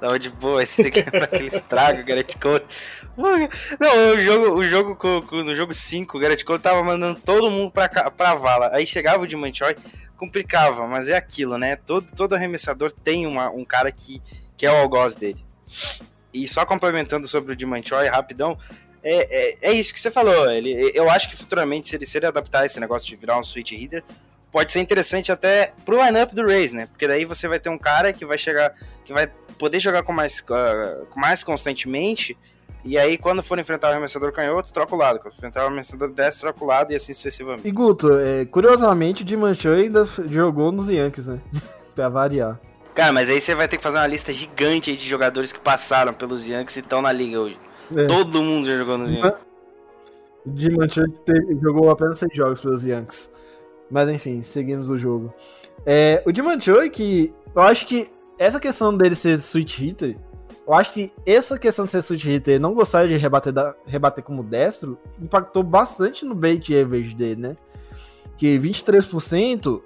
Tava 0.00 0.16
de 0.18 0.30
boa, 0.30 0.62
esse 0.62 0.82
tem 0.82 0.92
que 0.92 1.10
lembrar 1.10 1.26
que 1.26 1.36
ele 1.36 1.48
estraga 1.48 2.00
o 2.00 2.04
Garrett 2.04 2.38
Cole. 2.38 2.64
Não, 3.16 4.14
o 4.14 4.20
jogo, 4.20 4.58
o 4.58 4.62
jogo 4.62 5.42
no 5.42 5.54
jogo 5.54 5.74
5, 5.74 6.16
o 6.16 6.20
Garrett 6.20 6.44
Cole 6.44 6.60
tava 6.60 6.82
mandando 6.84 7.18
todo 7.20 7.50
mundo 7.50 7.72
pra, 7.72 7.88
pra 7.88 8.34
vala. 8.34 8.70
Aí 8.72 8.86
chegava 8.86 9.24
o 9.24 9.26
Dimanchoy, 9.26 9.76
complicava, 10.16 10.86
mas 10.86 11.08
é 11.08 11.16
aquilo, 11.16 11.58
né? 11.58 11.74
Todo, 11.74 12.12
todo 12.12 12.34
arremessador 12.34 12.92
tem 12.92 13.26
uma, 13.26 13.50
um 13.50 13.64
cara 13.64 13.90
que, 13.90 14.22
que 14.56 14.64
é 14.64 14.70
o 14.70 14.76
algoz 14.76 15.14
dele. 15.14 15.44
E 16.32 16.46
só 16.46 16.64
complementando 16.64 17.26
sobre 17.26 17.52
o 17.52 17.56
Dimanchoy, 17.56 18.06
rapidão, 18.06 18.58
é, 19.02 19.50
é, 19.50 19.58
é, 19.70 19.72
isso 19.72 19.92
que 19.92 20.00
você 20.00 20.10
falou. 20.10 20.50
Ele, 20.50 20.90
eu 20.94 21.08
acho 21.10 21.30
que 21.30 21.36
futuramente, 21.36 21.88
se 21.88 21.96
ele 21.96 22.06
se 22.06 22.18
adaptar 22.18 22.62
a 22.62 22.66
esse 22.66 22.78
negócio 22.78 23.08
de 23.08 23.16
virar 23.16 23.38
um 23.38 23.44
switch 23.44 23.72
hitter, 23.72 24.04
pode 24.52 24.72
ser 24.72 24.80
interessante 24.80 25.32
até 25.32 25.72
pro 25.84 26.04
lineup 26.04 26.32
do 26.32 26.46
Rays, 26.46 26.72
né? 26.72 26.86
Porque 26.86 27.08
daí 27.08 27.24
você 27.24 27.48
vai 27.48 27.58
ter 27.58 27.70
um 27.70 27.78
cara 27.78 28.12
que 28.12 28.24
vai 28.24 28.38
chegar, 28.38 28.74
que 29.04 29.12
vai 29.12 29.26
poder 29.58 29.80
jogar 29.80 30.02
com 30.02 30.12
mais, 30.12 30.40
uh, 30.40 31.06
mais 31.16 31.42
constantemente 31.42 32.36
e 32.84 32.96
aí, 32.96 33.18
quando 33.18 33.42
for 33.42 33.58
enfrentar 33.58 33.88
o 33.88 33.90
arremessador 33.90 34.32
canhoto, 34.32 34.72
troca 34.72 34.94
o 34.94 34.98
lado. 34.98 35.18
Quando 35.18 35.34
enfrentar 35.34 35.62
o 35.62 35.66
arremessador 35.66 36.10
destro, 36.10 36.48
troca 36.48 36.64
o 36.64 36.66
lado 36.66 36.92
e 36.92 36.96
assim 36.96 37.12
sucessivamente. 37.12 37.66
E 37.66 37.70
Guto, 37.70 38.10
é, 38.18 38.44
curiosamente, 38.44 39.22
o 39.22 39.24
Dimanchou 39.24 39.74
ainda 39.74 40.08
jogou 40.26 40.70
nos 40.70 40.88
Yankees, 40.88 41.26
né? 41.26 41.38
pra 41.94 42.08
variar. 42.08 42.58
Cara, 42.98 43.12
mas 43.12 43.30
aí 43.30 43.40
você 43.40 43.54
vai 43.54 43.68
ter 43.68 43.76
que 43.76 43.82
fazer 43.84 43.96
uma 43.96 44.08
lista 44.08 44.32
gigante 44.32 44.96
de 44.96 45.08
jogadores 45.08 45.52
que 45.52 45.60
passaram 45.60 46.12
pelos 46.12 46.48
Yankees 46.48 46.78
e 46.78 46.80
estão 46.80 47.00
na 47.00 47.12
liga 47.12 47.38
hoje. 47.38 47.56
É. 47.94 48.06
Todo 48.06 48.42
mundo 48.42 48.66
já 48.66 48.76
jogou 48.76 48.98
nos 48.98 49.12
Yankees. 49.12 49.46
Dimanchou 50.44 51.04
jogou 51.62 51.90
apenas 51.90 52.18
seis 52.18 52.32
jogos 52.34 52.60
pelos 52.60 52.84
Yankees. 52.84 53.30
Mas 53.88 54.08
enfim, 54.08 54.42
seguimos 54.42 54.90
o 54.90 54.98
jogo. 54.98 55.32
É, 55.86 56.24
o 56.26 56.32
Dimanchoi, 56.32 56.90
que 56.90 57.32
eu 57.54 57.62
acho 57.62 57.86
que 57.86 58.10
essa 58.36 58.58
questão 58.58 58.96
dele 58.96 59.14
ser 59.14 59.38
switch 59.38 59.78
hitter 59.78 60.16
eu 60.66 60.74
acho 60.74 60.92
que 60.92 61.12
essa 61.24 61.56
questão 61.56 61.84
de 61.84 61.92
ser 61.92 62.02
switch 62.02 62.24
hitter 62.24 62.56
e 62.56 62.58
não 62.58 62.74
gostar 62.74 63.06
de 63.06 63.16
rebater, 63.16 63.52
da, 63.52 63.76
rebater 63.86 64.24
como 64.24 64.42
destro 64.42 64.98
impactou 65.22 65.62
bastante 65.62 66.24
no 66.24 66.34
bait 66.34 66.68
average 66.74 67.14
dele, 67.14 67.40
né? 67.40 67.56
Que 68.36 68.58
23%, 68.58 69.80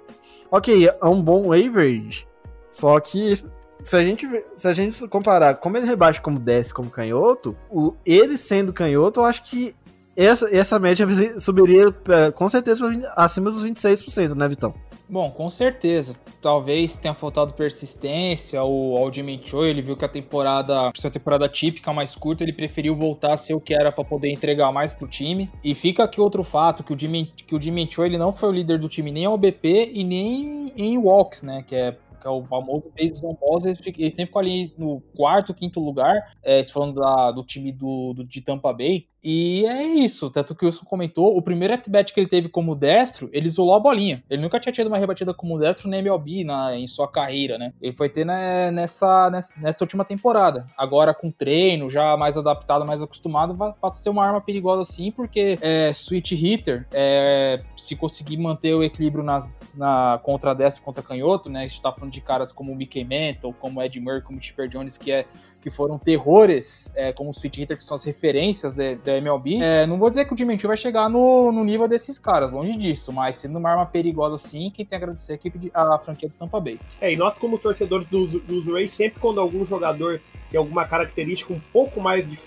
ok, 0.49 0.89
é 0.89 1.05
um 1.05 1.21
bom 1.21 1.53
average, 1.53 2.27
só 2.73 2.99
que 2.99 3.35
se 3.83 3.95
a 3.95 4.03
gente, 4.03 4.27
se 4.55 4.67
a 4.67 4.73
gente 4.73 5.07
comparar 5.07 5.55
como 5.55 5.77
ele 5.77 5.85
rebate 5.85 6.19
como 6.19 6.39
destro 6.39 6.75
como 6.75 6.89
canhoto, 6.89 7.55
o, 7.69 7.93
ele 8.05 8.37
sendo 8.37 8.73
canhoto, 8.73 9.21
eu 9.21 9.25
acho 9.25 9.43
que 9.43 9.75
essa, 10.15 10.55
essa 10.55 10.79
média 10.79 11.07
subiria 11.39 11.85
é, 12.09 12.31
com 12.31 12.47
certeza 12.47 12.85
acima 13.15 13.49
dos 13.49 13.65
26%, 13.65 14.35
né, 14.35 14.47
Vitão? 14.47 14.73
Bom, 15.09 15.29
com 15.29 15.49
certeza. 15.49 16.15
Talvez 16.41 16.97
tenha 16.97 17.13
faltado 17.13 17.53
persistência 17.53 18.59
ao 18.59 19.13
Jimmy 19.13 19.39
Choi. 19.45 19.69
Ele 19.69 19.81
viu 19.81 19.97
que 19.97 20.05
a 20.05 20.09
temporada, 20.09 20.91
por 20.91 20.99
ser 20.99 21.11
temporada 21.11 21.47
típica 21.47 21.93
mais 21.93 22.15
curta, 22.15 22.43
ele 22.43 22.53
preferiu 22.53 22.95
voltar 22.95 23.33
a 23.33 23.37
ser 23.37 23.53
o 23.53 23.61
que 23.61 23.73
era 23.75 23.91
para 23.91 24.03
poder 24.03 24.31
entregar 24.31 24.71
mais 24.71 24.95
pro 24.95 25.07
time. 25.07 25.51
E 25.63 25.75
fica 25.75 26.03
aqui 26.03 26.19
outro 26.19 26.43
fato, 26.43 26.83
que 26.83 26.93
o 26.93 26.99
Jimmy, 26.99 27.31
que 27.45 27.53
o 27.53 27.61
Jimmy 27.61 27.87
Choi 27.91 28.07
ele 28.07 28.17
não 28.17 28.33
foi 28.33 28.49
o 28.49 28.51
líder 28.51 28.79
do 28.79 28.89
time 28.89 29.11
nem 29.11 29.25
ao 29.25 29.37
BP 29.37 29.91
e 29.93 30.03
nem 30.03 30.73
em 30.75 30.97
walks, 30.97 31.43
né? 31.43 31.63
Que 31.67 31.75
é 31.75 31.97
que 32.23 32.27
é 32.27 32.31
o 32.31 32.45
famoso 32.45 32.91
bases 32.97 33.21
on 33.23 33.35
balls, 33.35 33.65
ele, 33.65 33.77
ele, 33.85 34.11
sempre 34.11 34.27
ficou 34.27 34.39
ali 34.39 34.73
no 34.77 35.01
quarto, 35.15 35.53
quinto 35.53 35.81
lugar, 35.81 36.15
é, 36.41 36.63
falando 36.63 37.01
da, 37.01 37.31
do 37.31 37.43
time 37.43 37.71
do, 37.71 38.13
do, 38.13 38.23
de 38.23 38.41
Tampa 38.41 38.71
Bay. 38.71 39.07
E 39.23 39.65
é 39.65 39.83
isso, 39.83 40.29
tanto 40.29 40.53
que 40.53 40.65
o 40.65 40.67
Wilson 40.67 40.83
comentou, 40.83 41.37
o 41.37 41.41
primeiro 41.41 41.73
at-bat 41.73 42.11
que 42.11 42.19
ele 42.19 42.27
teve 42.27 42.49
como 42.49 42.75
destro, 42.75 43.29
ele 43.31 43.47
isolou 43.47 43.73
a 43.73 43.79
bolinha. 43.79 44.21
Ele 44.29 44.41
nunca 44.41 44.59
tinha 44.59 44.73
tido 44.73 44.87
uma 44.87 44.97
rebatida 44.97 45.33
como 45.33 45.57
destro 45.57 45.89
na 45.89 45.97
MLB 45.97 46.43
na, 46.43 46.75
em 46.75 46.87
sua 46.87 47.07
carreira, 47.07 47.57
né? 47.57 47.71
Ele 47.81 47.95
foi 47.95 48.09
ter 48.09 48.25
né, 48.25 48.69
nessa, 48.71 49.29
nessa, 49.29 49.53
nessa, 49.57 49.83
última 49.83 50.03
temporada. 50.03 50.67
Agora 50.77 51.13
com 51.13 51.31
treino, 51.31 51.89
já 51.89 52.17
mais 52.17 52.37
adaptado, 52.37 52.85
mais 52.85 53.01
acostumado, 53.01 53.55
passa 53.55 53.99
a 53.99 54.03
ser 54.03 54.09
uma 54.09 54.25
arma 54.25 54.41
perigosa 54.41 54.81
assim, 54.81 55.09
porque 55.09 55.57
é, 55.61 55.93
switch 55.93 56.31
hitter, 56.33 56.85
é, 56.91 57.61
se 57.77 57.95
conseguir 57.95 58.37
manter 58.37 58.73
o 58.73 58.83
equilíbrio 58.83 59.23
nas, 59.23 59.57
na, 59.73 60.19
contra 60.21 60.53
destro 60.53 60.83
contra 60.83 61.01
canhoto, 61.01 61.49
né? 61.49 61.63
A 61.63 61.67
gente 61.67 61.81
tá 61.81 61.93
falando 61.93 62.11
de 62.11 62.19
caras 62.19 62.51
como 62.51 62.73
o 62.73 62.75
Mickey 62.75 63.03
Mantle, 63.03 63.53
como 63.53 63.81
Ed 63.81 63.97
Murray, 64.01 64.21
como 64.21 64.41
Chipper 64.41 64.67
Jones, 64.67 64.97
que 64.97 65.11
é 65.11 65.25
que 65.63 65.71
foram 65.71 65.97
terrores, 65.97 66.91
é, 66.93 67.13
como 67.13 67.29
o 67.29 67.31
Sweet 67.31 67.61
Hitter, 67.61 67.77
que 67.77 67.83
são 67.85 67.95
as 67.95 68.03
referências 68.03 68.73
da 68.73 69.17
MLB, 69.17 69.63
é, 69.63 69.87
não 69.87 69.97
vou 69.97 70.09
dizer 70.09 70.25
que 70.25 70.33
o 70.33 70.35
Dimentil 70.35 70.67
vai 70.67 70.75
chegar 70.75 71.09
no, 71.09 71.53
no 71.53 71.63
nível 71.63 71.87
desses 71.87 72.19
caras, 72.19 72.51
longe 72.51 72.75
disso, 72.75 73.13
mas 73.13 73.37
sendo 73.37 73.57
uma 73.57 73.69
arma 73.69 73.85
perigosa 73.85 74.35
assim, 74.35 74.69
quem 74.75 74.85
tem 74.85 74.97
a 74.97 75.01
agradecer 75.01 75.31
a 75.31 75.35
equipe 75.35 75.57
de, 75.57 75.71
a 75.73 75.97
franquia 75.99 76.27
do 76.27 76.35
Tampa 76.35 76.59
Bay. 76.59 76.77
É, 76.99 77.13
e 77.13 77.15
nós 77.15 77.39
como 77.39 77.57
torcedores 77.57 78.09
dos, 78.09 78.33
dos 78.41 78.67
Rays, 78.67 78.91
sempre 78.91 79.21
quando 79.21 79.39
algum 79.39 79.63
jogador 79.63 80.19
tem 80.51 80.57
alguma 80.57 80.83
característica 80.83 81.53
um 81.53 81.61
pouco 81.71 82.01
mais 82.01 82.29
de, 82.29 82.37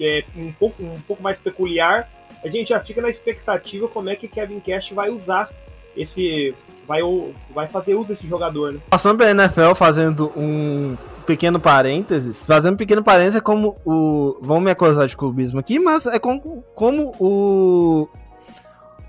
é, 0.00 0.24
um, 0.36 0.52
pouco, 0.52 0.80
um 0.80 1.00
pouco 1.00 1.20
mais 1.20 1.40
peculiar, 1.40 2.08
a 2.44 2.48
gente 2.48 2.68
já 2.68 2.78
fica 2.78 3.02
na 3.02 3.08
expectativa 3.08 3.88
como 3.88 4.08
é 4.10 4.14
que 4.14 4.28
Kevin 4.28 4.60
Cash 4.60 4.92
vai 4.92 5.10
usar 5.10 5.50
esse 5.96 6.54
vai, 6.86 7.00
vai 7.52 7.66
fazer 7.66 7.96
uso 7.96 8.08
desse 8.08 8.26
jogador, 8.26 8.74
né? 8.74 8.80
Passando 8.88 9.18
pela 9.18 9.30
NFL 9.30 9.74
fazendo 9.74 10.32
um 10.36 10.96
pequeno 11.20 11.60
parênteses, 11.60 12.44
fazendo 12.44 12.74
um 12.74 12.76
pequeno 12.76 13.02
parênteses 13.02 13.36
é 13.36 13.40
como 13.40 13.76
o. 13.84 14.38
Vão 14.40 14.60
me 14.60 14.70
acusar 14.70 15.06
de 15.06 15.16
clubismo 15.16 15.60
aqui, 15.60 15.78
mas 15.78 16.06
é 16.06 16.18
como, 16.18 16.64
como 16.74 17.14
o. 17.18 18.08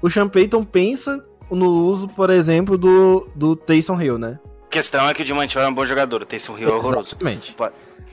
O 0.01 0.09
Sean 0.09 0.28
Payton 0.28 0.64
pensa 0.64 1.24
no 1.49 1.70
uso, 1.86 2.07
por 2.07 2.30
exemplo, 2.30 2.78
do, 2.78 3.28
do 3.36 3.55
Taysom 3.55 4.01
Hill, 4.01 4.18
né? 4.18 4.39
questão 4.72 5.07
é 5.07 5.14
que 5.14 5.22
o 5.22 5.26
Diamantino 5.26 5.62
é 5.64 5.68
um 5.68 5.74
bom 5.74 5.86
jogador, 5.86 6.22
o 6.22 6.26
Taysom 6.26 6.57
Hill 6.57 6.70
é 6.70 6.72
horroroso. 6.72 7.09
Exatamente. 7.09 7.55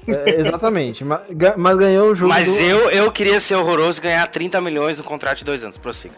É, 0.09 0.41
exatamente. 0.41 1.05
mas, 1.05 1.23
mas 1.57 1.79
ganhou 1.79 2.11
o 2.11 2.15
jogo. 2.15 2.33
Mas 2.33 2.49
do- 2.49 2.59
eu, 2.61 2.91
eu 2.91 3.13
queria 3.13 3.39
ser 3.39 3.55
horroroso 3.55 4.01
e 4.01 4.03
ganhar 4.03 4.27
30 4.27 4.61
milhões 4.61 4.99
no 4.99 5.05
contrato 5.05 5.39
de 5.39 5.45
dois 5.45 5.63
anos. 5.63 5.77
Prossiga. 5.79 6.15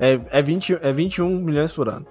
É, 0.00 0.18
é, 0.30 0.42
20, 0.42 0.78
é 0.80 0.92
21 0.92 1.28
milhões 1.40 1.70
por 1.72 1.88
ano. 1.88 2.06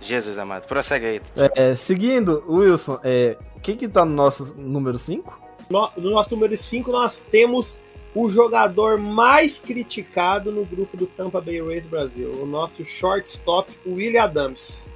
Jesus 0.00 0.38
amado. 0.38 0.66
Prossegue 0.66 1.06
aí. 1.06 1.20
É, 1.54 1.74
seguindo, 1.74 2.42
Wilson, 2.48 2.98
é, 3.02 3.36
quem 3.64 3.76
que 3.76 3.88
tá 3.88 4.04
no 4.04 4.12
nosso 4.12 4.54
número 4.56 4.98
5? 4.98 5.40
No, 5.70 5.90
no 5.96 6.10
nosso 6.10 6.34
número 6.34 6.54
5, 6.56 6.92
nós 6.92 7.22
temos 7.22 7.78
o 8.14 8.28
jogador 8.28 8.98
mais 8.98 9.58
criticado 9.58 10.52
no 10.52 10.64
grupo 10.66 10.96
do 10.96 11.06
Tampa 11.06 11.40
Bay 11.40 11.60
Rays 11.60 11.86
Brasil, 11.86 12.30
o 12.40 12.46
nosso 12.46 12.84
shortstop, 12.84 13.72
William 13.86 14.22
Adams, 14.22 14.86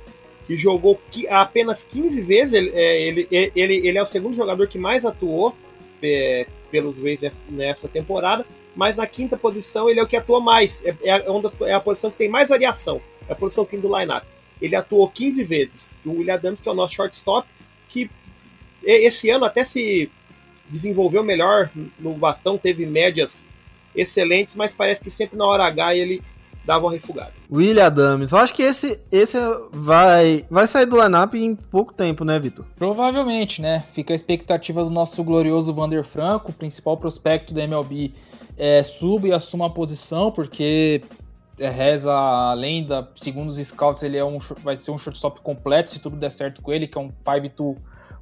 que 0.47 0.55
jogou 0.57 1.01
apenas 1.31 1.83
15 1.83 2.21
vezes. 2.21 2.53
Ele, 2.53 2.71
é, 2.75 3.03
ele, 3.03 3.27
ele, 3.31 3.89
ele 3.89 3.99
é 3.99 4.03
o 4.03 4.07
segundo 4.07 4.37
jogador 4.37 4.69
que 4.69 4.79
mais 4.79 5.07
atuou 5.07 5.57
é, 6.03 6.47
pelos 6.71 7.03
Rays 7.03 7.41
nessa, 7.49 7.89
temporada, 7.89 8.47
mas 8.77 8.95
na 8.97 9.07
quinta 9.07 9.37
posição 9.39 9.89
ele 9.89 9.99
é 9.99 10.03
o 10.03 10.07
que 10.07 10.17
atua 10.17 10.41
mais. 10.41 10.83
É, 10.85 10.95
é, 11.05 11.31
uma 11.31 11.41
das- 11.41 11.59
é 11.63 11.73
a 11.73 11.81
posição 11.81 12.11
que 12.11 12.19
tem 12.19 12.29
mais 12.29 12.51
variação, 12.51 13.01
é 13.27 13.33
a 13.33 13.37
posição 13.37 13.65
quinta 13.65 13.89
do 13.89 13.99
lineup. 13.99 14.25
Ele 14.61 14.77
atuou 14.77 15.09
15 15.09 15.43
vezes. 15.43 15.99
O 16.05 16.11
William 16.19 16.35
Adams, 16.35 16.61
que 16.61 16.69
é 16.69 16.73
o 16.73 16.75
nosso 16.75 16.95
shortstop, 16.95 17.49
que 17.89 18.11
esse 18.93 19.31
ano 19.31 19.45
até 19.45 19.65
se 19.65 20.11
desenvolveu 20.69 21.23
melhor 21.23 21.71
no 21.99 22.15
bastão, 22.15 22.59
teve 22.59 22.87
médias 22.87 23.45
excelentes, 23.95 24.55
mas 24.55 24.75
parece 24.75 25.03
que 25.03 25.11
sempre 25.11 25.37
na 25.37 25.47
hora 25.47 25.65
H 25.65 25.95
ele 25.95 26.23
dava 26.65 26.85
uma 26.85 26.93
refugada. 26.93 27.33
William 27.51 27.87
Adams. 27.87 28.33
Eu 28.33 28.39
acho 28.39 28.53
que 28.53 28.63
esse, 28.63 29.01
esse 29.11 29.39
vai, 29.73 30.45
vai 30.51 30.67
sair 30.67 30.85
do 30.85 31.03
lineup 31.03 31.35
em 31.35 31.57
pouco 31.57 31.95
tempo, 31.95 32.25
né, 32.25 32.39
Vitor? 32.39 32.67
Provavelmente, 32.77 33.63
né? 33.63 33.85
Fica 33.95 34.13
a 34.13 34.17
expectativa 34.17 34.85
do 34.85 34.91
nosso 34.91 35.25
glorioso 35.25 35.73
Vander 35.73 36.05
Franco, 36.05 36.53
principal 36.53 36.99
prospecto 36.99 37.55
da 37.55 37.63
MLB, 37.63 38.13
é, 38.59 38.83
suba 38.83 39.29
e 39.29 39.33
assuma 39.33 39.69
a 39.69 39.71
posição, 39.71 40.31
porque 40.31 41.01
é, 41.59 41.71
reza 41.71 42.13
a 42.13 42.53
lenda, 42.53 43.11
segundo 43.17 43.49
os 43.49 43.57
scouts, 43.67 44.03
ele 44.03 44.19
é 44.19 44.25
um, 44.25 44.39
vai 44.63 44.77
ser 44.77 44.91
um 44.91 44.99
shortstop 44.99 45.41
completo, 45.41 45.89
se 45.89 45.99
tudo 45.99 46.17
der 46.17 46.31
certo 46.31 46.61
com 46.61 46.71
ele, 46.71 46.87
que 46.87 46.99
é 46.99 47.01
um 47.01 47.11
5-2 47.25 47.77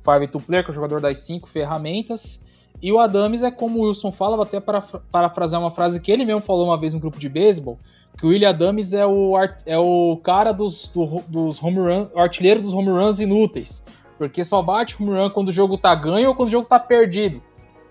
5-2 0.07 0.41
player, 0.47 0.65
que 0.65 0.71
é 0.71 0.73
o 0.73 0.75
jogador 0.75 1.01
das 1.01 1.19
cinco 1.19 1.49
ferramentas. 1.49 2.43
E 2.81 2.93
o 2.93 2.99
Adams 2.99 3.43
é 3.43 3.51
como 3.51 3.81
o 3.81 3.83
Wilson 3.89 4.13
fala, 4.13 4.37
vou 4.37 4.45
até 4.45 4.61
parafra- 4.61 5.03
parafrasear 5.11 5.61
uma 5.61 5.71
frase 5.71 5.99
que 6.01 6.13
ele 6.13 6.25
mesmo 6.25 6.41
falou 6.43 6.67
uma 6.67 6.79
vez 6.79 6.93
no 6.95 7.01
grupo 7.01 7.19
de 7.19 7.29
beisebol, 7.29 7.79
que 8.19 8.27
o 8.27 8.29
William 8.29 8.51
Adams 8.51 8.93
é 8.93 9.07
o, 9.07 9.33
é 9.65 9.79
o 9.79 10.19
cara 10.23 10.53
dos, 10.53 10.89
do- 10.89 11.23
dos 11.27 11.63
home 11.63 11.79
run, 11.79 12.07
o 12.15 12.19
artilheiro 12.21 12.61
dos 12.61 12.73
home 12.75 12.91
runs 12.91 13.19
inúteis. 13.19 13.85
Porque 14.19 14.45
só 14.45 14.63
bate 14.63 14.95
home 15.01 15.11
run 15.19 15.31
quando 15.31 15.49
o 15.49 15.53
jogo 15.53 15.77
tá 15.77 15.95
ganho 15.95 16.29
ou 16.29 16.35
quando 16.35 16.49
o 16.49 16.53
jogo 16.53 16.67
tá 16.67 16.79
perdido. 16.79 17.43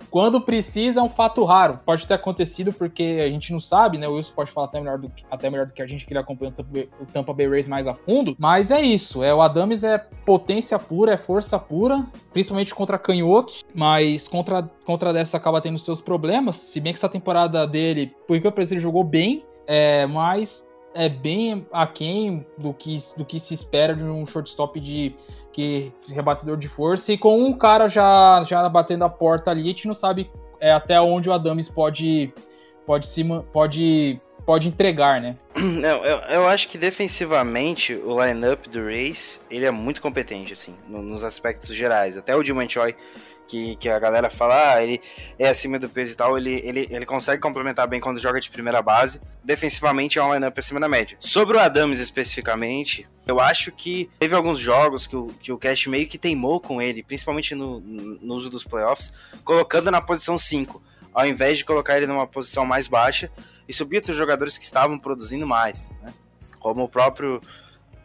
Quando 0.10 0.41
precisa 0.41 0.99
é 0.99 1.03
um 1.03 1.10
fato 1.10 1.43
raro. 1.43 1.80
Pode 1.86 2.06
ter 2.08 2.14
acontecido 2.14 2.72
porque 2.72 3.22
a 3.26 3.30
gente 3.30 3.51
não 3.51 3.60
sabe, 3.60 3.97
né? 3.97 4.08
O 4.08 4.14
Wilson 4.16 4.34
pode 4.36 4.51
falar 4.51 4.68
até 4.68 4.80
melhor 4.80 4.97
do, 4.97 5.10
que- 5.10 5.24
até 5.30 5.49
melhor 5.49 5.66
do 5.66 5.74
que 5.74 5.82
a 5.82 5.88
gente 5.88 6.06
que 6.06 6.14
ele 6.14 6.20
acompanha 6.20 6.53
o 7.01 7.06
Tampa, 7.06 7.34
Bay, 7.34 7.47
Rays 7.49 7.68
mais 7.68 7.88
a 7.88 7.93
fundo. 7.93 8.36
Mas 8.39 8.72
é 8.72 8.82
isso. 8.82 9.24
É, 9.24 9.34
o 9.34 9.41
Adams 9.41 9.84
é 9.84 9.97
potência 10.26 10.78
pura, 10.80 11.14
é 11.14 11.18
força 11.18 11.58
pura, 11.60 12.06
principalmente 12.32 12.74
contra 12.74 12.97
canhotos. 12.97 13.64
Mas 13.74 14.28
contra, 14.28 14.64
contra 14.86 15.12
dessa 15.12 15.38
acaba 15.38 15.62
tendo 15.62 15.78
seus 15.80 15.99
problemas. 16.01 16.56
Se 16.56 16.80
bem 16.80 16.93
que 16.93 16.99
essa 16.99 17.10
temporada 17.10 17.66
dele, 17.68 18.14
por 18.28 18.36
enquanto 18.38 18.60
ele 18.60 18.80
jogou 18.80 19.03
bem, 19.03 19.43
é, 19.68 20.06
mas 20.06 20.66
é 20.93 21.10
bem 21.10 21.66
aquém 21.74 22.45
do 22.58 22.74
que, 22.74 22.97
do 23.18 23.26
que 23.26 23.38
se 23.38 23.53
espera 23.53 23.93
de 23.93 24.06
um 24.06 24.26
shortstop 24.26 24.80
de 24.80 25.14
que 25.56 25.89
rebatedor 26.10 26.58
de 26.58 26.68
força 26.68 27.14
e 27.14 27.18
com 27.18 27.41
um 27.41 27.53
cara 27.53 27.88
já, 27.88 28.43
já 28.45 28.68
batendo 28.68 29.06
a 29.06 29.10
porta 29.10 29.51
ali, 29.51 29.62
a 29.62 29.68
gente 29.68 29.88
não 29.88 29.93
sabe 29.93 30.30
é, 30.60 30.74
até 30.74 30.99
onde 30.99 31.30
o 31.30 31.34
Adams 31.34 31.70
pode 31.70 32.34
pode 32.86 33.08
se 33.08 33.24
pode 33.53 34.20
pode 34.45 34.68
entregar, 34.68 35.22
né? 35.22 35.38
Não, 35.56 36.06
eu, 36.06 36.18
eu 36.18 36.47
acho 36.47 36.68
que 36.68 36.78
defensivamente 36.78 37.93
o 37.95 38.22
lineup 38.22 38.68
do 38.68 38.84
Race 38.84 39.39
ele 39.49 39.66
é 39.66 39.72
muito 39.72 40.01
competente, 40.01 40.51
assim, 40.51 40.76
no- 40.89 41.01
nos 41.01 41.24
aspectos 41.24 41.74
gerais. 41.74 42.18
Até 42.18 42.36
o 42.36 42.43
Dilman 42.43 42.68
Choi, 42.70 42.93
que, 43.47 43.75
que 43.75 43.89
a 43.89 43.99
galera 43.99 44.29
fala, 44.29 44.73
ah, 44.73 44.83
ele 44.83 45.01
é 45.37 45.49
acima 45.49 45.79
do 45.79 45.89
peso 45.89 46.13
e 46.13 46.15
tal, 46.15 46.37
ele, 46.37 46.61
ele, 46.63 46.87
ele 46.89 47.05
consegue 47.05 47.41
complementar 47.41 47.87
bem 47.87 47.99
quando 47.99 48.19
joga 48.19 48.39
de 48.39 48.49
primeira 48.49 48.81
base. 48.81 49.21
Defensivamente 49.43 50.19
é 50.19 50.23
um 50.23 50.33
lineup 50.33 50.57
acima 50.57 50.79
da 50.79 50.89
média. 50.89 51.17
Sobre 51.19 51.57
o 51.57 51.59
Adams 51.59 51.99
especificamente, 51.99 53.07
eu 53.25 53.39
acho 53.39 53.71
que 53.71 54.09
teve 54.19 54.35
alguns 54.35 54.59
jogos 54.59 55.07
que 55.07 55.15
o, 55.15 55.27
que 55.41 55.51
o 55.51 55.57
Cash 55.57 55.87
meio 55.87 56.07
que 56.07 56.17
teimou 56.17 56.59
com 56.59 56.81
ele, 56.81 57.03
principalmente 57.03 57.55
no, 57.55 57.79
no 57.79 58.35
uso 58.35 58.49
dos 58.49 58.63
playoffs, 58.63 59.13
colocando 59.43 59.91
na 59.91 60.01
posição 60.01 60.37
5, 60.37 60.81
ao 61.13 61.25
invés 61.25 61.57
de 61.57 61.65
colocar 61.65 61.97
ele 61.97 62.07
numa 62.07 62.27
posição 62.27 62.65
mais 62.65 62.87
baixa 62.87 63.31
e 63.67 63.73
subir 63.73 63.97
outros 63.97 64.15
jogadores 64.15 64.57
que 64.57 64.63
estavam 64.63 64.97
produzindo 64.99 65.47
mais, 65.47 65.91
né? 66.01 66.13
Como 66.59 66.83
o 66.83 66.89
próprio. 66.89 67.41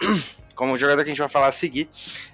Como 0.55 0.75
o 0.75 0.77
jogador 0.77 1.03
que 1.03 1.09
a 1.09 1.13
gente 1.13 1.21
vai 1.21 1.29
falar 1.29 1.47
a 1.47 1.53
seguir. 1.53 1.89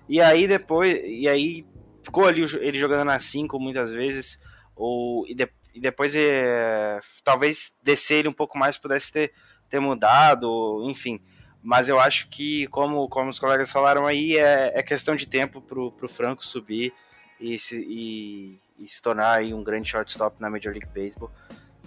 E 0.09 0.21
aí 0.21 0.49
depois. 0.49 1.01
E 1.05 1.29
aí 1.29 1.65
ficou 2.07 2.25
ali 2.25 2.43
o 2.43 2.63
ele 2.63 2.79
jogando 2.79 3.05
na 3.05 3.19
5 3.19 3.59
muitas 3.59 3.93
vezes. 3.93 4.41
Ou, 4.75 5.27
e, 5.27 5.35
de- 5.35 5.49
e 5.75 5.81
depois 5.81 6.15
é, 6.17 6.99
talvez 7.25 7.77
descer 7.83 8.19
ele 8.21 8.29
um 8.29 8.33
pouco 8.33 8.57
mais 8.57 8.79
pudesse 8.79 9.13
ter, 9.13 9.33
ter 9.69 9.81
mudado, 9.81 10.83
enfim. 10.89 11.21
Mas 11.63 11.89
eu 11.89 11.99
acho 11.99 12.29
que, 12.29 12.69
como, 12.69 13.09
como 13.09 13.29
os 13.29 13.41
colegas 13.41 13.73
falaram 13.73 14.07
aí, 14.07 14.37
é, 14.37 14.73
é 14.75 14.83
questão 14.83 15.17
de 15.17 15.27
tempo 15.27 15.61
pro, 15.61 15.91
pro 15.91 16.09
Franco 16.09 16.45
subir 16.47 16.93
e 17.41 17.59
se, 17.59 17.77
e, 17.81 18.61
e 18.79 18.89
se 18.89 19.03
tornar 19.03 19.43
um 19.43 19.65
grande 19.65 19.89
shortstop 19.89 20.41
na 20.41 20.49
Major 20.49 20.73
League 20.73 20.87
Baseball. 20.95 21.31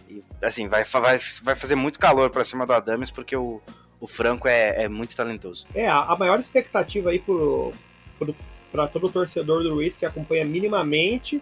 E, 0.09 0.21
assim, 0.41 0.67
vai, 0.67 0.83
vai, 0.83 1.17
vai 1.41 1.55
fazer 1.55 1.75
muito 1.75 1.97
calor 1.97 2.29
pra 2.29 2.43
cima 2.43 2.65
do 2.65 2.73
Adams, 2.73 3.09
porque 3.09 3.35
o, 3.37 3.61
o 4.01 4.07
Franco 4.07 4.49
é, 4.49 4.83
é 4.83 4.89
muito 4.89 5.15
talentoso. 5.15 5.65
É, 5.73 5.87
a, 5.87 6.15
maior 6.17 6.39
expectativa 6.39 7.11
aí 7.11 7.19
pro, 7.19 7.71
pra 8.71 8.87
todo 8.87 9.09
torcedor 9.09 9.63
do 9.63 9.79
Race 9.81 9.97
que 9.99 10.05
acompanha 10.05 10.45
minimamente 10.45 11.41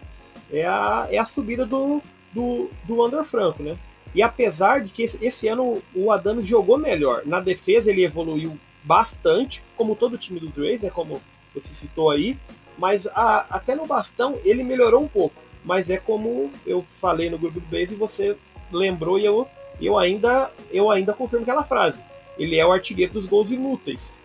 é 0.50 0.64
a, 0.66 1.06
é 1.10 1.18
a 1.18 1.26
subida 1.26 1.66
do, 1.66 2.02
do, 2.32 2.70
do 2.84 2.96
Wander 2.96 3.24
Franco, 3.24 3.62
né? 3.62 3.76
E 4.14 4.22
apesar 4.22 4.80
de 4.82 4.92
que 4.92 5.02
esse, 5.02 5.18
esse 5.24 5.48
ano 5.48 5.82
o 5.94 6.10
Adams 6.10 6.46
jogou 6.46 6.78
melhor, 6.78 7.22
na 7.26 7.40
defesa 7.40 7.90
ele 7.90 8.04
evoluiu 8.04 8.58
bastante, 8.82 9.62
como 9.76 9.94
todo 9.94 10.14
o 10.14 10.18
time 10.18 10.40
dos 10.40 10.56
Rays, 10.56 10.80
né? 10.82 10.88
Como 10.90 11.20
você 11.54 11.74
citou 11.74 12.10
aí, 12.10 12.38
mas 12.78 13.06
a- 13.08 13.46
até 13.50 13.74
no 13.74 13.86
bastão 13.86 14.38
ele 14.44 14.62
melhorou 14.64 15.02
um 15.02 15.08
pouco. 15.08 15.34
Mas 15.64 15.90
é 15.90 15.98
como 15.98 16.50
eu 16.66 16.82
falei 16.82 17.28
no 17.28 17.38
grupo 17.38 17.60
do 17.60 17.66
Base 17.66 17.92
e 17.92 17.96
você 17.96 18.34
lembrou 18.72 19.18
e 19.18 19.24
eu, 19.24 19.46
eu, 19.80 19.98
ainda, 19.98 20.50
eu 20.70 20.90
ainda 20.90 21.12
confirmo 21.12 21.42
aquela 21.42 21.64
frase. 21.64 22.02
Ele 22.38 22.56
é 22.56 22.64
o 22.64 22.72
artilheiro 22.72 23.12
dos 23.12 23.26
gols 23.26 23.50
inúteis. 23.50 24.20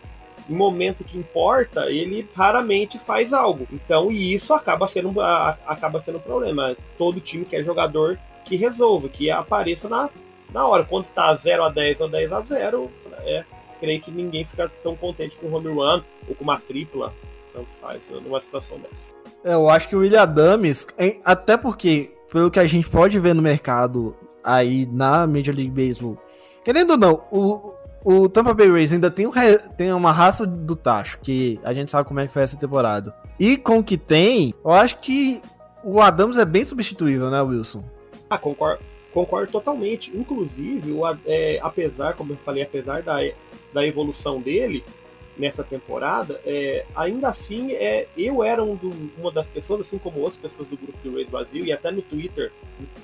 Em 0.50 0.54
momento 0.54 1.04
que 1.04 1.18
importa, 1.18 1.90
ele 1.90 2.28
raramente 2.36 3.00
faz 3.00 3.32
algo. 3.34 3.68
Então, 3.72 4.12
e 4.12 4.34
isso 4.34 4.54
acaba 4.54 4.88
sendo, 4.88 5.20
a- 5.22 5.58
acaba 5.66 6.00
sendo 6.00 6.18
um 6.18 6.22
problema. 6.22 6.76
Todo 6.98 7.20
time 7.22 7.46
quer 7.46 7.64
jogador 7.64 8.20
que 8.44 8.56
resolva, 8.56 9.08
que 9.08 9.32
apareça 9.32 9.88
na, 9.88 10.10
na 10.54 10.68
hora. 10.68 10.84
Quando 10.84 11.08
tá 11.08 11.34
0 11.34 11.64
a 11.64 11.70
10 11.70 12.02
ou 12.02 12.10
10 12.10 12.32
a 12.32 12.42
0, 12.42 12.92
é, 13.26 13.46
creio 13.80 14.02
que 14.02 14.12
ninguém 14.12 14.44
fica 14.44 14.70
tão 14.84 14.96
contente 14.96 15.36
com 15.38 15.48
o 15.48 15.54
home 15.56 15.70
run 15.70 16.02
ou 16.28 16.36
com 16.36 16.44
uma 16.44 16.60
tripla. 16.60 17.14
Tanto 17.54 17.68
faz, 17.80 18.02
numa 18.24 18.42
situação 18.42 18.78
dessa. 18.80 19.14
É, 19.46 19.54
Eu 19.54 19.70
acho 19.70 19.88
que 19.88 19.96
o 19.96 20.00
William 20.00 20.24
Adams, 20.24 20.88
até 21.24 21.56
porque, 21.56 22.14
pelo 22.32 22.50
que 22.52 22.60
a 22.60 22.66
gente 22.66 22.90
pode 22.90 23.18
ver 23.20 23.34
no 23.36 23.42
mercado 23.42 24.16
aí 24.44 24.86
na 24.88 25.26
Major 25.28 25.56
League 25.56 25.70
Baseball, 25.72 26.18
querendo 26.66 26.92
ou 26.92 26.98
não, 26.98 27.24
o, 27.32 27.76
o 28.04 28.28
Tampa 28.30 28.54
Bay 28.54 28.70
Rays 28.70 28.92
ainda 28.94 29.10
tem, 29.10 29.30
re- 29.32 29.60
tem 29.78 29.92
uma 29.94 30.12
raça 30.12 30.46
do 30.46 30.76
tacho, 30.76 31.20
que 31.22 31.60
a 31.64 31.74
gente 31.74 31.90
sabe 31.92 32.08
como 32.08 32.20
é 32.20 32.28
que 32.28 32.34
foi 32.34 32.42
essa 32.44 32.58
temporada. 32.58 33.16
E 33.40 33.58
com 33.58 33.80
o 33.80 33.84
que 33.84 33.98
tem, 33.98 34.54
eu 34.64 34.72
acho 34.72 35.00
que 35.00 35.42
o 35.84 36.02
Adams 36.02 36.38
é 36.38 36.46
bem 36.46 36.64
substituível, 36.66 37.30
né, 37.30 37.42
Wilson? 37.42 37.84
Ah, 38.30 38.38
concordo, 38.38 38.82
concordo 39.14 39.52
totalmente. 39.52 40.16
Inclusive, 40.16 40.92
o 40.92 41.02
é, 41.26 41.60
apesar, 41.62 42.14
como 42.14 42.34
eu 42.34 42.38
falei, 42.38 42.64
apesar 42.64 43.02
da, 43.02 43.18
da 43.74 43.86
evolução 43.86 44.42
dele 44.42 44.84
nessa 45.38 45.64
temporada, 45.64 46.40
é, 46.46 46.86
ainda 46.96 47.28
assim, 47.28 47.72
é, 47.74 48.08
eu 48.16 48.44
era 48.44 48.64
um 48.64 48.76
do- 48.76 49.12
uma 49.18 49.32
das 49.32 49.50
pessoas, 49.50 49.82
assim 49.82 49.98
como 49.98 50.20
outras 50.20 50.38
pessoas 50.38 50.70
do 50.70 50.78
grupo 50.78 50.98
do 51.04 51.16
Race 51.18 51.30
Brasil, 51.30 51.66
e 51.66 51.72
até 51.72 51.90
no 51.92 52.02
Twitter, 52.04 52.52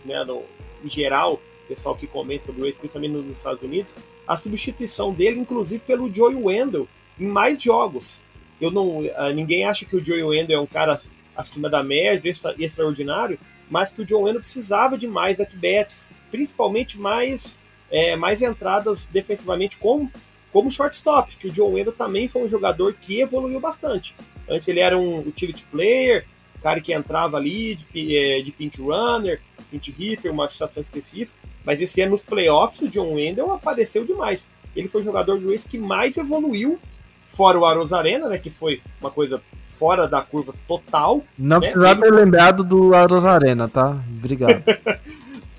né, 0.05 0.23
no- 0.23 0.43
em 0.83 0.89
geral, 0.89 1.39
pessoal 1.70 1.95
que 1.95 2.07
comenta 2.07 2.43
sobre 2.45 2.61
o 2.61 2.65
Race, 2.65 2.78
principalmente 2.78 3.13
nos 3.13 3.38
Estados 3.38 3.63
Unidos, 3.63 3.95
a 4.28 4.36
substituição 4.36 5.13
dele, 5.13 5.39
inclusive 5.39 5.84
pelo 5.86 6.13
Joey 6.13 6.36
Wendell, 6.36 6.88
em 7.17 7.28
mais 7.28 7.61
jogos. 7.61 8.22
Eu 8.59 8.72
não, 8.72 9.03
ah, 9.15 9.32
ninguém 9.32 9.63
acha 9.63 9.86
que 9.86 9.95
o 9.95 10.03
Joey 10.03 10.24
Wendell 10.24 10.57
é 10.57 10.61
um 10.61 10.67
cara 10.67 10.99
acima 11.36 11.70
da 11.70 11.82
média, 11.82 12.30
extra- 12.30 12.55
extraordinário, 12.57 13.39
mas 13.70 13.93
que 13.93 14.01
o 14.01 14.05
John 14.05 14.24
Wendell 14.24 14.41
precisava 14.41 14.97
de 14.97 15.07
mais 15.07 15.39
at-bats, 15.39 16.09
principalmente 16.32 16.99
mais, 16.99 17.61
é, 17.89 18.15
mais 18.15 18.41
entradas 18.41 19.07
defensivamente 19.07 19.78
como, 19.78 20.11
como 20.51 20.72
shortstop, 20.72 21.38
que 21.38 21.47
o 21.47 21.51
John 21.51 21.74
Wendell 21.74 21.93
também 21.93 22.28
foi 22.28 22.43
um 22.43 22.47
jogador 22.47 22.93
que 22.93 23.22
evoluiu 23.22 23.59
bastante. 23.59 24.15
Antes 24.49 24.67
ele 24.67 24.80
era 24.80 24.97
um 24.97 25.20
utility 25.20 25.63
player, 25.72 26.26
cara 26.61 26.82
que 26.82 26.91
entrava 26.91 27.38
ali 27.38 27.76
de, 27.76 28.17
é, 28.17 28.41
de 28.41 28.51
pinch 28.51 28.82
runner, 28.82 29.39
pinch 29.70 29.91
hitter, 29.91 30.32
uma 30.32 30.47
situação 30.47 30.82
específica. 30.82 31.38
Mas 31.63 31.82
esse 31.82 32.01
ano 32.01 32.11
nos 32.11 32.26
playoffs, 32.26 32.82
o 32.82 32.89
John 32.89 33.13
Wendell 33.13 33.51
apareceu 33.51 34.05
demais. 34.05 34.49
Ele 34.76 34.88
foi 34.88 35.01
o 35.01 35.03
jogador 35.03 35.39
do 35.39 35.49
Race 35.49 35.67
que 35.67 35.78
mais 35.78 36.17
evoluiu, 36.17 36.80
fora 37.26 37.59
o 37.59 37.65
Aros 37.65 37.93
Arena, 37.93 38.28
né? 38.28 38.38
Que 38.38 38.49
foi 38.49 38.82
uma 38.99 39.11
coisa 39.11 39.41
fora 39.67 40.07
da 40.07 40.22
curva 40.22 40.53
total. 40.67 41.24
Não 41.38 41.59
né? 41.59 41.67
precisava 41.67 42.01
ter 42.01 42.11
lembrado 42.11 42.63
do 42.63 42.93
Aros 42.93 43.26
Arena, 43.26 43.67
tá? 43.67 43.97
Obrigado. 44.17 44.63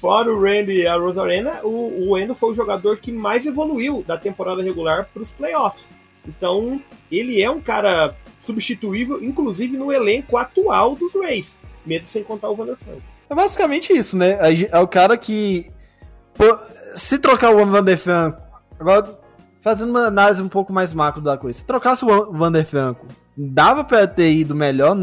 Fora 0.01 0.33
o 0.33 0.43
Randy 0.43 0.81
e 0.81 0.87
a 0.87 0.97
Rose 0.97 1.21
Arena, 1.21 1.61
o, 1.63 1.69
o 1.69 2.11
Wendell 2.13 2.35
foi 2.35 2.53
o 2.53 2.55
jogador 2.55 2.97
que 2.97 3.13
mais 3.13 3.45
evoluiu 3.45 4.03
da 4.07 4.17
temporada 4.17 4.63
regular 4.63 5.07
para 5.13 5.21
os 5.21 5.31
playoffs. 5.31 5.93
Então, 6.27 6.81
ele 7.13 7.43
é 7.43 7.51
um 7.51 7.61
cara 7.61 8.17
substituível, 8.39 9.23
inclusive 9.23 9.77
no 9.77 9.93
elenco 9.93 10.39
atual 10.39 10.97
dos 10.97 11.13
Rays, 11.13 11.61
mesmo 11.85 12.07
sem 12.07 12.25
contar 12.25 12.49
o 12.49 12.55
Vander 12.55 12.77
Franco. 12.77 13.03
É 13.31 13.35
basicamente 13.35 13.97
isso, 13.97 14.17
né? 14.17 14.37
É 14.73 14.79
o 14.81 14.89
cara 14.89 15.17
que. 15.17 15.71
se 16.97 17.17
trocar 17.19 17.55
o 17.55 17.65
Van 17.65 17.85
der 17.85 17.97
Franco. 17.97 18.43
Agora, 18.79 19.19
fazendo 19.61 19.91
uma 19.91 20.07
análise 20.07 20.43
um 20.43 20.49
pouco 20.49 20.73
mais 20.73 20.93
macro 20.93 21.23
da 21.23 21.39
coisa. 21.39 21.61
Se 21.61 21.65
trocasse 21.65 22.05
o 22.05 22.33
Van 22.33 22.51
der 22.51 22.65
Franco, 22.65 23.07
dava 23.37 23.85
pra 23.85 24.07
ter 24.07 24.33
ido 24.33 24.55
melhor, 24.55 24.97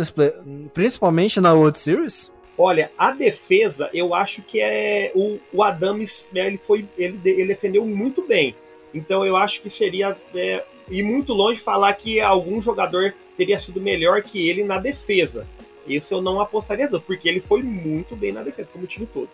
principalmente 0.73 1.39
na 1.39 1.53
World 1.53 1.77
Series? 1.79 2.31
Olha, 2.57 2.91
a 2.97 3.11
defesa, 3.11 3.89
eu 3.93 4.13
acho 4.13 4.41
que 4.41 4.59
é 4.59 5.11
o, 5.15 5.37
o 5.53 5.63
Adams, 5.63 6.27
né, 6.33 6.47
ele 6.47 6.57
foi, 6.57 6.89
ele, 6.97 7.19
ele 7.23 7.47
defendeu 7.47 7.85
muito 7.85 8.27
bem. 8.27 8.55
Então 8.93 9.23
eu 9.23 9.37
acho 9.37 9.61
que 9.61 9.69
seria 9.69 10.17
é, 10.33 10.65
ir 10.89 11.03
muito 11.03 11.33
longe 11.33 11.61
falar 11.61 11.93
que 11.93 12.19
algum 12.19 12.59
jogador 12.59 13.13
teria 13.37 13.59
sido 13.59 13.79
melhor 13.79 14.23
que 14.23 14.49
ele 14.49 14.63
na 14.63 14.79
defesa. 14.79 15.45
Isso 15.87 16.13
eu 16.13 16.21
não 16.21 16.39
apostaria, 16.41 16.89
não, 16.89 16.99
porque 16.99 17.29
ele 17.29 17.39
foi 17.39 17.63
muito 17.63 18.15
bem 18.15 18.31
na 18.31 18.43
defesa, 18.43 18.69
como 18.71 18.83
o 18.83 18.87
time 18.87 19.05
todo. 19.05 19.29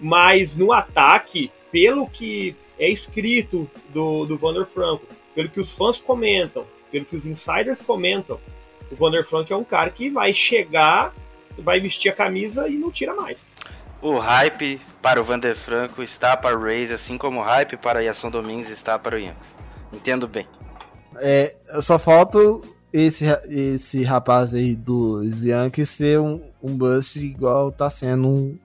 Mas 0.00 0.56
no 0.56 0.72
ataque, 0.72 1.50
pelo 1.70 2.08
que 2.08 2.56
é 2.78 2.88
escrito 2.88 3.70
do, 3.90 4.26
do 4.26 4.36
Vander 4.36 4.66
Franco, 4.66 5.06
pelo 5.34 5.48
que 5.48 5.60
os 5.60 5.72
fãs 5.72 6.00
comentam, 6.00 6.66
pelo 6.90 7.04
que 7.04 7.14
os 7.14 7.26
insiders 7.26 7.82
comentam, 7.82 8.40
o 8.90 8.96
Vander 8.96 9.24
Franco 9.24 9.52
é 9.52 9.56
um 9.56 9.64
cara 9.64 9.90
que 9.90 10.10
vai 10.10 10.34
chegar, 10.34 11.14
vai 11.58 11.80
vestir 11.80 12.08
a 12.08 12.12
camisa 12.12 12.68
e 12.68 12.74
não 12.74 12.90
tira 12.90 13.14
mais. 13.14 13.54
O 14.02 14.18
hype 14.18 14.80
para 15.00 15.20
o 15.20 15.24
Vander 15.24 15.56
Franco 15.56 16.02
está 16.02 16.36
para 16.36 16.56
o 16.56 16.62
Rays, 16.62 16.92
assim 16.92 17.16
como 17.16 17.40
o 17.40 17.42
hype 17.42 17.76
para 17.76 18.00
Yasson 18.00 18.30
Domingues 18.30 18.68
está 18.68 18.98
para 18.98 19.16
o 19.16 19.18
Yankees. 19.18 19.56
Entendo 19.92 20.28
bem. 20.28 20.46
É, 21.16 21.54
só 21.80 21.98
falta 21.98 22.38
esse, 22.94 23.24
esse 23.50 24.04
rapaz 24.04 24.54
aí 24.54 24.76
dos 24.76 25.44
Yankees 25.44 25.88
ser 25.88 26.20
um, 26.20 26.40
um 26.62 26.76
bust 26.76 27.18
igual 27.18 27.72
tá 27.72 27.90
sendo 27.90 28.28
um. 28.28 28.58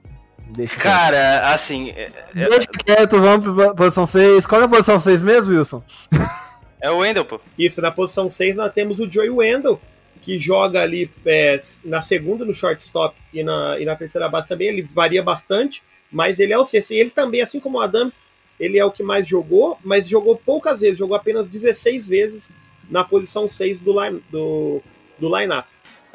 Deixa 0.51 0.75
quieto. 0.75 0.83
Cara, 0.83 1.51
assim, 1.51 1.89
é, 1.89 2.11
é- 2.35 2.49
Deixa 2.49 2.67
quieto, 2.67 3.19
vamos 3.19 3.55
pra 3.55 3.73
posição 3.73 4.05
6. 4.05 4.45
Qual 4.45 4.61
é 4.61 4.65
a 4.65 4.67
posição 4.67 4.99
6 4.99 5.23
mesmo, 5.23 5.55
Wilson? 5.55 5.83
é 6.79 6.91
o 6.91 6.99
Wendell, 6.99 7.25
pô. 7.25 7.41
Isso, 7.57 7.81
na 7.81 7.91
posição 7.91 8.29
6 8.29 8.55
nós 8.55 8.71
temos 8.71 8.99
o 8.99 9.09
Joey 9.09 9.31
Wendell, 9.31 9.81
que 10.21 10.37
joga 10.37 10.83
ali 10.83 11.09
é, 11.25 11.59
na 11.83 12.01
segunda 12.03 12.45
no 12.45 12.53
shortstop 12.53 13.15
e 13.33 13.43
na, 13.43 13.79
e 13.79 13.85
na 13.85 13.95
terceira 13.95 14.29
base 14.29 14.47
também. 14.47 14.67
Ele 14.67 14.83
varia 14.83 15.23
bastante, 15.23 15.81
mas 16.11 16.39
ele 16.39 16.53
é 16.53 16.57
o 16.57 16.65
sexto. 16.65 16.93
E 16.93 16.97
ele 16.99 17.09
também, 17.09 17.41
assim 17.41 17.59
como 17.59 17.79
o 17.79 17.81
Adams, 17.81 18.15
ele 18.59 18.77
é 18.77 18.85
o 18.85 18.91
que 18.91 19.01
mais 19.01 19.27
jogou, 19.27 19.79
mas 19.83 20.07
jogou 20.07 20.35
poucas 20.35 20.81
vezes, 20.81 20.99
jogou 20.99 21.15
apenas 21.15 21.49
16 21.49 22.07
vezes 22.07 22.53
na 22.89 23.03
posição 23.03 23.47
6 23.47 23.79
do 23.81 24.01
line, 24.03 24.23
do, 24.31 24.81
do 25.17 25.37
line-up. 25.37 25.67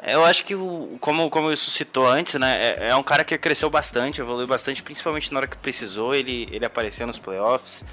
Eu 0.07 0.23
acho 0.23 0.43
que, 0.43 0.53
o, 0.53 0.97
como, 0.99 1.29
como 1.29 1.51
isso 1.51 1.71
citou 1.71 2.05
antes, 2.05 2.35
né? 2.35 2.57
É, 2.61 2.89
é 2.89 2.95
um 2.95 3.01
cara 3.01 3.23
que 3.23 3.35
cresceu 3.37 3.69
bastante, 3.69 4.21
evoluiu 4.21 4.45
bastante, 4.45 4.83
principalmente 4.83 5.31
na 5.33 5.39
hora 5.39 5.47
que 5.47 5.57
precisou. 5.57 6.13
Ele, 6.13 6.47
ele 6.51 6.63
apareceu 6.65 7.07
nos 7.07 7.17
playoffs, 7.17 7.83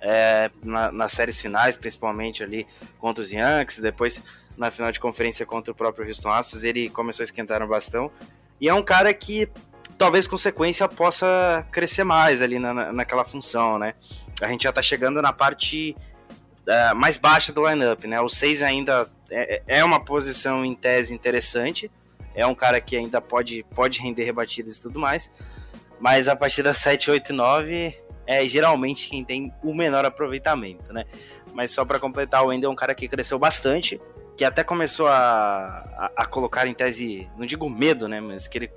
é, 0.00 0.50
na- 0.62 0.90
nas 0.92 1.12
séries 1.12 1.38
finais, 1.40 1.76
principalmente 1.76 2.42
ali 2.42 2.66
contra 2.98 3.22
os 3.22 3.30
Yankees. 3.32 3.80
Depois, 3.80 4.22
na 4.56 4.70
final 4.70 4.90
de 4.90 4.98
conferência 4.98 5.44
contra 5.44 5.70
o 5.72 5.74
próprio 5.74 6.06
Houston 6.06 6.30
Astros, 6.30 6.64
ele 6.64 6.88
começou 6.88 7.22
a 7.22 7.24
esquentar 7.24 7.60
no 7.60 7.66
bastão. 7.66 8.10
E 8.60 8.66
é 8.68 8.72
um 8.72 8.82
cara 8.82 9.12
que, 9.12 9.46
talvez 9.98 10.26
com 10.26 10.38
sequência, 10.38 10.88
possa 10.88 11.66
crescer 11.70 12.04
mais 12.04 12.40
ali 12.40 12.58
na, 12.58 12.72
na- 12.72 12.92
naquela 12.92 13.24
função, 13.26 13.78
né? 13.78 13.94
A 14.40 14.48
gente 14.48 14.62
já 14.62 14.72
tá 14.72 14.80
chegando 14.80 15.20
na 15.20 15.32
parte 15.34 15.94
é, 16.68 16.92
mais 16.94 17.16
baixa 17.16 17.52
do 17.52 17.66
lineup, 17.66 18.04
né? 18.04 18.20
O 18.20 18.28
6 18.28 18.62
ainda 18.62 19.10
é, 19.30 19.62
é 19.66 19.84
uma 19.84 19.98
posição 19.98 20.64
em 20.64 20.74
tese 20.74 21.14
interessante. 21.14 21.90
É 22.34 22.46
um 22.46 22.54
cara 22.54 22.80
que 22.80 22.96
ainda 22.96 23.20
pode, 23.20 23.64
pode 23.74 24.00
render 24.00 24.24
rebatidas 24.24 24.76
e 24.76 24.82
tudo 24.82 25.00
mais. 25.00 25.32
Mas 25.98 26.28
a 26.28 26.36
partir 26.36 26.62
das 26.62 26.76
7, 26.78 27.10
8 27.10 27.32
e 27.32 27.34
9 27.34 27.98
é 28.26 28.46
geralmente 28.46 29.08
quem 29.08 29.24
tem 29.24 29.52
o 29.62 29.74
menor 29.74 30.04
aproveitamento, 30.04 30.92
né? 30.92 31.04
Mas 31.54 31.72
só 31.72 31.84
para 31.84 31.98
completar, 31.98 32.44
o 32.44 32.48
Wendel 32.48 32.70
é 32.70 32.72
um 32.72 32.76
cara 32.76 32.94
que 32.94 33.08
cresceu 33.08 33.38
bastante, 33.38 34.00
que 34.36 34.44
até 34.44 34.62
começou 34.62 35.08
a, 35.08 35.84
a, 35.96 36.12
a 36.22 36.26
colocar 36.26 36.66
em 36.66 36.74
tese, 36.74 37.28
não 37.36 37.46
digo 37.46 37.68
medo, 37.68 38.06
né? 38.06 38.20
Mas 38.20 38.46
que 38.46 38.58
ele 38.58 38.70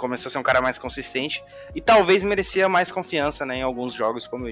começou 0.00 0.28
a 0.28 0.32
ser 0.32 0.38
um 0.38 0.42
cara 0.42 0.60
mais 0.60 0.78
consistente 0.78 1.44
e 1.74 1.80
talvez 1.80 2.24
merecia 2.24 2.68
mais 2.68 2.90
confiança 2.90 3.44
né, 3.44 3.58
em 3.58 3.62
alguns 3.62 3.94
jogos, 3.94 4.26
como, 4.26 4.46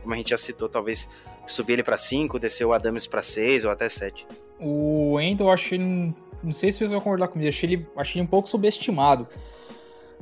como 0.00 0.14
a 0.14 0.16
gente 0.16 0.30
já 0.30 0.38
citou, 0.38 0.68
talvez 0.68 1.10
subir 1.46 1.74
ele 1.74 1.82
para 1.82 1.98
5, 1.98 2.38
descer 2.38 2.64
o 2.64 2.72
Adams 2.72 3.06
para 3.06 3.22
6 3.22 3.64
ou 3.64 3.70
até 3.70 3.88
7. 3.88 4.26
O 4.60 5.14
Wendel, 5.14 5.48
eu 5.48 5.52
acho 5.52 5.74
ele. 5.74 6.14
Não 6.42 6.52
sei 6.52 6.72
se 6.72 6.78
vocês 6.78 6.90
vão 6.90 7.00
concordar 7.00 7.28
comigo, 7.28 7.48
achei 7.48 7.68
ele, 7.68 7.86
achei 7.96 8.20
ele 8.20 8.26
um 8.26 8.30
pouco 8.30 8.48
subestimado. 8.48 9.28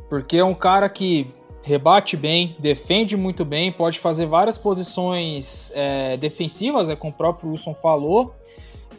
Porque 0.09 0.39
é 0.39 0.45
um 0.45 0.55
cara 0.55 0.89
que 0.89 1.33
rebate 1.63 2.17
bem, 2.17 2.57
defende 2.59 3.17
muito 3.17 3.45
bem, 3.45 3.71
pode 3.71 3.99
fazer 3.99 4.27
várias 4.27 4.57
posições 4.57 5.71
é, 5.75 6.17
defensivas, 6.17 6.89
é, 6.89 6.97
como 6.97 7.13
o 7.13 7.17
próprio 7.17 7.51
Wilson 7.51 7.75
falou. 7.75 8.35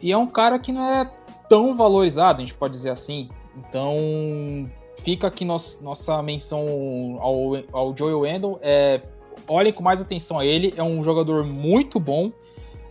E 0.00 0.10
é 0.10 0.16
um 0.16 0.26
cara 0.26 0.58
que 0.58 0.72
não 0.72 0.82
é 0.82 1.10
tão 1.48 1.76
valorizado, 1.76 2.38
a 2.38 2.44
gente 2.44 2.54
pode 2.54 2.74
dizer 2.74 2.90
assim. 2.90 3.28
Então, 3.56 4.70
fica 5.02 5.26
aqui 5.26 5.44
nos, 5.44 5.78
nossa 5.80 6.22
menção 6.22 7.18
ao, 7.20 7.56
ao 7.72 7.96
Joey 7.96 8.14
Wendell. 8.14 8.58
É, 8.62 9.00
olhem 9.46 9.72
com 9.72 9.82
mais 9.82 10.00
atenção 10.00 10.38
a 10.38 10.46
ele, 10.46 10.72
é 10.76 10.82
um 10.82 11.02
jogador 11.02 11.44
muito 11.44 11.98
bom. 11.98 12.30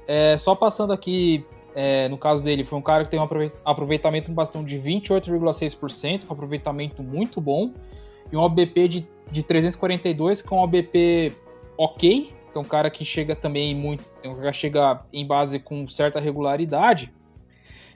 É, 0.07 0.35
só 0.37 0.53
passando 0.53 0.91
aqui, 0.91 1.45
é, 1.73 2.07
no 2.09 2.17
caso 2.17 2.43
dele, 2.43 2.63
foi 2.63 2.77
um 2.77 2.81
cara 2.81 3.05
que 3.05 3.11
tem 3.11 3.19
um 3.19 3.23
aprove- 3.23 3.51
aproveitamento 3.63 4.29
no 4.29 4.35
bastão 4.35 4.63
de 4.63 4.77
28,6%, 4.77 6.29
um 6.29 6.33
aproveitamento 6.33 7.01
muito 7.01 7.39
bom, 7.39 7.71
e 8.31 8.35
um 8.35 8.39
OBP 8.39 8.87
de, 8.87 9.07
de 9.31 9.43
342, 9.43 10.41
que 10.41 10.53
é 10.53 10.57
um 10.57 10.59
OBP 10.59 11.33
ok, 11.77 12.33
que 12.51 12.57
é 12.57 12.59
um 12.59 12.65
cara 12.65 12.89
que 12.89 13.05
chega 13.05 13.35
também 13.35 13.73
muito, 13.73 14.03
é 14.21 14.27
um 14.27 14.35
cara 14.35 14.51
que 14.51 14.57
chega 14.57 15.01
em 15.13 15.25
base 15.25 15.59
com 15.59 15.87
certa 15.87 16.19
regularidade. 16.19 17.11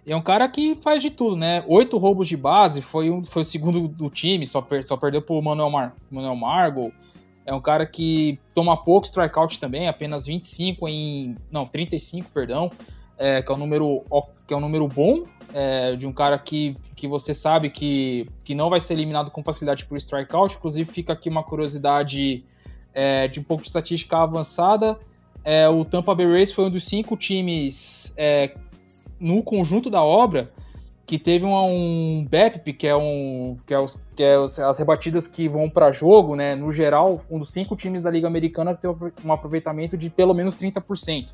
E 0.06 0.12
é 0.12 0.16
um 0.16 0.22
cara 0.22 0.47
que 0.47 0.78
faz 0.82 1.01
de 1.01 1.10
tudo, 1.10 1.36
né? 1.36 1.64
Oito 1.68 1.97
roubos 1.97 2.28
de 2.28 2.38
base, 2.38 2.80
foi, 2.80 3.10
um, 3.10 3.26
foi 3.26 3.41
o 3.41 3.45
segundo 3.45 3.88
do 3.88 4.10
time, 4.10 4.45
só, 4.45 4.62
per, 4.62 4.84
só 4.84 4.95
perdeu 4.95 5.22
pro 5.22 5.41
Manuel, 5.41 5.70
Mar, 5.72 5.95
Manuel 6.12 6.36
Margot. 6.36 6.91
É 7.43 7.53
um 7.53 7.62
cara 7.62 7.86
que 7.86 8.39
toma 8.53 8.78
pouco 8.78 9.08
strikeout 9.08 9.60
também, 9.60 9.88
apenas 9.88 10.26
25 10.26 10.88
em. 10.88 11.36
Não, 11.51 11.66
35, 11.66 12.30
perdão. 12.32 12.72
É, 13.18 13.41
que 13.41 13.51
é 13.51 13.56
um 13.56 13.58
número, 13.58 14.03
que 14.45 14.53
é 14.53 14.58
um 14.58 14.60
número 14.60 14.88
bom, 14.88 15.24
é, 15.53 15.95
de 15.95 16.06
um 16.06 16.12
cara 16.12 16.38
que, 16.38 16.76
que 16.95 17.08
você 17.08 17.34
sabe 17.34 17.70
que, 17.70 18.28
que 18.43 18.53
não 18.53 18.70
vai 18.70 18.82
ser 18.82 18.93
eliminado 18.93 19.32
com 19.32 19.41
facilidade 19.41 19.86
por 19.86 19.97
strikeout. 19.97 20.56
Inclusive, 20.56 20.91
fica 20.91 21.14
aqui 21.14 21.30
uma 21.30 21.43
curiosidade 21.43 22.43
é, 22.93 23.28
de 23.28 23.39
um 23.39 23.43
pouco 23.43 23.64
de 23.64 23.70
estatística 23.70 24.18
avançada. 24.18 24.99
É, 25.43 25.70
o 25.70 25.86
Tampa 25.86 26.14
Bay 26.16 26.26
Rays 26.26 26.51
foi 26.51 26.66
um 26.66 26.72
dos 26.72 26.86
cinco 26.86 27.16
times 27.16 28.12
é, 28.18 28.56
no 29.20 29.41
conjunto 29.43 29.89
da 29.89 30.03
obra 30.03 30.51
que 31.05 31.20
teve 31.20 31.45
um, 31.45 31.53
um 31.53 32.28
BEP, 32.28 32.74
que 32.74 32.88
é 32.88 32.95
um 32.95 33.57
que 33.66 33.74
é, 33.74 33.80
os, 33.80 34.01
que 34.16 34.24
é 34.24 34.39
os- 34.39 34.57
as 34.57 34.78
rebatidas 34.80 35.28
que 35.28 35.47
vão 35.47 35.70
para 35.70 35.91
jogo, 35.91 36.36
né? 36.36 36.55
No 36.55 36.72
geral, 36.72 37.22
um 37.30 37.38
dos 37.38 37.49
cinco 37.51 37.76
times 37.76 38.03
da 38.03 38.09
Liga 38.09 38.28
Americana 38.28 38.74
tem 38.74 38.89
um 39.24 39.32
aproveitamento 39.32 39.95
de 39.95 40.09
pelo 40.09 40.34
menos 40.34 40.55
30%. 40.55 41.28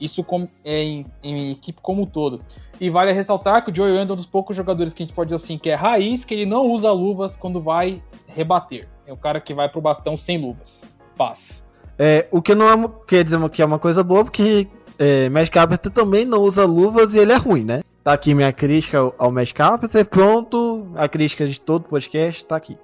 Isso 0.00 0.24
com, 0.24 0.48
é, 0.64 0.82
em, 0.82 1.06
em 1.22 1.52
equipe 1.52 1.78
como 1.80 2.02
um 2.02 2.06
todo. 2.06 2.40
E 2.80 2.90
vale 2.90 3.12
ressaltar 3.12 3.64
que 3.64 3.70
o 3.70 3.74
Joey 3.74 3.92
Wendell 3.92 4.10
é 4.10 4.12
um 4.14 4.16
dos 4.16 4.26
poucos 4.26 4.56
jogadores 4.56 4.92
que 4.92 5.04
a 5.04 5.06
gente 5.06 5.14
pode 5.14 5.28
dizer 5.32 5.36
assim, 5.44 5.56
que 5.56 5.70
é 5.70 5.74
raiz, 5.74 6.24
que 6.24 6.34
ele 6.34 6.44
não 6.44 6.66
usa 6.66 6.90
luvas 6.90 7.36
quando 7.36 7.60
vai 7.60 8.02
rebater. 8.26 8.88
É 9.06 9.12
o 9.12 9.16
cara 9.16 9.40
que 9.40 9.54
vai 9.54 9.68
pro 9.68 9.80
bastão 9.80 10.16
sem 10.16 10.38
luvas. 10.38 10.84
Paz. 11.16 11.64
É, 11.96 12.26
o 12.32 12.42
que 12.42 12.52
não 12.52 12.68
é, 12.68 12.90
quer 13.06 13.22
dizer 13.22 13.48
que 13.50 13.62
é 13.62 13.64
uma 13.64 13.78
coisa 13.78 14.02
boa, 14.02 14.24
porque 14.24 14.66
é, 14.98 15.28
Matt 15.28 15.50
Carpenter 15.50 15.90
também 15.90 16.24
não 16.24 16.40
usa 16.40 16.64
luvas 16.64 17.14
e 17.14 17.18
ele 17.18 17.32
é 17.32 17.36
ruim, 17.36 17.64
né? 17.64 17.82
Tá 18.04 18.12
aqui 18.12 18.34
minha 18.34 18.52
crítica 18.52 18.98
ao- 18.98 19.14
ao 19.18 19.30
Matt 19.32 19.52
Carpenter, 19.52 20.04
pronto, 20.06 20.88
a 20.96 21.08
crítica 21.08 21.46
de 21.46 21.60
todo 21.60 21.84
podcast 21.88 22.44
tá 22.44 22.56
aqui. 22.56 22.76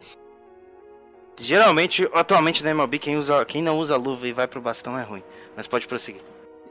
Geralmente, 1.41 2.09
atualmente 2.15 2.65
na 2.65 2.71
MLB, 2.71 2.99
quem, 2.99 3.17
usa, 3.17 3.45
quem 3.45 3.63
não 3.63 3.79
usa 3.79 3.97
luva 3.97 4.27
e 4.27 4.33
vai 4.33 4.49
pro 4.49 4.61
bastão 4.61 4.99
é 4.99 5.03
ruim. 5.03 5.23
Mas 5.57 5.67
pode 5.67 5.87
prosseguir. 5.87 6.21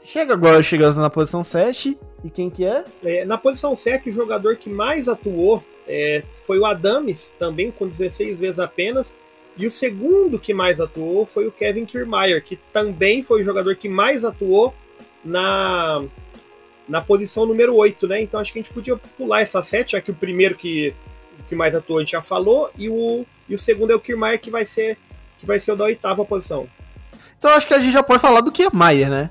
Chega 0.04 0.34
agora, 0.34 0.62
chegamos 0.62 0.96
na 0.96 1.08
posição 1.10 1.42
7. 1.42 1.98
E 2.24 2.30
quem 2.30 2.50
que 2.50 2.64
é? 2.64 2.84
É, 3.02 3.24
na 3.24 3.38
posição 3.38 3.74
7, 3.74 4.10
o 4.10 4.12
jogador 4.12 4.56
que 4.56 4.68
mais 4.68 5.08
atuou 5.08 5.62
é, 5.86 6.22
foi 6.44 6.58
o 6.58 6.66
Adams, 6.66 7.34
também 7.38 7.70
com 7.70 7.86
16 7.88 8.40
vezes 8.40 8.58
apenas. 8.58 9.14
E 9.56 9.66
o 9.66 9.70
segundo 9.70 10.38
que 10.38 10.52
mais 10.54 10.80
atuou 10.80 11.24
foi 11.26 11.46
o 11.46 11.52
Kevin 11.52 11.84
Kiermaier, 11.84 12.42
que 12.44 12.56
também 12.72 13.22
foi 13.22 13.40
o 13.40 13.44
jogador 13.44 13.74
que 13.76 13.88
mais 13.88 14.24
atuou 14.24 14.74
na, 15.24 16.02
na 16.88 17.00
posição 17.00 17.46
número 17.46 17.74
8, 17.74 18.06
né? 18.08 18.22
Então 18.22 18.40
acho 18.40 18.52
que 18.52 18.58
a 18.58 18.62
gente 18.62 18.72
podia 18.72 18.96
pular 19.16 19.40
essa 19.40 19.62
7, 19.62 19.92
já 19.92 20.00
que 20.00 20.10
o 20.10 20.14
primeiro 20.14 20.54
que, 20.54 20.94
que 21.48 21.54
mais 21.54 21.74
atuou 21.74 21.98
a 21.98 22.02
gente 22.02 22.12
já 22.12 22.22
falou, 22.22 22.70
e 22.76 22.88
o, 22.88 23.26
e 23.48 23.54
o 23.54 23.58
segundo 23.58 23.92
é 23.92 23.96
o 23.96 24.00
Kiermaier, 24.00 24.40
que 24.40 24.50
vai 24.50 24.64
ser 24.64 24.96
que 25.38 25.46
vai 25.46 25.60
ser 25.60 25.72
o 25.72 25.76
da 25.76 25.84
oitava 25.84 26.24
posição. 26.24 26.68
Então 27.38 27.52
acho 27.52 27.66
que 27.66 27.74
a 27.74 27.78
gente 27.78 27.92
já 27.92 28.02
pode 28.02 28.20
falar 28.20 28.40
do 28.40 28.50
Kiermaier, 28.50 29.08
né? 29.08 29.30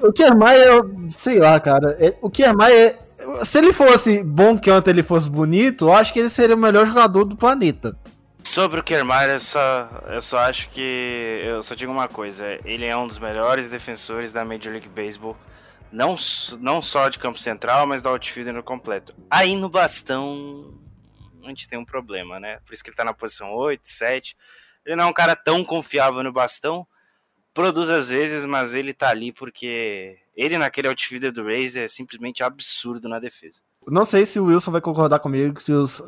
O 0.00 0.12
Kiermaier, 0.12 0.82
sei 1.10 1.38
lá, 1.38 1.60
cara. 1.60 1.94
É, 2.00 2.16
o 2.22 2.30
Kiermaier, 2.30 2.98
se 3.44 3.58
ele 3.58 3.72
fosse 3.72 4.24
bom 4.24 4.58
que 4.58 4.70
ele 4.70 5.02
fosse 5.02 5.28
bonito, 5.28 5.86
eu 5.86 5.92
acho 5.92 6.12
que 6.12 6.20
ele 6.20 6.30
seria 6.30 6.56
o 6.56 6.58
melhor 6.58 6.86
jogador 6.86 7.24
do 7.24 7.36
planeta. 7.36 7.94
Sobre 8.44 8.80
o 8.80 8.82
Kiermaier, 8.82 9.30
eu 9.30 9.40
só, 9.40 9.88
eu 10.08 10.20
só 10.20 10.38
acho 10.38 10.68
que. 10.68 11.42
Eu 11.44 11.62
só 11.62 11.74
digo 11.74 11.90
uma 11.90 12.08
coisa: 12.08 12.58
ele 12.64 12.86
é 12.86 12.96
um 12.96 13.06
dos 13.06 13.18
melhores 13.18 13.68
defensores 13.68 14.32
da 14.32 14.44
Major 14.44 14.72
League 14.72 14.88
Baseball. 14.88 15.36
Não, 15.90 16.16
não 16.58 16.80
só 16.80 17.08
de 17.08 17.18
campo 17.18 17.38
central, 17.38 17.86
mas 17.86 18.02
da 18.02 18.10
outfield 18.10 18.50
no 18.52 18.62
completo. 18.62 19.14
Aí 19.30 19.54
no 19.54 19.68
bastão, 19.68 20.74
a 21.44 21.48
gente 21.48 21.68
tem 21.68 21.78
um 21.78 21.84
problema, 21.84 22.40
né? 22.40 22.58
Por 22.64 22.72
isso 22.72 22.82
que 22.82 22.90
ele 22.90 22.96
tá 22.96 23.04
na 23.04 23.12
posição 23.12 23.52
8, 23.52 23.82
7. 23.84 24.36
Ele 24.84 24.96
não 24.96 25.04
é 25.04 25.06
um 25.06 25.12
cara 25.12 25.36
tão 25.36 25.64
confiável 25.64 26.22
no 26.22 26.32
bastão. 26.32 26.86
Produz 27.54 27.90
às 27.90 28.08
vezes, 28.08 28.46
mas 28.46 28.74
ele 28.74 28.94
tá 28.94 29.10
ali 29.10 29.32
porque 29.32 30.18
ele 30.34 30.56
naquele 30.56 30.88
outfielder 30.88 31.30
do 31.30 31.44
Rays 31.44 31.76
é 31.76 31.86
simplesmente 31.86 32.42
absurdo 32.42 33.08
na 33.08 33.18
defesa. 33.18 33.60
Não 33.86 34.04
sei 34.04 34.24
se 34.24 34.38
o 34.38 34.46
Wilson 34.46 34.70
vai 34.70 34.80
concordar 34.80 35.18
comigo, 35.18 35.60
se 35.60 35.72
os 35.72 36.02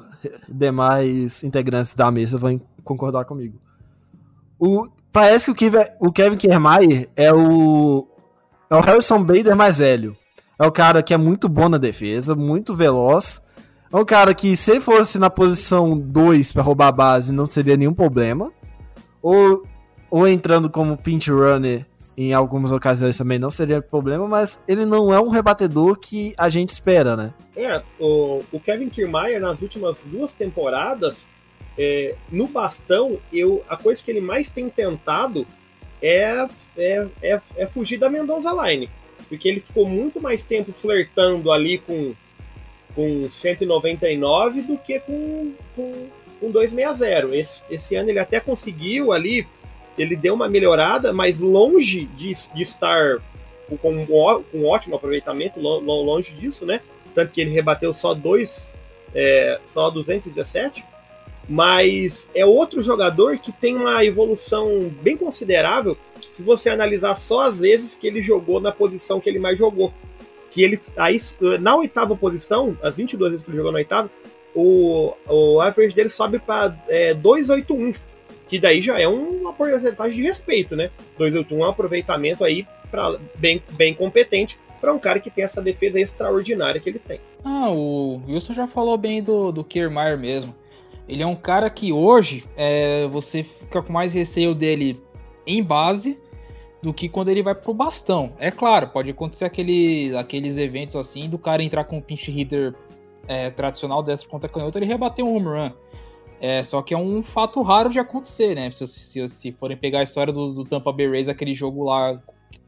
demais 0.49 1.43
integrantes 1.43 1.95
da 1.95 2.11
mesa 2.11 2.39
vão 2.39 2.61
concordar 2.83 3.25
comigo. 3.25 3.59
O, 4.59 4.89
parece 5.12 5.47
que 5.47 5.51
o 5.51 5.55
Kevin, 5.55 5.85
o 6.01 6.12
Kevin 6.12 6.37
Kiermaier 6.37 7.09
é 7.16 7.33
o, 7.33 8.07
é 8.70 8.77
o 8.77 8.81
Harrison 8.81 9.22
Bader 9.22 9.57
mais 9.57 9.79
velho. 9.79 10.16
É 10.59 10.66
o 10.66 10.72
cara 10.72 11.03
que 11.03 11.12
é 11.12 11.16
muito 11.16 11.49
bom 11.49 11.68
na 11.68 11.79
defesa, 11.79 12.35
muito 12.35 12.75
veloz. 12.75 13.43
É 13.93 13.97
um 13.97 14.05
cara 14.05 14.35
que, 14.35 14.57
se 14.57 14.81
fosse 14.81 15.18
na 15.18 15.31
posição 15.31 15.99
2 15.99 16.53
para 16.53 16.62
roubar 16.62 16.89
a 16.89 16.93
base, 16.93 17.33
não 17.33 17.47
seria 17.47 17.77
nenhum 17.77 17.95
problema 17.95 18.53
ou, 19.22 19.64
ou 20.11 20.29
entrando 20.29 20.68
como 20.68 20.99
pinch 20.99 21.31
runner 21.31 21.87
em 22.17 22.33
algumas 22.33 22.73
ocasiões 22.73 23.17
também 23.17 23.39
não 23.39 23.51
seria 23.51 23.83
problema, 23.83 24.27
mas 24.27 24.59
ele 24.69 24.85
não 24.85 25.12
é 25.12 25.21
um 25.21 25.29
rebatedor 25.29 25.99
que 25.99 26.33
a 26.37 26.49
gente 26.49 26.71
espera, 26.71 27.17
né? 27.17 27.35
É, 27.57 27.83
o, 27.99 28.43
o 28.53 28.61
Kevin 28.61 28.89
Kiermaier 28.89 29.41
nas 29.41 29.62
últimas 29.62 30.05
duas 30.05 30.33
temporadas, 30.33 31.29
é, 31.77 32.15
no 32.31 32.47
bastão, 32.47 33.19
eu, 33.33 33.65
a 33.69 33.77
coisa 33.77 34.03
que 34.03 34.11
ele 34.11 34.21
mais 34.21 34.49
tem 34.49 34.69
tentado 34.69 35.47
é, 36.01 36.47
é, 36.77 37.09
é, 37.23 37.39
é 37.57 37.67
fugir 37.67 37.99
da 37.99 38.09
Mendoza 38.09 38.53
Line. 38.53 38.89
Porque 39.29 39.49
ele 39.49 39.61
ficou 39.61 39.89
muito 39.89 40.21
mais 40.21 40.43
tempo 40.43 40.73
flertando 40.73 41.51
ali 41.51 41.79
com, 41.79 42.15
com 42.95 43.29
199 43.29 44.62
do 44.62 44.77
que 44.79 45.01
com, 45.01 45.53
com 45.75 46.09
com 46.45 46.51
260. 46.51 47.35
Esse, 47.35 47.62
esse 47.71 47.97
ano 47.97 48.11
ele 48.11 48.19
até 48.19 48.39
conseguiu 48.41 49.12
ali, 49.12 49.47
ele 49.99 50.16
deu 50.16 50.34
uma 50.34 50.49
melhorada, 50.49 51.12
mas 51.12 51.40
longe 51.40 52.07
de, 52.16 52.32
de 52.55 52.62
estar 52.62 53.20
com 53.80 54.07
um, 54.53 54.66
ótimo 54.66 54.97
aproveitamento, 54.97 55.61
longe 55.61 56.34
disso, 56.34 56.66
né? 56.66 56.80
Tanto 57.14 57.32
que 57.32 57.40
ele 57.40 57.51
rebateu 57.51 57.95
só 57.95 58.12
dois, 58.12 58.78
é, 59.14 59.61
só 59.64 59.90
217. 59.90 60.84
Mas 61.49 62.28
é 62.34 62.45
outro 62.45 62.80
jogador 62.80 63.38
que 63.38 63.53
tem 63.53 63.76
uma 63.76 64.05
evolução 64.05 64.90
bem 65.03 65.16
considerável 65.16 65.97
se 66.32 66.42
você 66.42 66.70
analisar 66.70 67.14
só 67.14 67.42
as 67.42 67.61
vezes 67.61 67.95
que 67.95 68.07
ele 68.07 68.22
jogou 68.22 68.61
na 68.61 68.72
posição 68.72 69.20
que 69.20 69.28
ele 69.28 69.38
mais 69.38 69.59
jogou. 69.59 69.92
Que 70.51 70.62
ele, 70.62 70.80
aí, 70.97 71.18
na 71.61 71.76
oitava 71.76 72.16
posição, 72.16 72.76
as 72.82 72.97
22 72.97 73.30
vezes 73.30 73.45
que 73.45 73.51
ele 73.51 73.59
jogou 73.59 73.72
na 73.72 73.78
oitava, 73.78 74.11
o, 74.55 75.12
o 75.28 75.61
average 75.61 75.95
dele 75.95 76.09
sobe 76.09 76.38
para 76.38 76.74
é, 76.88 77.12
281, 77.12 77.92
que 78.55 78.61
daí 78.61 78.80
já 78.80 79.00
é 79.00 79.09
uma 79.09 79.52
porcentagem 79.52 80.14
de 80.14 80.22
respeito, 80.22 80.76
né? 80.76 80.88
281 81.18 81.59
é 81.59 81.66
um 81.66 81.70
aproveitamento 81.70 82.44
aí 82.44 82.64
pra, 82.88 83.18
bem, 83.34 83.61
bem 83.72 83.92
competente 83.92 84.57
para 84.80 84.94
um 84.94 84.98
cara 84.98 85.18
que 85.18 85.28
tem 85.28 85.42
essa 85.42 85.61
defesa 85.61 85.98
extraordinária 85.98 86.80
que 86.80 86.88
ele 86.88 87.00
tem. 87.00 87.18
Ah, 87.44 87.72
o 87.72 88.22
Wilson 88.28 88.55
já 88.55 88.68
falou 88.68 88.96
bem 88.96 89.20
do, 89.20 89.50
do 89.50 89.64
Kiermaier 89.64 90.16
mesmo. 90.16 90.55
Ele 91.09 91.20
é 91.20 91.26
um 91.26 91.34
cara 91.34 91.68
que 91.68 91.92
hoje 91.92 92.44
é, 92.57 93.09
você 93.09 93.42
fica 93.42 93.82
com 93.82 93.92
mais 93.92 94.12
receio 94.12 94.55
dele 94.55 95.02
em 95.44 95.61
base 95.61 96.16
do 96.80 96.94
que 96.94 97.09
quando 97.09 97.30
ele 97.30 97.42
vai 97.42 97.57
pro 97.57 97.74
bastão. 97.74 98.34
É 98.38 98.52
claro, 98.52 98.86
pode 98.86 99.11
acontecer 99.11 99.46
aquele, 99.46 100.16
aqueles 100.16 100.57
eventos 100.57 100.94
assim 100.94 101.28
do 101.28 101.38
cara 101.38 101.61
entrar 101.61 101.82
com 101.82 101.96
um 101.96 102.00
pinch 102.00 102.30
hitter 102.30 102.72
é, 103.26 103.50
tradicional 103.50 104.00
destro 104.00 104.28
contra 104.28 104.48
canhoto, 104.48 104.78
ele 104.78 104.86
rebateu 104.86 105.26
um 105.26 105.34
home 105.34 105.46
run. 105.46 105.72
É, 106.47 106.62
só 106.62 106.82
que 106.82 106.92
é 106.92 106.99
um 106.99 107.22
fato 107.22 107.62
raro 107.62 107.88
de 107.88 107.99
acontecer, 107.99 108.55
né? 108.55 108.70
Se, 108.70 108.86
se, 108.86 109.26
se 109.28 109.53
forem 109.53 109.78
pegar 109.78 110.01
a 110.01 110.03
história 110.03 110.30
do, 110.30 110.53
do, 110.53 110.64
Tampa 110.66 110.92
Bay 110.92 111.09
Rays, 111.09 111.26
aquele 111.26 111.55
jogo 111.55 111.84
lá 111.84 112.20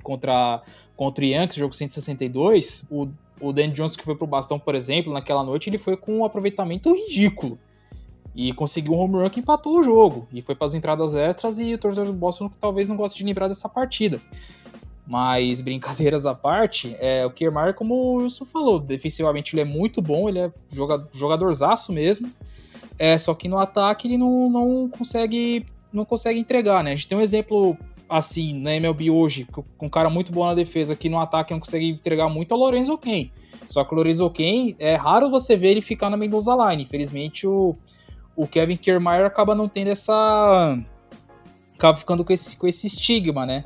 contra, 0.02 0.62
contra 0.96 1.22
o 1.22 1.28
Yankees, 1.28 1.58
jogo 1.58 1.74
162, 1.74 2.86
o, 2.90 3.06
o 3.38 3.52
Dan 3.52 3.68
Johnson 3.68 3.98
que 3.98 4.04
foi 4.04 4.16
pro 4.16 4.26
bastão, 4.26 4.58
por 4.58 4.74
exemplo, 4.74 5.12
naquela 5.12 5.44
noite, 5.44 5.68
ele 5.68 5.76
foi 5.76 5.94
com 5.94 6.20
um 6.20 6.24
aproveitamento 6.24 6.90
ridículo. 6.90 7.58
E 8.34 8.50
conseguiu 8.54 8.94
um 8.94 8.98
home 8.98 9.16
run 9.16 9.28
que 9.28 9.40
empatou 9.40 9.78
o 9.78 9.82
jogo. 9.82 10.26
E 10.32 10.40
foi 10.40 10.54
para 10.54 10.68
as 10.68 10.72
entradas 10.72 11.14
extras 11.14 11.58
e 11.58 11.74
o 11.74 11.78
torcedor 11.78 12.06
do 12.06 12.14
Boston 12.14 12.50
talvez 12.58 12.88
não 12.88 12.96
goste 12.96 13.18
de 13.18 13.24
lembrar 13.24 13.46
dessa 13.46 13.68
partida. 13.68 14.22
Mas 15.06 15.60
brincadeiras 15.60 16.24
à 16.24 16.34
parte, 16.34 16.96
é, 16.98 17.26
o 17.26 17.30
Kiermaier, 17.30 17.74
como 17.74 17.92
o 17.92 18.14
Wilson 18.22 18.46
falou, 18.46 18.80
defensivamente 18.80 19.52
ele 19.54 19.60
é 19.60 19.66
muito 19.66 20.00
bom, 20.00 20.30
ele 20.30 20.38
é 20.38 20.52
jogador, 20.72 21.10
jogadorzaço 21.12 21.92
mesmo. 21.92 22.32
É, 22.98 23.18
só 23.18 23.34
que 23.34 23.48
no 23.48 23.58
ataque 23.58 24.08
ele 24.08 24.16
não, 24.16 24.48
não 24.48 24.88
consegue 24.88 25.64
não 25.92 26.04
consegue 26.04 26.38
entregar, 26.38 26.84
né? 26.84 26.92
A 26.92 26.94
gente 26.94 27.08
tem 27.08 27.16
um 27.16 27.22
exemplo 27.22 27.76
assim 28.08 28.60
na 28.60 28.74
MLB 28.76 29.10
hoje, 29.10 29.44
com 29.44 29.86
um 29.86 29.88
cara 29.88 30.08
muito 30.08 30.30
bom 30.30 30.44
na 30.44 30.54
defesa, 30.54 30.94
que 30.94 31.08
no 31.08 31.18
ataque 31.18 31.52
não 31.52 31.60
consegue 31.60 31.88
entregar 31.88 32.28
muito, 32.28 32.52
é 32.52 32.56
o 32.56 32.60
Lorenzo 32.60 32.96
Ken. 32.98 33.30
Só 33.66 33.84
que 33.84 33.92
o 33.92 33.96
Lorenzo 33.96 34.28
Ken, 34.30 34.74
é 34.78 34.94
raro 34.94 35.30
você 35.30 35.56
ver 35.56 35.70
ele 35.70 35.82
ficar 35.82 36.10
na 36.10 36.16
Mendoza 36.16 36.54
Line. 36.54 36.84
Infelizmente, 36.84 37.46
o, 37.46 37.74
o 38.36 38.46
Kevin 38.46 38.76
Kiermaier 38.76 39.26
acaba 39.26 39.54
não 39.54 39.68
tendo 39.68 39.88
essa. 39.88 40.78
acaba 41.74 41.98
ficando 41.98 42.24
com 42.24 42.32
esse, 42.32 42.56
com 42.56 42.66
esse 42.66 42.86
estigma, 42.86 43.44
né? 43.44 43.64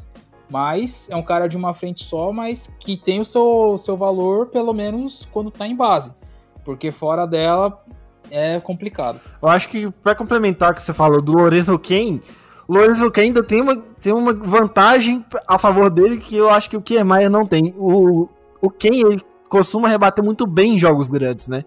Mas 0.50 1.08
é 1.10 1.16
um 1.16 1.22
cara 1.22 1.46
de 1.46 1.56
uma 1.56 1.74
frente 1.74 2.02
só, 2.02 2.32
mas 2.32 2.66
que 2.80 2.96
tem 2.96 3.20
o 3.20 3.24
seu, 3.24 3.78
seu 3.78 3.96
valor, 3.96 4.46
pelo 4.46 4.72
menos 4.72 5.28
quando 5.30 5.50
tá 5.50 5.66
em 5.66 5.76
base. 5.76 6.12
Porque 6.64 6.90
fora 6.90 7.26
dela 7.26 7.84
é 8.30 8.60
complicado. 8.60 9.20
Eu 9.42 9.48
acho 9.48 9.68
que, 9.68 9.90
para 10.02 10.14
complementar 10.14 10.72
o 10.72 10.74
que 10.74 10.82
você 10.82 10.92
falou 10.92 11.20
do 11.20 11.32
Lorenzo 11.32 11.78
Ken, 11.78 12.20
o 12.68 12.74
Lorenzo 12.74 13.10
Ken 13.10 13.22
ainda 13.22 13.42
tem 13.42 13.60
uma, 13.60 13.76
tem 13.76 14.12
uma 14.12 14.32
vantagem 14.32 15.24
a 15.48 15.58
favor 15.58 15.90
dele 15.90 16.18
que 16.18 16.36
eu 16.36 16.50
acho 16.50 16.70
que 16.70 16.76
o 16.76 16.82
Kiermaier 16.82 17.30
não 17.30 17.46
tem. 17.46 17.74
O, 17.76 18.28
o 18.60 18.70
Ken, 18.70 18.94
ele 18.94 19.20
costuma 19.48 19.88
rebater 19.88 20.24
muito 20.24 20.46
bem 20.46 20.74
em 20.74 20.78
jogos 20.78 21.08
grandes, 21.08 21.48
né? 21.48 21.64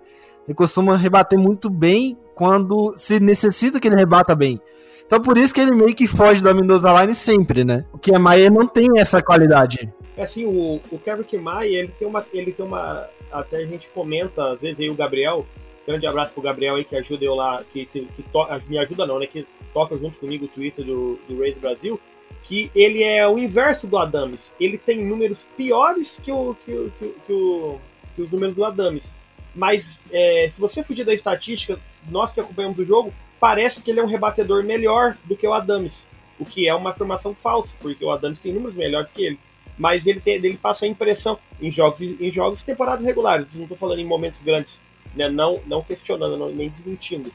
Ele 0.47 0.55
costuma 0.55 0.95
rebater 0.95 1.37
muito 1.37 1.69
bem 1.69 2.17
quando 2.35 2.93
se 2.97 3.19
necessita 3.19 3.79
que 3.79 3.87
ele 3.87 3.95
rebata 3.95 4.35
bem. 4.35 4.59
Então 5.05 5.21
por 5.21 5.37
isso 5.37 5.53
que 5.53 5.61
ele 5.61 5.75
meio 5.75 5.93
que 5.93 6.07
foge 6.07 6.41
da 6.41 6.53
Mendoza 6.53 6.91
Line 7.01 7.13
sempre, 7.13 7.63
né? 7.63 7.85
O 7.93 7.97
Kiermaier 7.97 8.51
não 8.51 8.65
tem 8.65 8.87
essa 8.97 9.21
qualidade. 9.21 9.93
É 10.15 10.23
assim, 10.23 10.45
o, 10.45 10.79
o 10.91 10.99
Kevin 10.99 11.23
Kiermaier, 11.23 11.83
ele 11.83 11.91
tem 11.91 12.07
uma. 12.07 12.25
Ele 12.33 12.51
tem 12.51 12.65
uma. 12.65 13.07
Até 13.31 13.57
a 13.57 13.65
gente 13.65 13.89
comenta, 13.89 14.53
às 14.53 14.61
vezes 14.61 14.79
aí 14.79 14.89
o 14.89 14.95
Gabriel. 14.95 15.45
Grande 15.85 16.07
abraço 16.07 16.33
pro 16.33 16.41
Gabriel 16.41 16.75
aí 16.75 16.83
que 16.83 16.95
ajuda 16.95 17.25
eu 17.25 17.35
lá, 17.35 17.63
que, 17.71 17.85
que, 17.85 18.05
que 18.05 18.23
to, 18.23 18.47
me 18.69 18.77
ajuda 18.77 19.05
não, 19.05 19.19
né? 19.19 19.27
Que 19.27 19.45
toca 19.73 19.97
junto 19.97 20.17
comigo 20.17 20.45
o 20.45 20.47
Twitter 20.47 20.85
do, 20.85 21.19
do 21.27 21.39
Race 21.39 21.59
Brasil. 21.59 21.99
Que 22.41 22.71
ele 22.73 23.03
é 23.03 23.27
o 23.27 23.37
inverso 23.37 23.87
do 23.87 23.97
Adams. 23.97 24.53
Ele 24.59 24.77
tem 24.77 25.03
números 25.03 25.47
piores 25.55 26.19
que, 26.23 26.31
o, 26.31 26.55
que, 26.65 26.91
que, 26.99 27.15
que, 27.25 27.33
o, 27.33 27.79
que 28.15 28.21
os 28.21 28.31
números 28.31 28.55
do 28.55 28.63
Adams. 28.63 29.15
Mas 29.55 30.01
é, 30.11 30.47
se 30.49 30.59
você 30.59 30.83
fugir 30.83 31.05
da 31.05 31.13
estatística, 31.13 31.79
nós 32.09 32.33
que 32.33 32.39
acompanhamos 32.39 32.79
o 32.79 32.85
jogo, 32.85 33.13
parece 33.39 33.81
que 33.81 33.91
ele 33.91 33.99
é 33.99 34.03
um 34.03 34.07
rebatedor 34.07 34.63
melhor 34.63 35.17
do 35.25 35.35
que 35.35 35.45
o 35.45 35.53
Adams, 35.53 36.07
o 36.39 36.45
que 36.45 36.67
é 36.67 36.73
uma 36.73 36.91
afirmação 36.91 37.35
falsa, 37.35 37.75
porque 37.79 38.03
o 38.03 38.09
Adams 38.09 38.39
tem 38.39 38.53
números 38.53 38.75
melhores 38.75 39.11
que 39.11 39.21
ele. 39.21 39.39
Mas 39.77 40.05
ele, 40.07 40.19
tem, 40.19 40.35
ele 40.35 40.57
passa 40.57 40.85
a 40.85 40.87
impressão 40.87 41.37
em 41.61 41.69
jogos 41.69 41.99
em 42.01 42.31
jogos 42.31 42.63
temporadas 42.63 43.05
regulares, 43.05 43.53
não 43.53 43.63
estou 43.63 43.77
falando 43.77 43.99
em 43.99 44.05
momentos 44.05 44.39
grandes, 44.39 44.81
né, 45.15 45.29
não, 45.29 45.59
não 45.67 45.81
questionando, 45.81 46.37
não, 46.37 46.49
nem 46.49 46.69
desmentindo. 46.69 47.31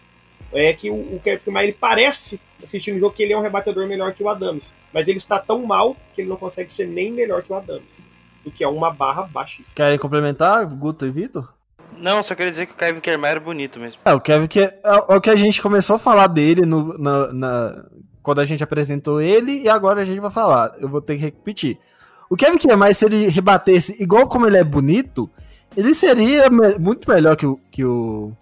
É 0.53 0.73
que 0.73 0.91
o, 0.91 0.95
o 0.95 1.21
Kevin 1.23 1.51
Mayer, 1.51 1.69
ele 1.71 1.79
parece, 1.79 2.41
assistindo 2.63 2.97
o 2.97 2.99
jogo, 2.99 3.15
que 3.15 3.23
ele 3.23 3.33
é 3.35 3.37
um 3.39 3.43
rebatedor 3.43 3.87
melhor 3.87 4.15
que 4.15 4.23
o 4.23 4.29
Adams, 4.29 4.75
mas 4.95 5.07
ele 5.07 5.19
está 5.19 5.39
tão 5.39 5.65
mal 5.67 5.95
que 6.15 6.23
ele 6.23 6.29
não 6.29 6.37
consegue 6.37 6.73
ser 6.73 6.87
nem 6.87 7.13
melhor 7.13 7.43
que 7.43 7.53
o 7.53 7.55
Adams. 7.55 8.07
o 8.47 8.51
que 8.51 8.65
é 8.65 8.69
uma 8.69 8.91
barra 8.91 9.25
baixíssima. 9.25 9.75
Querem 9.77 9.99
complementar, 9.99 10.65
Guto 10.67 11.05
e 11.05 11.11
Vitor? 11.11 11.53
Não, 11.99 12.23
só 12.23 12.35
queria 12.35 12.51
dizer 12.51 12.67
que 12.67 12.73
o 12.73 12.77
Kevin 12.77 13.01
Kermar 13.01 13.33
era 13.33 13.41
bonito 13.41 13.79
mesmo. 13.81 14.01
É, 14.05 14.13
o 14.15 14.21
Kevin 14.21 14.47
que 14.47 14.61
é, 14.61 14.81
é 14.85 15.15
o 15.17 15.21
que 15.21 15.29
a 15.31 15.37
gente 15.37 15.61
começou 15.61 15.97
a 15.97 15.99
falar 15.99 16.27
dele 16.29 16.63
no, 16.65 16.97
na, 16.99 17.33
na- 17.33 17.85
quando 18.23 18.41
a 18.41 18.45
gente 18.45 18.63
apresentou 18.65 19.21
ele 19.21 19.63
e 19.63 19.69
agora 19.69 20.03
a 20.03 20.05
gente 20.05 20.21
vai 20.21 20.31
falar. 20.31 20.75
Eu 20.79 20.89
vou 20.89 21.01
ter 21.03 21.17
que 21.17 21.23
repetir. 21.23 21.79
O 22.31 22.37
Kevin 22.37 22.59
que 22.59 22.71
é 22.71 22.77
mais 22.77 22.97
se 22.99 23.05
ele 23.07 23.29
rebatesse 23.29 24.03
igual 24.03 24.29
como 24.29 24.47
ele 24.47 24.57
é 24.59 24.65
bonito, 24.65 25.31
ele 25.79 25.95
seria 25.95 26.51
me- 26.51 26.79
muito 26.79 27.09
melhor 27.11 27.37
que 27.37 27.47
o, 27.47 27.59
que 27.71 27.85
o, 27.85 28.33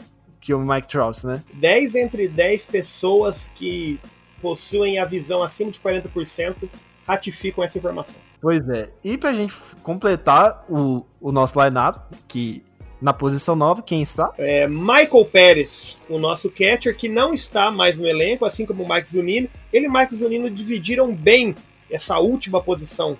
que 0.40 0.54
o 0.54 0.58
Mike 0.60 0.88
Trout, 0.88 1.26
né? 1.26 1.42
10 1.54 1.94
entre 1.96 2.28
10 2.28 2.66
pessoas 2.66 3.50
que 3.54 4.00
possuem 4.40 4.98
a 4.98 5.04
visão 5.04 5.42
acima 5.42 5.70
de 5.70 5.78
40% 5.80 6.68
ratificam 7.06 7.62
essa 7.64 7.78
informação. 7.78 8.16
Pois 8.40 8.66
é. 8.68 8.90
E 9.02 9.16
pra 9.16 9.32
gente 9.32 9.54
completar 9.82 10.64
o, 10.68 11.04
o 11.20 11.32
nosso 11.32 11.60
line-up, 11.60 12.00
que 12.28 12.62
na 13.00 13.12
posição 13.12 13.54
9, 13.54 13.82
quem 13.82 14.02
está? 14.02 14.32
É, 14.38 14.66
Michael 14.66 15.24
Pérez, 15.30 16.00
o 16.08 16.18
nosso 16.18 16.50
catcher, 16.50 16.96
que 16.96 17.08
não 17.08 17.34
está 17.34 17.70
mais 17.70 17.98
no 17.98 18.06
elenco, 18.06 18.44
assim 18.44 18.64
como 18.64 18.82
o 18.82 18.88
Mike 18.88 19.10
Zunino. 19.10 19.48
Ele 19.72 19.86
e 19.86 19.88
o 19.88 19.92
Mike 19.92 20.14
Zunino 20.14 20.48
dividiram 20.50 21.14
bem 21.14 21.54
essa 21.90 22.18
última 22.18 22.62
posição. 22.62 23.16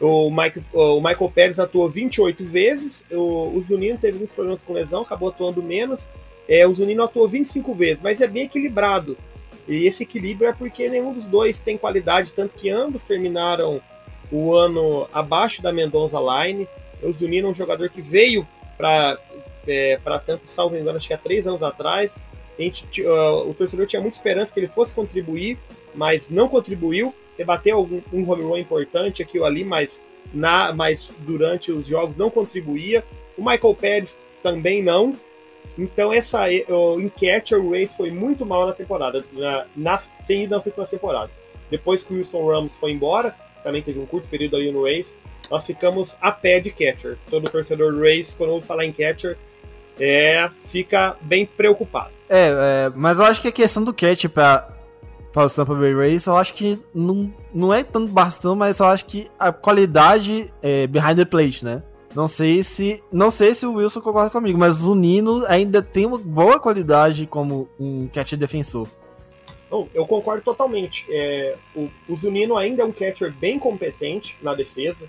O, 0.00 0.30
Mike, 0.30 0.62
o 0.72 1.00
Michael 1.00 1.32
Pérez 1.34 1.58
atuou 1.58 1.88
28 1.88 2.44
vezes, 2.44 3.04
o, 3.10 3.52
o 3.54 3.60
Zunino 3.60 3.98
teve 3.98 4.16
muitos 4.16 4.34
problemas 4.34 4.62
com 4.62 4.72
lesão, 4.72 5.02
acabou 5.02 5.28
atuando 5.28 5.62
menos. 5.62 6.10
É, 6.48 6.66
o 6.66 6.72
Zunino 6.72 7.02
atuou 7.02 7.26
25 7.26 7.74
vezes, 7.74 8.00
mas 8.00 8.20
é 8.20 8.26
bem 8.26 8.44
equilibrado. 8.44 9.16
E 9.66 9.86
esse 9.86 10.04
equilíbrio 10.04 10.48
é 10.48 10.52
porque 10.52 10.88
nenhum 10.88 11.12
dos 11.12 11.26
dois 11.26 11.58
tem 11.58 11.76
qualidade, 11.76 12.32
tanto 12.32 12.56
que 12.56 12.70
ambos 12.70 13.02
terminaram 13.02 13.82
o 14.30 14.54
ano 14.54 15.08
abaixo 15.12 15.60
da 15.60 15.72
Mendonça 15.72 16.18
Line. 16.18 16.66
O 17.02 17.12
Zunino 17.12 17.48
é 17.48 17.50
um 17.50 17.54
jogador 17.54 17.90
que 17.90 18.00
veio 18.00 18.46
para 18.76 19.18
é, 19.66 19.98
Tampa, 20.24 20.42
salvo 20.46 20.76
engano, 20.76 20.96
acho 20.96 21.08
que 21.08 21.14
há 21.14 21.18
três 21.18 21.46
anos 21.46 21.62
atrás. 21.62 22.10
Gente, 22.58 22.86
ah, 23.06 23.42
o 23.46 23.54
torcedor 23.54 23.86
tinha 23.86 24.00
muita 24.00 24.16
esperança 24.16 24.52
que 24.52 24.58
ele 24.58 24.68
fosse 24.68 24.92
contribuir, 24.94 25.58
mas 25.94 26.28
não 26.28 26.48
contribuiu. 26.48 27.14
Rebateu 27.38 27.76
algum, 27.76 28.00
um 28.12 28.28
home 28.28 28.42
run 28.42 28.58
importante 28.58 29.22
aqui 29.22 29.38
ou 29.38 29.44
ali, 29.44 29.64
mas, 29.64 30.02
na, 30.34 30.72
mas 30.72 31.12
durante 31.20 31.70
os 31.70 31.86
jogos 31.86 32.16
não 32.16 32.30
contribuía. 32.30 33.04
O 33.36 33.44
Michael 33.44 33.74
Pérez 33.74 34.18
também 34.42 34.82
não. 34.82 35.16
Então, 35.76 36.12
essa 36.12 36.52
eh, 36.52 36.64
o, 36.68 36.98
em 37.00 37.08
catcher, 37.08 37.64
Race 37.64 37.96
foi 37.96 38.10
muito 38.10 38.44
mal 38.44 38.66
na 38.66 38.72
temporada, 38.72 39.24
na, 39.32 39.64
nas, 39.76 40.10
tem 40.26 40.44
ido 40.44 40.54
nas 40.54 40.66
últimas 40.66 40.88
temporadas. 40.88 41.42
Depois 41.70 42.02
que 42.02 42.12
o 42.12 42.16
Wilson 42.16 42.46
Ramos 42.46 42.74
foi 42.74 42.92
embora, 42.92 43.34
também 43.62 43.82
teve 43.82 44.00
um 44.00 44.06
curto 44.06 44.26
período 44.28 44.56
ali 44.56 44.72
no 44.72 44.84
Race, 44.84 45.16
nós 45.50 45.64
ficamos 45.64 46.16
a 46.20 46.32
pé 46.32 46.60
de 46.60 46.70
catcher. 46.70 47.16
Todo 47.30 47.50
torcedor 47.50 47.92
do 47.92 48.00
Race, 48.00 48.34
quando 48.36 48.50
ouve 48.50 48.66
falar 48.66 48.84
em 48.84 48.92
catcher, 48.92 49.36
é, 49.98 50.48
fica 50.64 51.16
bem 51.20 51.46
preocupado. 51.46 52.10
É, 52.28 52.48
é, 52.48 52.92
mas 52.94 53.18
eu 53.18 53.24
acho 53.24 53.40
que 53.40 53.48
a 53.48 53.52
questão 53.52 53.82
do 53.82 53.94
catch 53.94 54.26
pra, 54.26 54.68
para 55.32 55.46
o 55.46 55.50
Tampa 55.50 55.74
Bay 55.74 55.94
Rays, 55.94 56.26
eu 56.26 56.36
acho 56.36 56.54
que 56.54 56.80
não, 56.94 57.32
não 57.52 57.72
é 57.72 57.82
tanto 57.84 58.10
bastão, 58.12 58.56
mas 58.56 58.80
eu 58.80 58.86
acho 58.86 59.04
que 59.04 59.26
a 59.38 59.52
qualidade 59.52 60.46
é 60.62 60.86
behind 60.86 61.16
the 61.16 61.24
plate, 61.24 61.64
né? 61.64 61.82
Não 62.14 62.26
sei 62.26 62.62
se 62.62 63.02
não 63.12 63.30
sei 63.30 63.52
se 63.54 63.66
o 63.66 63.74
Wilson 63.74 64.00
concorda 64.00 64.30
comigo, 64.30 64.58
mas 64.58 64.82
o 64.82 64.94
Nino 64.94 65.44
ainda 65.46 65.82
tem 65.82 66.06
uma 66.06 66.18
boa 66.18 66.58
qualidade 66.58 67.26
como 67.26 67.68
um 67.78 68.08
catch 68.12 68.32
defensor. 68.32 68.88
Não, 69.70 69.86
eu 69.92 70.06
concordo 70.06 70.42
totalmente. 70.42 71.04
É, 71.10 71.54
o, 71.76 71.90
o 72.08 72.16
Zunino 72.16 72.56
ainda 72.56 72.82
é 72.82 72.86
um 72.86 72.90
catcher 72.92 73.30
bem 73.30 73.58
competente 73.58 74.34
na 74.40 74.54
defesa, 74.54 75.06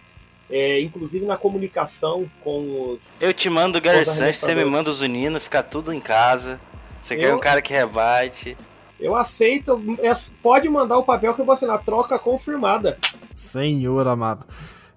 é, 0.52 0.82
inclusive 0.82 1.26
na 1.26 1.38
comunicação 1.38 2.30
com 2.44 2.92
os. 2.92 3.22
Eu 3.22 3.34
te 3.34 3.50
mando 3.50 3.78
o 3.78 3.82
Gary 3.82 4.04
Sanchez, 4.04 4.36
você 4.36 4.54
me 4.54 4.66
manda 4.66 4.90
o 4.90 4.94
Zunino, 4.94 5.40
fica 5.40 5.64
tudo 5.64 5.94
em 5.94 6.02
casa. 6.02 6.60
Você 7.02 7.16
quer 7.16 7.30
Eu- 7.30 7.38
um 7.38 7.40
cara 7.40 7.62
que 7.62 7.72
rebate. 7.72 8.58
Eu 9.00 9.16
aceito. 9.16 9.82
é, 10.00 10.12
pode 10.44 10.68
mandar 10.70 10.98
o 10.98 11.04
papel 11.04 11.34
que 11.34 11.42
eu 11.42 11.46
vou 11.46 11.54
assinar. 11.54 11.82
Troca 11.84 12.20
confirmada. 12.20 12.98
Senhor 13.34 14.08
amado. 14.08 14.46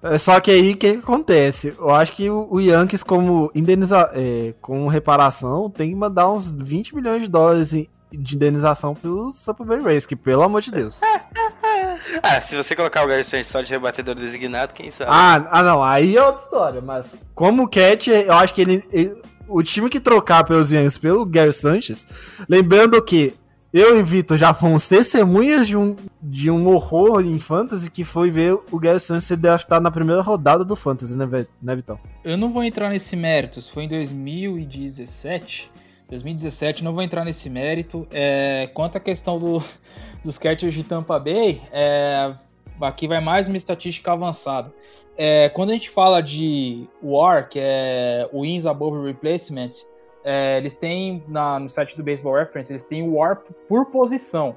É, 0.02 0.18
Só 0.18 0.40
que 0.40 0.50
aí 0.50 0.72
o 0.72 0.76
que, 0.76 0.92
que 0.94 0.98
acontece? 0.98 1.74
Eu 1.78 1.90
acho 1.90 2.12
que 2.12 2.28
o, 2.28 2.48
o 2.50 2.60
Yankees, 2.60 3.02
como 3.04 3.50
indeniza, 3.54 4.10
é, 4.14 4.52
com 4.60 4.88
reparação, 4.88 5.70
tem 5.70 5.90
que 5.90 5.94
mandar 5.96 6.28
uns 6.30 6.50
20 6.50 6.94
milhões 6.96 7.22
de 7.22 7.28
dólares 7.28 7.72
em- 7.74 7.88
de 8.10 8.34
indenização 8.36 8.94
pro 8.94 9.30
Tampa 9.46 9.64
Bay 9.64 9.80
Rays, 9.80 10.04
que 10.04 10.14
pelo 10.14 10.42
amor 10.42 10.60
de 10.60 10.70
Deus. 10.70 11.00
Ah, 12.22 12.40
se 12.40 12.56
você 12.56 12.74
colocar 12.74 13.04
o 13.04 13.06
Gary 13.08 13.22
Sanchez 13.24 13.46
só 13.46 13.62
de 13.62 13.70
rebatedor 13.70 14.14
designado, 14.14 14.74
quem 14.74 14.90
sabe? 14.90 15.10
Ah, 15.12 15.46
ah, 15.50 15.62
não, 15.62 15.82
aí 15.82 16.16
é 16.16 16.22
outra 16.24 16.42
história, 16.42 16.80
mas 16.80 17.14
como 17.34 17.68
catch, 17.68 18.08
eu 18.08 18.32
acho 18.34 18.52
que 18.54 18.60
ele, 18.60 18.84
ele- 18.92 19.22
o 19.48 19.62
time 19.62 19.88
que 19.88 20.00
trocar 20.00 20.44
pelos 20.44 20.72
Yankees 20.72 20.98
pelo 20.98 21.24
Gary 21.24 21.52
Sanchez, 21.52 22.06
lembrando 22.48 23.00
que 23.02 23.34
eu 23.72 23.98
e 23.98 24.02
Vitor 24.02 24.36
já 24.36 24.52
fomos 24.52 24.86
testemunhas 24.86 25.66
de 25.66 25.76
um, 25.76 25.96
de 26.22 26.50
um 26.50 26.68
horror 26.68 27.24
em 27.24 27.38
Fantasy 27.38 27.90
que 27.90 28.04
foi 28.04 28.30
ver 28.30 28.58
o 28.70 28.78
Gary 28.78 29.00
Sanchez 29.00 29.24
ser 29.24 29.36
draftado 29.36 29.82
na 29.82 29.90
primeira 29.90 30.20
rodada 30.20 30.64
do 30.64 30.76
Fantasy, 30.76 31.16
né, 31.16 31.26
né 31.60 31.76
Vitão? 31.76 31.98
Eu 32.22 32.36
não 32.36 32.52
vou 32.52 32.62
entrar 32.62 32.90
nesse 32.90 33.16
mérito. 33.16 33.62
Se 33.62 33.70
foi 33.70 33.84
em 33.84 33.88
2017, 33.88 35.70
2017, 36.10 36.84
não 36.84 36.92
vou 36.92 37.02
entrar 37.02 37.24
nesse 37.24 37.48
mérito. 37.48 38.06
É, 38.10 38.68
quanto 38.74 38.96
à 38.96 39.00
questão 39.00 39.38
do, 39.38 39.64
dos 40.22 40.36
catchers 40.36 40.74
de 40.74 40.84
Tampa 40.84 41.18
Bay, 41.18 41.62
é, 41.72 42.34
aqui 42.80 43.08
vai 43.08 43.20
mais 43.20 43.48
uma 43.48 43.56
estatística 43.56 44.12
avançada. 44.12 44.70
É, 45.16 45.48
quando 45.48 45.70
a 45.70 45.72
gente 45.72 45.88
fala 45.88 46.22
de 46.22 46.86
WAR, 47.02 47.48
que 47.48 47.58
é 47.60 48.28
Wins 48.34 48.66
Above 48.66 49.06
Replacement, 49.06 49.72
é, 50.24 50.58
eles 50.58 50.74
têm 50.74 51.22
na- 51.28 51.58
no 51.58 51.68
site 51.68 51.96
do 51.96 52.02
Baseball 52.02 52.34
Reference, 52.34 52.72
eles 52.72 52.82
têm 52.82 53.02
o 53.02 53.14
WAR 53.14 53.42
por 53.68 53.86
posição. 53.86 54.56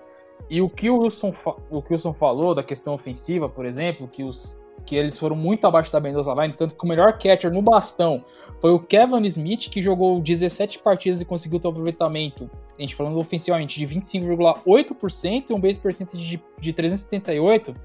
E 0.49 0.61
o 0.61 0.69
que 0.69 0.89
o 0.89 0.99
Wilson, 0.99 1.33
o 1.69 1.81
que 1.81 1.91
o 1.91 1.93
Wilson 1.93 2.13
falou 2.13 2.53
da 2.53 2.63
questão 2.63 2.93
ofensiva, 2.93 3.49
por 3.49 3.65
exemplo, 3.65 4.07
que 4.07 4.23
os 4.23 4.57
que 4.85 4.95
eles 4.95 5.17
foram 5.17 5.35
muito 5.35 5.65
abaixo 5.65 5.91
da 5.91 5.99
Mendoza 5.99 6.31
Line, 6.33 6.53
tanto 6.53 6.75
que 6.75 6.85
o 6.85 6.87
melhor 6.87 7.17
catcher 7.17 7.51
no 7.51 7.61
bastão 7.61 8.23
foi 8.61 8.71
o 8.71 8.79
Kevin 8.79 9.25
Smith, 9.25 9.69
que 9.69 9.81
jogou 9.81 10.19
17 10.21 10.79
partidas 10.79 11.19
e 11.19 11.25
conseguiu 11.25 11.59
ter 11.59 11.67
um 11.67 11.71
aproveitamento, 11.71 12.49
a 12.77 12.81
gente 12.81 12.95
falando 12.95 13.17
ofensivamente, 13.17 13.79
de 13.79 13.87
25,8% 13.87 15.49
e 15.49 15.53
um 15.53 15.59
base 15.59 15.79
percentage 15.79 16.23
de, 16.23 16.41
de 16.59 16.73
378, 16.73 17.75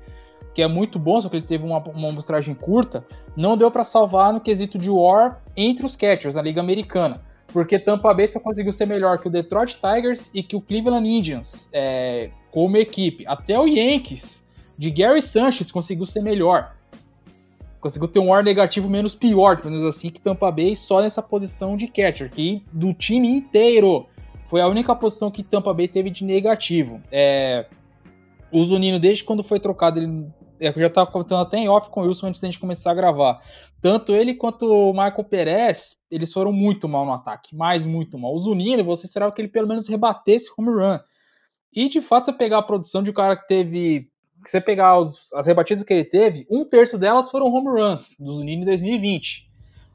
que 0.55 0.62
é 0.62 0.66
muito 0.66 0.99
bom, 0.99 1.20
só 1.20 1.28
que 1.28 1.37
ele 1.37 1.47
teve 1.47 1.64
uma, 1.64 1.78
uma 1.78 2.09
amostragem 2.09 2.55
curta, 2.55 3.05
não 3.37 3.57
deu 3.57 3.70
para 3.70 3.85
salvar 3.85 4.33
no 4.33 4.41
quesito 4.41 4.76
de 4.78 4.91
war 4.91 5.43
entre 5.57 5.87
os 5.87 5.97
catchers 5.97 6.35
na 6.35 6.43
Liga 6.43 6.61
Americana. 6.61 7.22
Porque 7.53 7.78
Tampa 7.78 8.14
Bay 8.14 8.26
só 8.28 8.38
conseguiu 8.38 8.72
ser 8.72 8.86
melhor 8.86 9.18
que 9.18 9.28
o 9.28 9.30
Detroit 9.30 9.76
Tigers 9.76 10.30
e 10.32 10.42
que 10.42 10.55
o 10.55 10.61
Cleveland 10.61 11.09
Indians 11.09 11.68
é, 11.72 12.30
como 12.51 12.76
equipe. 12.76 13.26
Até 13.26 13.59
o 13.59 13.66
Yankees 13.66 14.46
de 14.78 14.90
Gary 14.90 15.20
Sanchez 15.20 15.70
conseguiu 15.70 16.07
ser 16.07 16.22
melhor 16.22 16.74
conseguiu 17.80 18.07
ter 18.07 18.18
um 18.18 18.28
war 18.28 18.44
negativo 18.44 18.88
menos 18.88 19.14
pior, 19.14 19.57
pelo 19.57 19.70
menos 19.74 19.86
assim, 19.86 20.11
que 20.11 20.20
Tampa 20.20 20.51
Bay 20.51 20.76
só 20.76 21.01
nessa 21.01 21.22
posição 21.22 21.76
de 21.76 21.86
catcher, 21.86 22.30
que 22.30 22.62
do 22.72 22.92
time 22.92 23.28
inteiro 23.28 24.07
foi 24.48 24.61
a 24.61 24.66
única 24.66 24.94
posição 24.94 25.30
que 25.30 25.42
Tampa 25.42 25.72
Bay 25.72 25.88
teve 25.88 26.11
de 26.11 26.24
negativo. 26.24 27.01
É, 27.11 27.66
o 28.53 28.62
Zunino, 28.64 28.98
desde 28.98 29.24
quando 29.24 29.42
foi 29.42 29.59
trocado, 29.59 29.98
ele 29.98 30.26
eu 30.61 30.72
já 30.74 30.86
estava 30.86 31.11
contando 31.11 31.40
até 31.42 31.58
em 31.58 31.68
off 31.68 31.88
com 31.88 32.02
o 32.02 32.06
Wilson 32.06 32.28
antes 32.28 32.40
da 32.40 32.46
gente 32.48 32.61
começar 32.61 32.90
a 32.90 32.94
gravar. 32.94 33.40
Tanto 33.80 34.14
ele 34.14 34.34
quanto 34.34 34.66
o 34.66 34.92
Michael 34.92 35.24
Perez, 35.24 35.98
eles 36.11 36.32
foram 36.32 36.52
muito 36.52 36.88
mal 36.88 37.06
no 37.06 37.12
ataque, 37.12 37.56
mas 37.56 37.84
muito 37.84 38.18
mal. 38.18 38.34
O 38.34 38.38
Zunino, 38.38 38.84
você 38.84 39.06
esperava 39.06 39.32
que 39.32 39.40
ele 39.40 39.48
pelo 39.48 39.66
menos 39.66 39.88
rebatesse 39.88 40.50
home 40.56 40.70
run. 40.70 40.98
E 41.72 41.88
de 41.88 42.00
fato, 42.02 42.26
você 42.26 42.32
pegar 42.32 42.58
a 42.58 42.62
produção 42.62 43.02
de 43.02 43.11
um 43.11 43.14
cara 43.14 43.36
que 43.36 43.46
teve 43.46 44.11
se 44.44 44.52
você 44.52 44.61
pegar 44.61 44.98
os- 44.98 45.32
as 45.34 45.46
rebatidas 45.46 45.82
que 45.82 45.92
ele 45.92 46.04
teve, 46.04 46.46
um 46.50 46.64
terço 46.64 46.96
delas 46.96 47.30
foram 47.30 47.46
home 47.52 47.68
runs 47.68 48.16
do 48.18 48.32
Zunino 48.32 48.62
em 48.62 48.64
2020. 48.64 49.46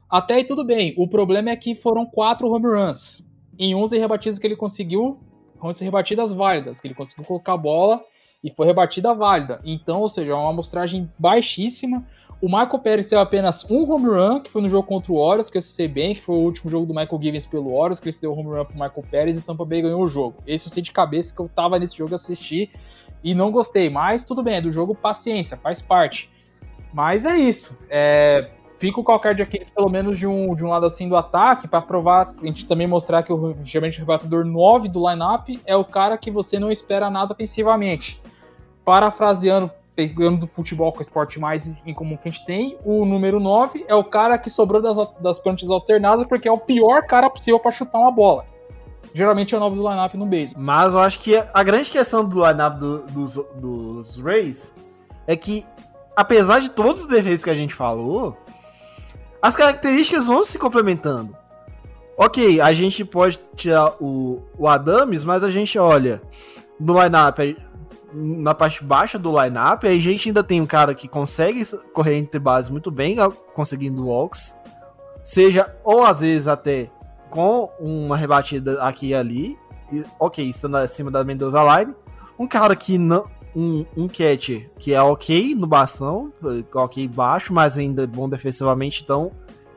Até 0.08 0.34
aí 0.34 0.44
tudo 0.44 0.64
bem. 0.64 0.94
O 0.96 1.08
problema 1.08 1.50
é 1.50 1.56
que 1.56 1.74
foram 1.74 2.06
quatro 2.06 2.48
home 2.48 2.66
runs 2.66 3.26
em 3.58 3.74
11 3.74 3.98
rebatidas 3.98 4.38
que 4.38 4.46
ele 4.46 4.56
conseguiu, 4.56 5.18
11 5.62 5.84
rebatidas 5.84 6.32
válidas, 6.32 6.80
que 6.80 6.86
ele 6.86 6.94
conseguiu 6.94 7.24
colocar 7.24 7.54
a 7.54 7.56
bola 7.56 8.00
e 8.42 8.50
foi 8.50 8.66
rebatida 8.66 9.14
válida. 9.14 9.60
Então, 9.64 10.00
ou 10.00 10.08
seja, 10.08 10.32
é 10.32 10.34
uma 10.34 10.50
amostragem 10.50 11.10
baixíssima. 11.18 12.06
O 12.40 12.46
Michael 12.46 12.78
Pérez 12.80 13.08
teve 13.08 13.20
apenas 13.20 13.64
um 13.70 13.90
home 13.90 14.06
run, 14.06 14.40
que 14.40 14.50
foi 14.50 14.60
no 14.60 14.68
jogo 14.68 14.86
contra 14.86 15.10
o 15.10 15.16
Orioles, 15.16 15.48
que 15.48 15.56
eu 15.56 15.62
sei 15.62 15.88
bem, 15.88 16.14
que 16.14 16.20
foi 16.20 16.34
o 16.34 16.40
último 16.40 16.70
jogo 16.70 16.84
do 16.84 16.94
Michael 16.94 17.22
Givens 17.22 17.46
pelo 17.46 17.72
Orioles, 17.72 17.98
que 17.98 18.08
ele 18.08 18.16
deu 18.20 18.32
home 18.32 18.50
run 18.50 18.64
pro 18.64 18.74
Michael 18.74 19.04
Pérez 19.10 19.38
e 19.38 19.40
Tampa 19.40 19.64
Bay 19.64 19.80
ganhou 19.80 20.02
o 20.02 20.08
jogo. 20.08 20.42
Esse 20.46 20.66
eu 20.66 20.70
sei 20.70 20.82
de 20.82 20.92
cabeça 20.92 21.34
que 21.34 21.40
eu 21.40 21.48
tava 21.48 21.78
nesse 21.78 21.96
jogo 21.96 22.14
assistir 22.14 22.70
e 23.24 23.34
não 23.34 23.50
gostei, 23.50 23.88
mas 23.88 24.22
tudo 24.22 24.42
bem, 24.42 24.56
é 24.56 24.60
do 24.60 24.70
jogo 24.70 24.94
paciência, 24.94 25.56
faz 25.56 25.80
parte. 25.80 26.30
Mas 26.92 27.24
é 27.24 27.36
isso. 27.36 27.76
É, 27.88 28.50
fica 28.76 29.00
o 29.00 29.04
calcar 29.04 29.34
de 29.34 29.42
Aquiles 29.42 29.68
pelo 29.68 29.88
menos 29.88 30.18
de 30.18 30.26
um, 30.26 30.54
de 30.54 30.64
um 30.64 30.68
lado 30.68 30.86
assim 30.86 31.08
do 31.08 31.16
ataque, 31.16 31.66
para 31.66 31.80
provar, 31.80 32.34
a 32.40 32.46
gente 32.46 32.66
também 32.66 32.86
mostrar 32.86 33.22
que 33.22 33.32
o 33.32 33.56
geralmente 33.64 33.98
o 33.98 34.00
rebatedor 34.00 34.44
9 34.44 34.88
do 34.88 35.08
lineup 35.08 35.48
é 35.64 35.74
o 35.76 35.84
cara 35.84 36.16
que 36.16 36.30
você 36.30 36.58
não 36.58 36.70
espera 36.70 37.10
nada 37.10 37.32
ofensivamente. 37.32 38.20
Parafraseando 38.84 39.70
pegando 39.96 40.40
do 40.40 40.46
futebol 40.46 40.92
com 40.92 40.98
o 40.98 41.02
esporte 41.02 41.40
mais 41.40 41.82
em 41.86 41.94
comum 41.94 42.18
que 42.18 42.28
a 42.28 42.30
gente 42.30 42.44
tem, 42.44 42.76
o 42.84 43.06
número 43.06 43.40
9 43.40 43.86
é 43.88 43.94
o 43.94 44.04
cara 44.04 44.36
que 44.38 44.50
sobrou 44.50 44.82
das, 44.82 44.96
das 45.20 45.38
plantas 45.38 45.70
alternadas 45.70 46.26
porque 46.26 46.46
é 46.46 46.52
o 46.52 46.58
pior 46.58 47.06
cara 47.06 47.30
possível 47.30 47.58
para 47.58 47.72
chutar 47.72 47.98
uma 47.98 48.10
bola. 48.10 48.44
Geralmente 49.14 49.54
é 49.54 49.56
o 49.56 49.60
9 49.60 49.76
do 49.76 49.88
lineup 49.88 50.14
no 50.14 50.26
base. 50.26 50.54
Mas 50.58 50.92
eu 50.92 51.00
acho 51.00 51.20
que 51.20 51.42
a 51.54 51.62
grande 51.62 51.90
questão 51.90 52.22
do 52.22 52.46
lineup 52.46 52.78
do, 52.78 53.06
dos, 53.06 53.34
dos 53.54 54.22
Rays 54.22 54.74
é 55.26 55.34
que, 55.34 55.64
apesar 56.14 56.60
de 56.60 56.70
todos 56.70 57.00
os 57.00 57.06
defeitos 57.06 57.42
que 57.42 57.48
a 57.48 57.54
gente 57.54 57.74
falou, 57.74 58.36
as 59.40 59.54
características 59.54 60.26
vão 60.26 60.44
se 60.44 60.58
complementando. 60.58 61.36
Ok, 62.16 62.60
a 62.60 62.72
gente 62.72 63.04
pode 63.04 63.38
tirar 63.54 63.94
o, 64.00 64.42
o 64.56 64.66
Adams, 64.66 65.24
mas 65.24 65.44
a 65.44 65.50
gente 65.50 65.78
olha 65.78 66.22
no 66.80 67.00
lineup, 67.00 67.38
na 68.12 68.54
parte 68.54 68.82
baixa 68.82 69.18
do 69.18 69.30
lineup, 69.30 69.84
a 69.84 69.98
gente 69.98 70.30
ainda 70.30 70.42
tem 70.42 70.60
um 70.60 70.66
cara 70.66 70.94
que 70.94 71.06
consegue 71.06 71.64
correr 71.92 72.16
entre 72.16 72.40
bases 72.40 72.70
muito 72.70 72.90
bem, 72.90 73.16
conseguindo 73.52 74.06
walks, 74.06 74.56
seja 75.22 75.74
ou 75.84 76.04
às 76.04 76.20
vezes 76.20 76.48
até 76.48 76.90
com 77.28 77.70
uma 77.78 78.16
rebatida 78.16 78.82
aqui 78.82 79.08
e 79.08 79.14
ali, 79.14 79.58
e, 79.92 80.04
ok, 80.18 80.48
estando 80.48 80.76
acima 80.76 81.10
da 81.10 81.22
Mendoza 81.22 81.60
Line, 81.62 81.94
um 82.38 82.46
cara 82.46 82.74
que 82.74 82.98
não. 82.98 83.24
Um, 83.58 83.86
um 83.96 84.06
catch 84.06 84.66
que 84.78 84.92
é 84.92 85.00
ok 85.00 85.54
no 85.54 85.66
bastão, 85.66 86.30
ok 86.74 87.08
baixo, 87.08 87.54
mas 87.54 87.78
ainda 87.78 88.06
bom 88.06 88.28
defensivamente, 88.28 89.02
então 89.02 89.32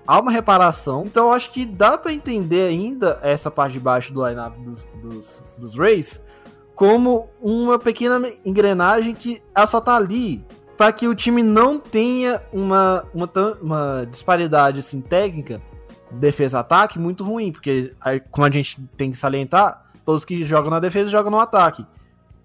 há 0.05 0.19
uma 0.19 0.32
reparação. 0.32 1.05
Então 1.05 1.32
acho 1.32 1.49
que 1.51 1.65
dá 1.65 1.97
para 1.97 2.11
entender 2.11 2.67
ainda 2.67 3.19
essa 3.23 3.49
parte 3.49 3.73
de 3.73 3.80
baixo 3.80 4.11
do 4.11 4.27
lineup 4.27 4.53
dos, 4.57 4.86
dos, 5.01 5.43
dos 5.57 5.77
Rays 5.77 6.21
como 6.75 7.30
uma 7.41 7.77
pequena 7.77 8.21
engrenagem 8.45 9.13
que 9.13 9.41
ela 9.53 9.67
só 9.67 9.82
tá 9.82 9.97
ali 9.97 10.45
para 10.77 10.93
que 10.93 11.09
o 11.09 11.13
time 11.13 11.43
não 11.43 11.77
tenha 11.77 12.41
uma, 12.53 13.05
uma, 13.13 13.30
uma 13.61 14.07
disparidade 14.09 14.80
assim, 14.80 15.01
técnica, 15.01 15.61
defesa-ataque, 16.09 16.97
muito 16.97 17.21
ruim, 17.21 17.51
porque 17.51 17.93
como 18.32 18.47
a 18.47 18.49
gente 18.49 18.82
tem 18.95 19.11
que 19.11 19.17
salientar, 19.17 19.88
todos 20.05 20.23
que 20.23 20.45
jogam 20.45 20.71
na 20.71 20.80
defesa 20.80 21.11
jogam 21.11 21.32
no 21.32 21.39
ataque. 21.39 21.86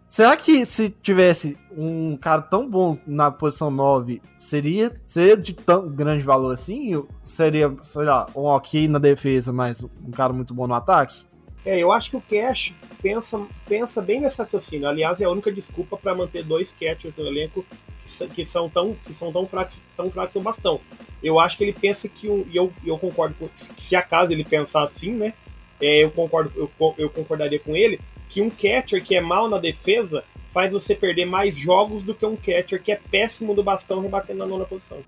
Será 0.07 0.37
que 0.37 0.65
se 0.65 0.91
tivesse 0.91 1.57
um 1.77 2.17
cara 2.17 2.41
tão 2.41 2.69
bom 2.69 2.97
na 3.07 3.31
posição 3.31 3.71
9, 3.71 4.23
seria, 4.39 4.93
seria 5.09 5.37
de 5.37 5.53
tão 5.53 5.89
grande 5.89 6.23
valor 6.23 6.53
assim? 6.53 7.05
Seria, 7.25 7.75
sei 7.83 8.05
lá, 8.05 8.27
um 8.35 8.43
ok 8.43 8.87
na 8.87 8.99
defesa, 8.99 9.53
mas 9.53 9.83
um 9.83 10.11
cara 10.13 10.33
muito 10.33 10.55
bom 10.55 10.67
no 10.67 10.75
ataque? 10.75 11.27
É, 11.65 11.79
eu 11.79 11.91
acho 11.91 12.11
que 12.11 12.17
o 12.17 12.21
Cash 12.21 12.75
pensa, 13.01 13.45
pensa 13.67 14.03
bem 14.03 14.21
nesse 14.21 14.39
raciocínio. 14.39 14.87
Aliás, 14.87 15.21
é 15.21 15.25
a 15.25 15.31
única 15.31 15.51
desculpa 15.51 15.97
para 15.97 16.15
manter 16.15 16.45
dois 16.45 16.73
catchers 16.73 17.17
no 17.17 17.27
elenco 17.27 17.65
que, 18.01 18.29
que, 18.29 18.45
são 18.45 18.69
tão, 18.69 18.95
que 19.03 19.15
são 19.15 19.33
tão 19.33 19.47
fracos, 19.47 19.83
tão 19.97 20.11
fracos 20.11 20.35
no 20.35 20.43
bastão. 20.43 20.81
Eu 21.23 21.41
acho 21.41 21.57
que 21.57 21.65
ele 21.65 21.73
pensa 21.73 22.07
que 22.07 22.29
um, 22.29 22.45
e 22.51 22.57
eu, 22.57 22.71
eu 22.85 22.99
concordo 22.99 23.35
com, 23.35 23.49
se 23.55 23.97
acaso 23.97 24.31
ele 24.31 24.45
pensar 24.45 24.83
assim, 24.83 25.13
né? 25.13 25.33
É, 25.81 26.05
eu 26.05 26.11
concordo, 26.11 26.53
eu, 26.55 26.95
eu 26.99 27.11
concordaria 27.11 27.59
com 27.59 27.75
ele 27.75 27.99
que 28.29 28.43
um 28.43 28.51
catcher 28.51 29.03
que 29.03 29.15
é 29.15 29.21
mal 29.21 29.49
na 29.49 29.59
defesa 29.59 30.25
faz 30.47 30.73
você 30.73 30.95
perder 30.95 31.25
mais 31.25 31.57
jogos 31.57 32.05
do 32.05 32.15
que 32.15 32.25
um 32.25 32.37
catcher 32.37 32.81
que 32.81 32.93
é 32.93 32.97
péssimo 32.97 33.55
do 33.55 33.63
bastão 33.63 34.01
rebatendo 34.01 34.39
na 34.39 34.47
nona 34.47 34.65
posição. 34.65 35.03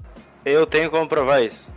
Eu 0.44 0.66
tenho 0.66 0.90
como 0.90 1.08
provar 1.08 1.42
isso. 1.42 1.72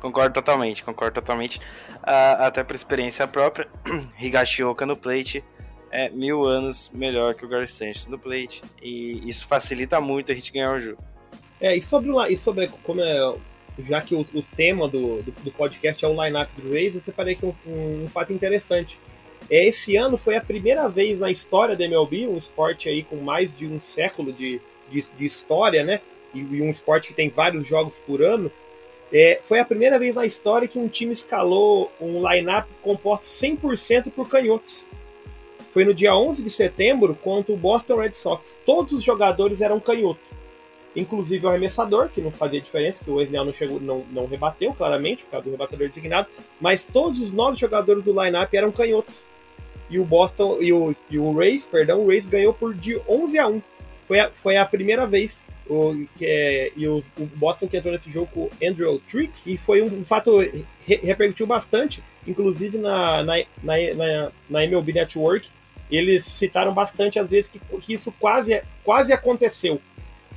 concordo 0.00 0.34
totalmente, 0.34 0.84
concordo 0.84 1.14
totalmente. 1.14 1.58
Uh, 1.58 2.40
até 2.40 2.62
por 2.62 2.74
experiência 2.76 3.26
própria, 3.26 3.68
Higashioka 4.20 4.84
no 4.84 4.96
plate 4.96 5.42
é 5.90 6.10
mil 6.10 6.44
anos 6.44 6.90
melhor 6.92 7.34
que 7.34 7.46
o 7.46 7.48
Gary 7.48 7.68
Sanchez 7.68 8.08
no 8.08 8.18
plate. 8.18 8.62
E 8.82 9.28
isso 9.28 9.46
facilita 9.46 10.00
muito 10.00 10.32
a 10.32 10.34
gente 10.34 10.52
ganhar 10.52 10.74
o 10.74 10.80
jogo. 10.80 11.02
É, 11.60 11.76
e 11.76 11.80
sobre, 11.80 12.10
e 12.28 12.36
sobre 12.36 12.68
como 12.82 13.00
é. 13.00 13.36
Já 13.76 14.00
que 14.00 14.14
o, 14.14 14.20
o 14.20 14.42
tema 14.42 14.86
do, 14.86 15.22
do, 15.22 15.32
do, 15.32 15.50
podcast 15.50 16.04
é 16.04 16.06
o 16.06 16.12
lineup 16.12 16.48
do 16.56 16.70
Rays, 16.70 16.94
eu 16.94 17.00
separei 17.00 17.34
aqui 17.34 17.44
um, 17.44 17.54
um, 17.66 18.04
um 18.04 18.08
fato 18.08 18.32
interessante. 18.32 19.00
É, 19.50 19.66
esse 19.66 19.96
ano 19.96 20.16
foi 20.16 20.36
a 20.36 20.40
primeira 20.40 20.88
vez 20.88 21.18
na 21.18 21.30
história 21.30 21.76
da 21.76 21.84
MLB, 21.84 22.26
um 22.26 22.36
esporte 22.36 22.88
aí 22.88 23.02
com 23.02 23.16
mais 23.16 23.56
de 23.56 23.66
um 23.66 23.78
século 23.78 24.32
de, 24.32 24.60
de, 24.90 25.00
de 25.16 25.26
história, 25.26 25.84
né? 25.84 26.00
E, 26.34 26.38
e, 26.38 26.62
um 26.62 26.70
esporte 26.70 27.08
que 27.08 27.14
tem 27.14 27.28
vários 27.28 27.66
jogos 27.66 27.98
por 27.98 28.22
ano. 28.22 28.50
É, 29.12 29.38
foi 29.42 29.60
a 29.60 29.64
primeira 29.64 29.98
vez 29.98 30.14
na 30.14 30.26
história 30.26 30.66
que 30.66 30.78
um 30.78 30.88
time 30.88 31.12
escalou 31.12 31.92
um 32.00 32.28
line-up 32.28 32.68
composto 32.82 33.26
100% 33.26 34.10
por 34.10 34.28
canhotos. 34.28 34.88
Foi 35.70 35.84
no 35.84 35.94
dia 35.94 36.16
11 36.16 36.42
de 36.42 36.50
setembro 36.50 37.14
contra 37.14 37.52
o 37.52 37.56
Boston 37.56 37.96
Red 37.96 38.14
Sox. 38.14 38.58
Todos 38.64 38.94
os 38.94 39.04
jogadores 39.04 39.60
eram 39.60 39.78
canhoto. 39.78 40.20
Inclusive 40.96 41.44
o 41.44 41.48
arremessador, 41.48 42.08
que 42.08 42.20
não 42.20 42.30
fazia 42.30 42.60
diferença, 42.60 43.04
que 43.04 43.10
o 43.10 43.16
Wesnell 43.16 43.44
não, 43.44 43.52
chegou, 43.52 43.80
não, 43.80 44.04
não 44.10 44.26
rebateu, 44.26 44.72
claramente, 44.72 45.24
por 45.24 45.32
causa 45.32 45.44
do 45.44 45.50
rebatedor 45.50 45.88
designado. 45.88 46.28
Mas 46.60 46.84
todos 46.84 47.20
os 47.20 47.32
nove 47.32 47.58
jogadores 47.58 48.04
do 48.04 48.20
line-up 48.20 48.56
eram 48.56 48.70
canhotos 48.70 49.26
e 49.90 49.98
o 49.98 50.04
Boston 50.04 50.58
e 50.60 50.72
o, 50.72 50.94
e 51.10 51.18
o 51.18 51.32
Rays, 51.32 51.66
perdão, 51.66 52.00
o 52.00 52.08
Rays 52.08 52.26
ganhou 52.26 52.52
por 52.52 52.74
de 52.74 53.00
11 53.08 53.38
a 53.38 53.48
1. 53.48 53.62
Foi 54.04 54.20
a, 54.20 54.30
foi 54.30 54.56
a 54.56 54.66
primeira 54.66 55.06
vez 55.06 55.42
o, 55.68 56.06
que 56.16 56.26
é, 56.26 56.72
e 56.76 56.86
os, 56.86 57.06
o 57.18 57.24
Boston 57.36 57.66
que 57.66 57.76
entrou 57.76 57.92
nesse 57.92 58.10
jogo 58.10 58.28
com 58.32 58.40
o 58.42 58.50
Andrew 58.62 59.00
Trix 59.08 59.46
e 59.46 59.56
foi 59.56 59.82
um, 59.82 59.86
um 59.86 60.04
fato 60.04 60.38
re, 60.38 60.96
repercutiu 61.02 61.46
bastante, 61.46 62.02
inclusive 62.26 62.78
na, 62.78 63.22
na, 63.22 63.36
na, 63.62 63.74
na, 63.94 64.32
na 64.50 64.64
MLB 64.64 64.92
Network, 64.92 65.48
eles 65.90 66.24
citaram 66.24 66.72
bastante 66.74 67.18
às 67.18 67.30
vezes 67.30 67.48
que, 67.48 67.58
que 67.80 67.94
isso 67.94 68.12
quase, 68.12 68.62
quase 68.82 69.12
aconteceu. 69.12 69.80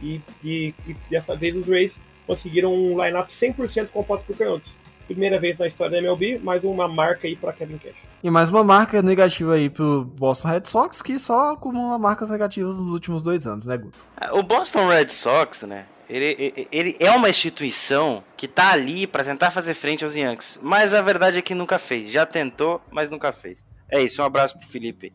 E, 0.02 0.22
e, 0.43 0.74
e 0.88 0.95
dessa 1.10 1.36
vez 1.36 1.58
os 1.58 1.68
Rays 1.68 2.00
conseguiram 2.26 2.74
um 2.74 3.04
lineup 3.04 3.30
100% 3.30 3.88
composto 3.88 4.28
por 4.28 4.38
canhotos 4.38 4.78
primeira 5.08 5.39
vez 5.39 5.58
na 5.58 5.66
história 5.66 5.91
da 5.91 5.97
MLB, 5.99 6.39
mais 6.39 6.64
uma 6.64 6.88
marca 6.88 7.28
aí 7.28 7.36
para 7.36 7.53
Kevin 7.53 7.78
Cash. 7.78 8.08
E 8.22 8.30
mais 8.30 8.49
uma 8.49 8.64
marca 8.64 9.01
negativa 9.01 9.53
aí 9.53 9.70
pro 9.70 10.03
Boston 10.03 10.49
Red 10.49 10.66
Sox, 10.66 11.01
que 11.01 11.18
só 11.18 11.53
acumula 11.53 11.97
marcas 11.97 12.30
negativas 12.30 12.80
nos 12.80 12.91
últimos 12.91 13.24
dois 13.24 13.47
anos, 13.47 13.66
né, 13.66 13.78
Guto? 13.78 14.05
É, 14.20 14.32
o 14.34 14.43
Boston 14.43 14.88
Red 14.89 15.08
Sox, 15.10 15.62
né? 15.62 15.86
Ele, 16.10 16.68
ele 16.72 16.95
é 16.99 17.12
uma 17.12 17.30
instituição 17.30 18.24
que 18.38 18.47
tá 18.47 18.72
ali 18.72 19.05
para 19.05 19.24
tentar 19.24 19.51
fazer 19.51 19.74
frente 19.74 20.03
aos 20.03 20.16
Yankees, 20.16 20.60
mas 20.62 20.93
a 20.93 21.01
verdade 21.01 21.38
é 21.38 21.41
que 21.41 21.55
nunca 21.55 21.78
fez. 21.78 22.10
Já 22.10 22.26
tentou, 22.26 22.82
mas 22.91 23.10
nunca 23.10 23.32
fez. 23.32 23.66
É 23.89 24.01
isso, 24.01 24.22
um 24.22 24.26
abraço 24.26 24.58
pro 24.58 24.68
Felipe. 24.68 25.14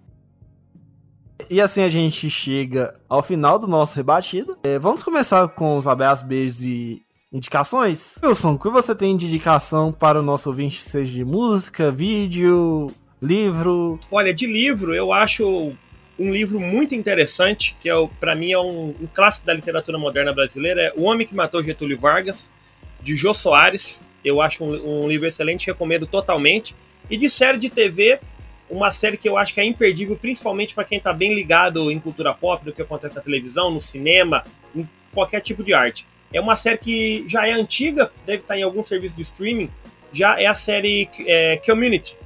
E 1.50 1.60
assim 1.60 1.82
a 1.82 1.88
gente 1.88 2.28
chega 2.30 2.92
ao 3.08 3.22
final 3.22 3.58
do 3.58 3.66
nosso 3.66 3.96
rebatido. 3.96 4.56
É, 4.62 4.78
vamos 4.78 5.02
começar 5.02 5.48
com 5.48 5.76
os 5.76 5.88
abraços, 5.88 6.24
beijos 6.24 6.62
e 6.62 7.02
indicações? 7.32 8.16
Wilson, 8.22 8.54
o 8.54 8.58
que 8.58 8.68
você 8.68 8.94
tem 8.94 9.16
de 9.16 9.26
indicação 9.26 9.92
para 9.92 10.20
o 10.20 10.22
nosso 10.22 10.48
ouvinte, 10.48 10.82
seja 10.82 11.10
de 11.10 11.24
música, 11.24 11.90
vídeo, 11.90 12.92
livro? 13.20 13.98
Olha, 14.10 14.34
de 14.34 14.46
livro, 14.46 14.94
eu 14.94 15.12
acho 15.12 15.72
um 16.18 16.32
livro 16.32 16.60
muito 16.60 16.94
interessante, 16.94 17.76
que 17.80 17.88
é 17.88 17.94
para 18.20 18.34
mim 18.34 18.52
é 18.52 18.58
um, 18.58 18.94
um, 19.00 19.08
clássico 19.12 19.46
da 19.46 19.54
literatura 19.54 19.98
moderna 19.98 20.32
brasileira, 20.32 20.82
é 20.82 20.92
O 20.94 21.04
Homem 21.04 21.26
que 21.26 21.34
Matou 21.34 21.62
Getúlio 21.62 21.98
Vargas, 21.98 22.52
de 23.00 23.16
Jô 23.16 23.32
Soares. 23.32 24.00
Eu 24.24 24.40
acho 24.40 24.62
um, 24.62 25.04
um 25.04 25.08
livro 25.08 25.26
excelente, 25.26 25.66
recomendo 25.66 26.06
totalmente. 26.06 26.76
E 27.10 27.16
de 27.16 27.28
série 27.28 27.58
de 27.58 27.68
TV, 27.68 28.20
uma 28.70 28.92
série 28.92 29.16
que 29.16 29.28
eu 29.28 29.36
acho 29.36 29.54
que 29.54 29.60
é 29.60 29.64
imperdível, 29.64 30.16
principalmente 30.16 30.74
para 30.74 30.84
quem 30.84 30.98
está 30.98 31.12
bem 31.12 31.34
ligado 31.34 31.90
em 31.90 31.98
cultura 31.98 32.32
pop, 32.32 32.64
do 32.64 32.72
que 32.72 32.82
acontece 32.82 33.16
na 33.16 33.22
televisão, 33.22 33.70
no 33.70 33.80
cinema, 33.80 34.44
em 34.76 34.88
qualquer 35.12 35.40
tipo 35.40 35.64
de 35.64 35.74
arte. 35.74 36.06
É 36.32 36.40
uma 36.40 36.56
série 36.56 36.78
que 36.78 37.24
já 37.28 37.46
é 37.46 37.52
antiga, 37.52 38.10
deve 38.26 38.42
estar 38.42 38.58
em 38.58 38.62
algum 38.62 38.82
serviço 38.82 39.16
de 39.16 39.22
streaming. 39.22 39.70
Já 40.12 40.40
é 40.40 40.46
a 40.46 40.54
série 40.54 41.08
é, 41.26 41.56
Community. 41.64 42.16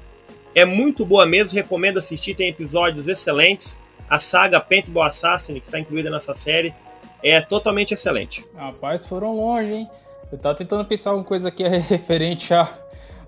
É 0.55 0.65
muito 0.65 1.05
boa 1.05 1.27
mesmo, 1.27 1.57
recomendo 1.57 1.99
assistir, 1.99 2.35
tem 2.35 2.49
episódios 2.49 3.07
excelentes. 3.07 3.79
A 4.09 4.19
saga 4.19 4.61
Paintball 4.61 5.05
Assassin, 5.05 5.55
que 5.55 5.67
está 5.67 5.79
incluída 5.79 6.09
nessa 6.11 6.35
série, 6.35 6.75
é 7.23 7.41
totalmente 7.41 7.93
excelente. 7.93 8.45
Rapaz, 8.55 9.07
foram 9.07 9.37
longe, 9.37 9.73
hein? 9.73 9.91
Eu 10.31 10.39
tava 10.39 10.55
tentando 10.55 10.85
pensar 10.85 11.15
uma 11.15 11.25
coisa 11.25 11.49
aqui 11.49 11.67
referente 11.67 12.53
a, 12.55 12.73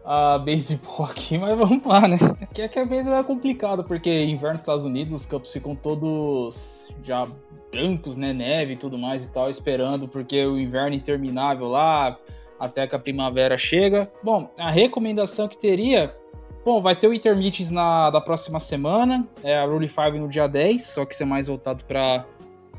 a 0.09 0.39
beisebol 0.39 1.05
aqui, 1.11 1.37
mas 1.37 1.57
vamos 1.57 1.85
lá, 1.85 2.09
né? 2.09 2.19
Aqui 2.41 2.63
é 2.63 2.69
que 2.69 2.79
a 2.79 2.85
beisebol 2.87 3.19
é 3.19 3.23
complicado, 3.23 3.85
porque 3.85 4.25
inverno 4.25 4.55
nos 4.55 4.61
Estados 4.61 4.85
Unidos, 4.87 5.13
os 5.13 5.27
campos 5.27 5.53
ficam 5.53 5.77
todos 5.77 6.89
já 7.05 7.29
brancos, 7.71 8.17
né, 8.17 8.33
neve 8.33 8.73
e 8.73 8.77
tudo 8.77 8.97
mais 8.97 9.27
e 9.27 9.29
tal, 9.29 9.51
esperando 9.51 10.09
porque 10.09 10.47
o 10.47 10.59
inverno 10.59 10.97
interminável 10.97 11.69
lá, 11.69 12.19
até 12.59 12.87
que 12.87 12.97
a 12.97 12.99
primavera 12.99 13.59
chega. 13.59 14.11
Bom, 14.23 14.51
a 14.57 14.71
recomendação 14.71 15.47
que 15.47 15.59
teria, 15.59 16.17
bom, 16.65 16.81
vai 16.81 16.97
ter 16.97 17.07
o 17.09 17.13
Intermittens 17.13 17.71
na 17.71 18.09
da 18.09 18.23
próxima 18.23 18.59
semana, 18.59 19.29
é 19.45 19.59
a 19.59 19.67
Rule 19.67 19.87
5 19.87 20.13
no 20.13 20.29
dia 20.29 20.49
10, 20.49 20.83
só 20.83 21.05
que 21.05 21.15
ser 21.15 21.27
mais 21.27 21.47
voltado 21.47 21.85
para 21.85 22.25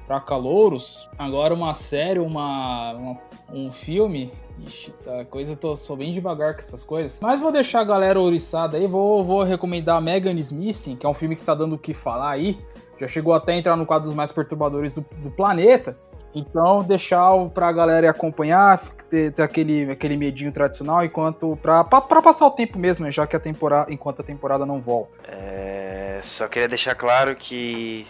para 0.08 0.20
calouros. 0.22 1.08
Agora 1.20 1.54
uma 1.54 1.76
série, 1.76 2.18
uma, 2.18 2.94
uma 2.94 3.18
um 3.54 3.72
filme 3.72 4.32
Ixi, 4.66 4.92
tá, 5.04 5.26
coisa, 5.26 5.56
tô, 5.56 5.76
sou 5.76 5.96
bem 5.96 6.14
devagar 6.14 6.54
com 6.54 6.60
essas 6.60 6.84
coisas. 6.84 7.20
Mas 7.22 7.40
vou 7.40 7.52
deixar 7.52 7.82
a 7.82 7.84
galera 7.84 8.20
ouriçada 8.20 8.78
aí, 8.78 8.88
vou, 8.88 9.24
vou 9.24 9.44
recomendar 9.44 10.02
Megan 10.02 10.34
Smith, 10.40 10.98
que 10.98 11.06
é 11.06 11.10
um 11.10 11.14
filme 11.14 11.36
que 11.36 11.44
tá 11.44 11.54
dando 11.56 11.76
o 11.76 11.80
que 11.80 11.94
falar 11.94 12.32
aí 12.32 12.58
já 13.00 13.08
chegou 13.08 13.34
até 13.34 13.54
a 13.54 13.58
entrar 13.58 13.76
no 13.76 13.86
quadro 13.86 14.08
dos 14.08 14.16
mais 14.16 14.32
perturbadores 14.32 14.96
do, 14.96 15.06
do 15.18 15.32
planeta. 15.32 15.96
Então, 16.36 16.84
deixar 16.84 17.34
pra 17.54 17.72
galera 17.72 18.10
acompanhar, 18.10 18.80
ter, 19.10 19.32
ter, 19.32 19.42
aquele, 19.42 19.90
aquele 19.92 20.16
medinho 20.16 20.52
tradicional, 20.52 21.04
enquanto. 21.04 21.58
Pra, 21.62 21.84
pra, 21.84 22.02
pra, 22.02 22.22
passar 22.22 22.46
o 22.46 22.52
tempo 22.52 22.78
mesmo, 22.78 23.06
né, 23.06 23.12
já 23.12 23.26
que 23.26 23.36
a 23.36 23.40
temporada. 23.40 23.92
Enquanto 23.92 24.20
a 24.20 24.24
temporada 24.24 24.66
não 24.66 24.80
volta. 24.80 25.18
É, 25.28 26.20
só 26.22 26.48
queria 26.48 26.68
deixar 26.68 26.94
claro 26.94 27.36
que 27.36 28.06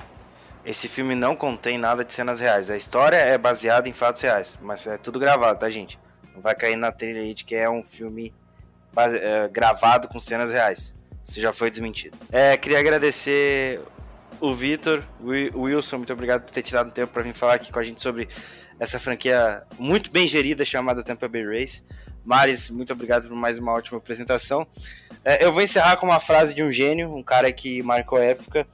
esse 0.65 0.89
filme 0.89 1.15
não 1.15 1.35
contém 1.35 1.77
nada 1.77 2.03
de 2.03 2.11
cenas 2.11 2.41
reais. 2.41 2.69
A 2.69 2.75
história 2.75 3.15
é 3.15 3.37
baseada 3.37 3.87
em 3.87 3.93
fatos 3.93 4.21
reais, 4.21 4.57
mas 4.61 4.85
é 4.85 4.97
tudo 4.97 5.19
gravado, 5.19 5.59
tá, 5.59 5.69
gente? 5.69 5.97
Vai 6.37 6.55
cair 6.55 6.75
na 6.75 6.91
trilha 6.91 7.21
aí 7.21 7.33
de 7.33 7.43
que 7.43 7.55
é 7.55 7.69
um 7.69 7.83
filme 7.83 8.33
base, 8.93 9.17
é, 9.17 9.47
gravado 9.47 10.07
com 10.07 10.19
cenas 10.19 10.51
reais. 10.51 10.93
Isso 11.25 11.39
já 11.39 11.53
foi 11.53 11.69
desmentido. 11.69 12.17
É, 12.31 12.55
queria 12.57 12.79
agradecer 12.79 13.81
o 14.39 14.53
Vitor, 14.53 15.03
o 15.53 15.63
Wilson, 15.63 15.97
muito 15.97 16.13
obrigado 16.13 16.43
por 16.43 16.51
ter 16.51 16.61
tirado 16.61 16.87
um 16.87 16.91
tempo 16.91 17.11
para 17.11 17.23
vir 17.23 17.33
falar 17.33 17.55
aqui 17.55 17.71
com 17.71 17.79
a 17.79 17.83
gente 17.83 18.01
sobre 18.01 18.29
essa 18.79 18.97
franquia 18.97 19.63
muito 19.77 20.09
bem 20.11 20.27
gerida 20.27 20.63
chamada 20.63 21.03
Tampa 21.03 21.27
Bay 21.27 21.45
Race. 21.45 21.83
Maris, 22.23 22.69
muito 22.69 22.93
obrigado 22.93 23.27
por 23.27 23.35
mais 23.35 23.59
uma 23.59 23.73
ótima 23.73 23.97
apresentação. 23.97 24.65
É, 25.23 25.43
eu 25.43 25.51
vou 25.51 25.61
encerrar 25.61 25.97
com 25.97 26.05
uma 26.05 26.19
frase 26.19 26.53
de 26.53 26.63
um 26.63 26.71
gênio, 26.71 27.13
um 27.13 27.23
cara 27.23 27.51
que 27.51 27.83
marcou 27.83 28.17
época 28.17 28.65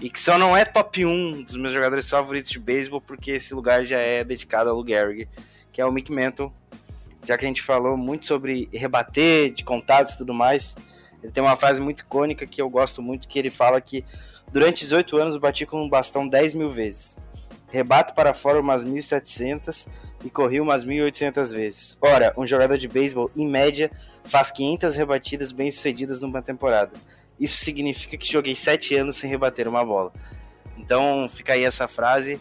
e 0.00 0.10
que 0.10 0.18
só 0.18 0.36
não 0.36 0.56
é 0.56 0.64
top 0.64 1.06
1 1.06 1.42
dos 1.42 1.56
meus 1.56 1.72
jogadores 1.72 2.08
favoritos 2.08 2.50
de 2.50 2.58
beisebol, 2.58 3.00
porque 3.00 3.32
esse 3.32 3.54
lugar 3.54 3.84
já 3.84 3.98
é 3.98 4.24
dedicado 4.24 4.68
a 4.68 4.72
Lou 4.72 4.86
Gehrig, 4.86 5.28
que 5.72 5.80
é 5.80 5.86
o 5.86 5.92
Mick 5.92 6.10
Mantle. 6.10 6.52
Já 7.22 7.38
que 7.38 7.44
a 7.44 7.48
gente 7.48 7.62
falou 7.62 7.96
muito 7.96 8.26
sobre 8.26 8.68
rebater, 8.72 9.52
de 9.52 9.64
contatos 9.64 10.14
e 10.14 10.18
tudo 10.18 10.34
mais, 10.34 10.76
ele 11.22 11.32
tem 11.32 11.42
uma 11.42 11.56
frase 11.56 11.80
muito 11.80 12.00
icônica 12.00 12.46
que 12.46 12.60
eu 12.60 12.68
gosto 12.68 13.00
muito, 13.00 13.28
que 13.28 13.38
ele 13.38 13.50
fala 13.50 13.80
que 13.80 14.04
durante 14.50 14.80
18 14.80 15.16
anos 15.16 15.36
bati 15.36 15.64
com 15.64 15.82
um 15.82 15.88
bastão 15.88 16.26
10 16.26 16.54
mil 16.54 16.68
vezes. 16.68 17.16
Rebato 17.68 18.12
para 18.12 18.34
fora 18.34 18.60
umas 18.60 18.84
1.700 18.84 19.88
e 20.24 20.28
corri 20.28 20.60
umas 20.60 20.84
1.800 20.84 21.52
vezes. 21.52 21.98
Ora, 22.02 22.34
um 22.36 22.46
jogador 22.46 22.76
de 22.76 22.86
beisebol, 22.86 23.30
em 23.34 23.48
média, 23.48 23.90
faz 24.24 24.50
500 24.50 24.96
rebatidas 24.96 25.52
bem-sucedidas 25.52 26.20
numa 26.20 26.42
temporada. 26.42 26.92
Isso 27.40 27.64
significa 27.64 28.16
que 28.16 28.30
joguei 28.30 28.54
7 28.54 28.96
anos 28.96 29.16
sem 29.16 29.30
rebater 29.30 29.66
uma 29.66 29.84
bola. 29.84 30.12
Então 30.76 31.26
fica 31.30 31.54
aí 31.54 31.64
essa 31.64 31.88
frase. 31.88 32.40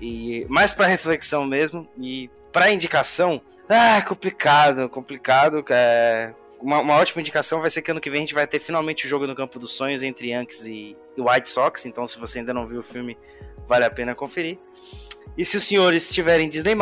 E 0.00 0.46
mais 0.48 0.72
para 0.72 0.86
reflexão 0.86 1.44
mesmo. 1.44 1.86
E 1.98 2.30
para 2.52 2.72
indicação, 2.72 3.40
ah, 3.68 4.02
complicado, 4.02 4.88
complicado. 4.88 5.64
É, 5.70 6.34
uma, 6.60 6.80
uma, 6.80 6.96
ótima 6.96 7.20
indicação 7.20 7.60
vai 7.60 7.70
ser 7.70 7.82
que 7.82 7.90
ano 7.90 8.00
que 8.00 8.10
vem 8.10 8.18
a 8.18 8.22
gente 8.22 8.34
vai 8.34 8.46
ter 8.46 8.58
finalmente 8.58 9.06
o 9.06 9.08
jogo 9.08 9.26
no 9.26 9.34
Campo 9.34 9.58
dos 9.58 9.72
Sonhos 9.72 10.02
entre 10.02 10.30
Yankees 10.30 10.66
e, 10.66 10.96
e 11.16 11.20
White 11.20 11.48
Sox. 11.48 11.86
Então, 11.86 12.06
se 12.06 12.18
você 12.18 12.40
ainda 12.40 12.52
não 12.52 12.66
viu 12.66 12.80
o 12.80 12.82
filme, 12.82 13.16
vale 13.66 13.84
a 13.84 13.90
pena 13.90 14.14
conferir. 14.14 14.58
E 15.36 15.44
se 15.44 15.56
os 15.56 15.64
senhores 15.64 16.10
tiverem 16.10 16.48
Disney, 16.48 16.74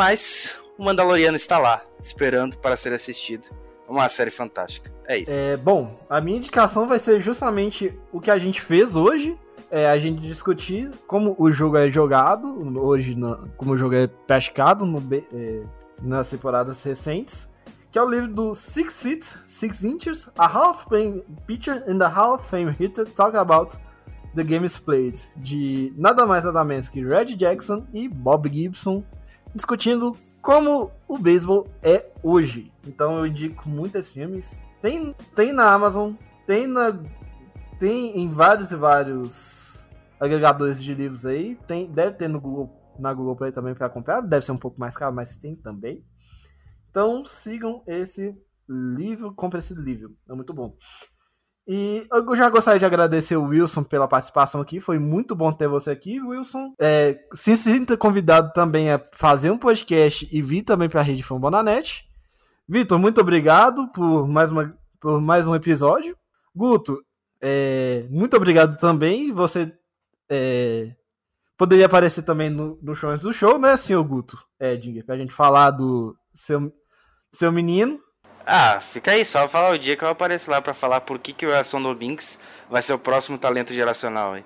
o 0.77 0.83
Mandaloriano 0.83 1.35
está 1.35 1.57
lá, 1.57 1.85
esperando 2.01 2.57
para 2.57 2.75
ser 2.75 2.93
assistido. 2.93 3.49
Uma 3.87 4.07
série 4.07 4.29
fantástica. 4.29 4.91
É 5.07 5.17
isso. 5.17 5.31
É, 5.31 5.57
bom, 5.57 5.99
a 6.07 6.21
minha 6.21 6.37
indicação 6.37 6.87
vai 6.87 6.99
ser 6.99 7.19
justamente 7.19 7.97
o 8.11 8.21
que 8.21 8.29
a 8.29 8.37
gente 8.37 8.61
fez 8.61 8.95
hoje. 8.95 9.37
É 9.71 9.89
a 9.89 9.97
gente 9.97 10.21
discutir 10.21 10.91
como 11.05 11.35
o 11.37 11.51
jogo 11.51 11.77
é 11.77 11.89
jogado, 11.89 12.47
hoje, 12.79 13.15
na, 13.15 13.47
como 13.55 13.73
o 13.73 13.77
jogo 13.77 13.93
é 13.93 14.07
praticado 14.07 14.85
no, 14.85 15.01
é, 15.33 15.63
nas 16.01 16.29
temporadas 16.29 16.83
recentes 16.83 17.47
que 17.91 17.97
é 17.97 18.03
o 18.03 18.09
livro 18.09 18.31
do 18.31 18.53
Six 18.53 19.01
Feet, 19.01 19.23
Six 19.47 19.83
Inches, 19.83 20.29
a 20.37 20.45
Hall 20.45 20.71
of 20.71 20.85
Fame 20.87 21.23
Pitcher 21.47 21.83
and 21.87 22.03
a 22.03 22.07
Hall 22.07 22.35
of 22.35 22.47
Fame 22.47 22.75
Hitter 22.79 23.05
Talk 23.05 23.35
About 23.35 23.77
the 24.35 24.43
Games 24.43 24.77
Played, 24.77 25.31
de 25.35 25.91
nada 25.97 26.25
mais 26.25 26.43
nada 26.43 26.63
menos 26.63 26.87
que 26.87 27.03
Red 27.03 27.35
Jackson 27.35 27.85
e 27.91 28.07
Bob 28.07 28.47
Gibson, 28.47 29.03
discutindo 29.55 30.15
como 30.41 30.91
o 31.07 31.17
beisebol 31.17 31.67
é 31.81 32.05
hoje. 32.21 32.71
Então 32.87 33.17
eu 33.17 33.25
indico 33.25 33.67
muitos 33.67 34.13
filmes. 34.13 34.59
Tem, 34.81 35.15
tem 35.35 35.51
na 35.51 35.73
Amazon, 35.73 36.13
tem 36.45 36.67
na 36.67 36.95
tem 37.79 38.19
em 38.19 38.29
vários 38.29 38.71
e 38.71 38.75
vários 38.75 39.89
agregadores 40.19 40.83
de 40.83 40.93
livros 40.93 41.25
aí, 41.25 41.55
tem 41.65 41.89
deve 41.89 42.17
ter 42.17 42.27
no 42.27 42.39
Google 42.39 42.77
na 42.99 43.13
Google 43.13 43.35
Play 43.37 43.51
também 43.51 43.73
para 43.73 43.89
comprar, 43.89 44.19
deve 44.19 44.45
ser 44.45 44.51
um 44.51 44.57
pouco 44.57 44.77
mais 44.77 44.95
caro, 44.97 45.15
mas 45.15 45.37
tem 45.37 45.55
também. 45.55 46.03
Então 46.89 47.23
sigam 47.23 47.81
esse 47.87 48.35
livro, 48.67 49.33
compre 49.33 49.59
esse 49.59 49.73
livro, 49.73 50.15
é 50.29 50.33
muito 50.33 50.53
bom. 50.53 50.75
E 51.71 52.03
eu 52.11 52.35
já 52.35 52.49
gostaria 52.49 52.79
de 52.79 52.85
agradecer 52.85 53.37
o 53.37 53.43
Wilson 53.43 53.83
pela 53.83 54.07
participação 54.07 54.59
aqui. 54.59 54.79
Foi 54.79 54.97
muito 54.97 55.35
bom 55.35 55.53
ter 55.53 55.67
você 55.67 55.91
aqui, 55.91 56.19
Wilson. 56.19 56.73
É, 56.81 57.19
se 57.31 57.55
sinta 57.55 57.95
convidado 57.95 58.51
também 58.53 58.91
a 58.91 58.99
fazer 59.13 59.51
um 59.51 59.57
podcast 59.57 60.27
e 60.31 60.41
vir 60.41 60.63
também 60.63 60.89
para 60.89 61.01
a 61.01 61.03
Rede 61.03 61.21
Fambonanet. 61.21 62.09
Vitor, 62.67 62.97
muito 62.97 63.21
obrigado 63.21 63.87
por 63.91 64.27
mais, 64.27 64.51
uma, 64.51 64.75
por 64.99 65.21
mais 65.21 65.47
um 65.47 65.53
episódio. 65.53 66.17
Guto, 66.55 66.99
é, 67.41 68.05
muito 68.09 68.35
obrigado 68.35 68.77
também. 68.77 69.31
Você 69.33 69.71
é, 70.29 70.91
poderia 71.57 71.85
aparecer 71.85 72.23
também 72.23 72.49
no, 72.49 72.77
no 72.81 72.95
show 72.95 73.09
antes 73.09 73.23
do 73.23 73.33
show, 73.33 73.57
né, 73.59 73.75
senhor 73.77 74.03
Guto? 74.03 74.43
É, 74.59 74.75
Dinger, 74.75 75.05
pra 75.05 75.17
gente 75.17 75.33
falar 75.33 75.71
do 75.71 76.15
seu, 76.33 76.71
seu 77.31 77.51
menino. 77.51 77.99
Ah, 78.45 78.79
fica 78.79 79.11
aí, 79.11 79.23
só 79.23 79.47
falar 79.47 79.71
o 79.71 79.77
dia 79.77 79.95
que 79.95 80.03
eu 80.03 80.07
apareço 80.07 80.49
lá 80.49 80.61
para 80.61 80.73
falar 80.73 81.01
por 81.01 81.19
que, 81.19 81.33
que 81.33 81.45
o 81.45 81.53
Elson 81.53 81.93
Binks 81.93 82.39
vai 82.69 82.81
ser 82.81 82.93
o 82.93 82.99
próximo 82.99 83.37
talento 83.37 83.73
geracional 83.73 84.33
aí. 84.33 84.43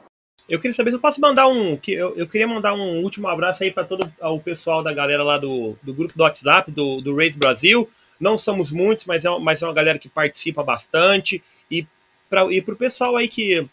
Eu 0.47 0.59
queria 0.59 0.75
saber 0.75 0.89
se 0.89 0.97
eu 0.97 1.01
posso 1.01 1.21
mandar 1.21 1.47
um. 1.47 1.79
Eu, 1.87 2.13
eu 2.17 2.27
queria 2.27 2.47
mandar 2.47 2.73
um 2.73 3.01
último 3.01 3.29
abraço 3.29 3.63
aí 3.63 3.71
para 3.71 3.85
todo 3.85 4.11
o 4.19 4.39
pessoal 4.41 4.83
da 4.83 4.93
galera 4.93 5.23
lá 5.23 5.37
do, 5.37 5.77
do 5.81 5.93
grupo 5.93 6.17
do 6.17 6.23
WhatsApp, 6.23 6.69
do, 6.69 6.99
do 6.99 7.15
Race 7.15 7.39
Brasil. 7.39 7.89
Não 8.19 8.37
somos 8.37 8.71
muitos, 8.71 9.05
mas 9.05 9.23
é, 9.23 9.39
mas 9.39 9.61
é 9.61 9.65
uma 9.65 9.73
galera 9.73 9.97
que 9.97 10.09
participa 10.09 10.61
bastante. 10.61 11.41
E 11.71 11.87
para 12.33 12.51
e 12.51 12.59
o 12.59 12.75
pessoal 12.75 13.15
aí 13.15 13.27
que 13.27 13.63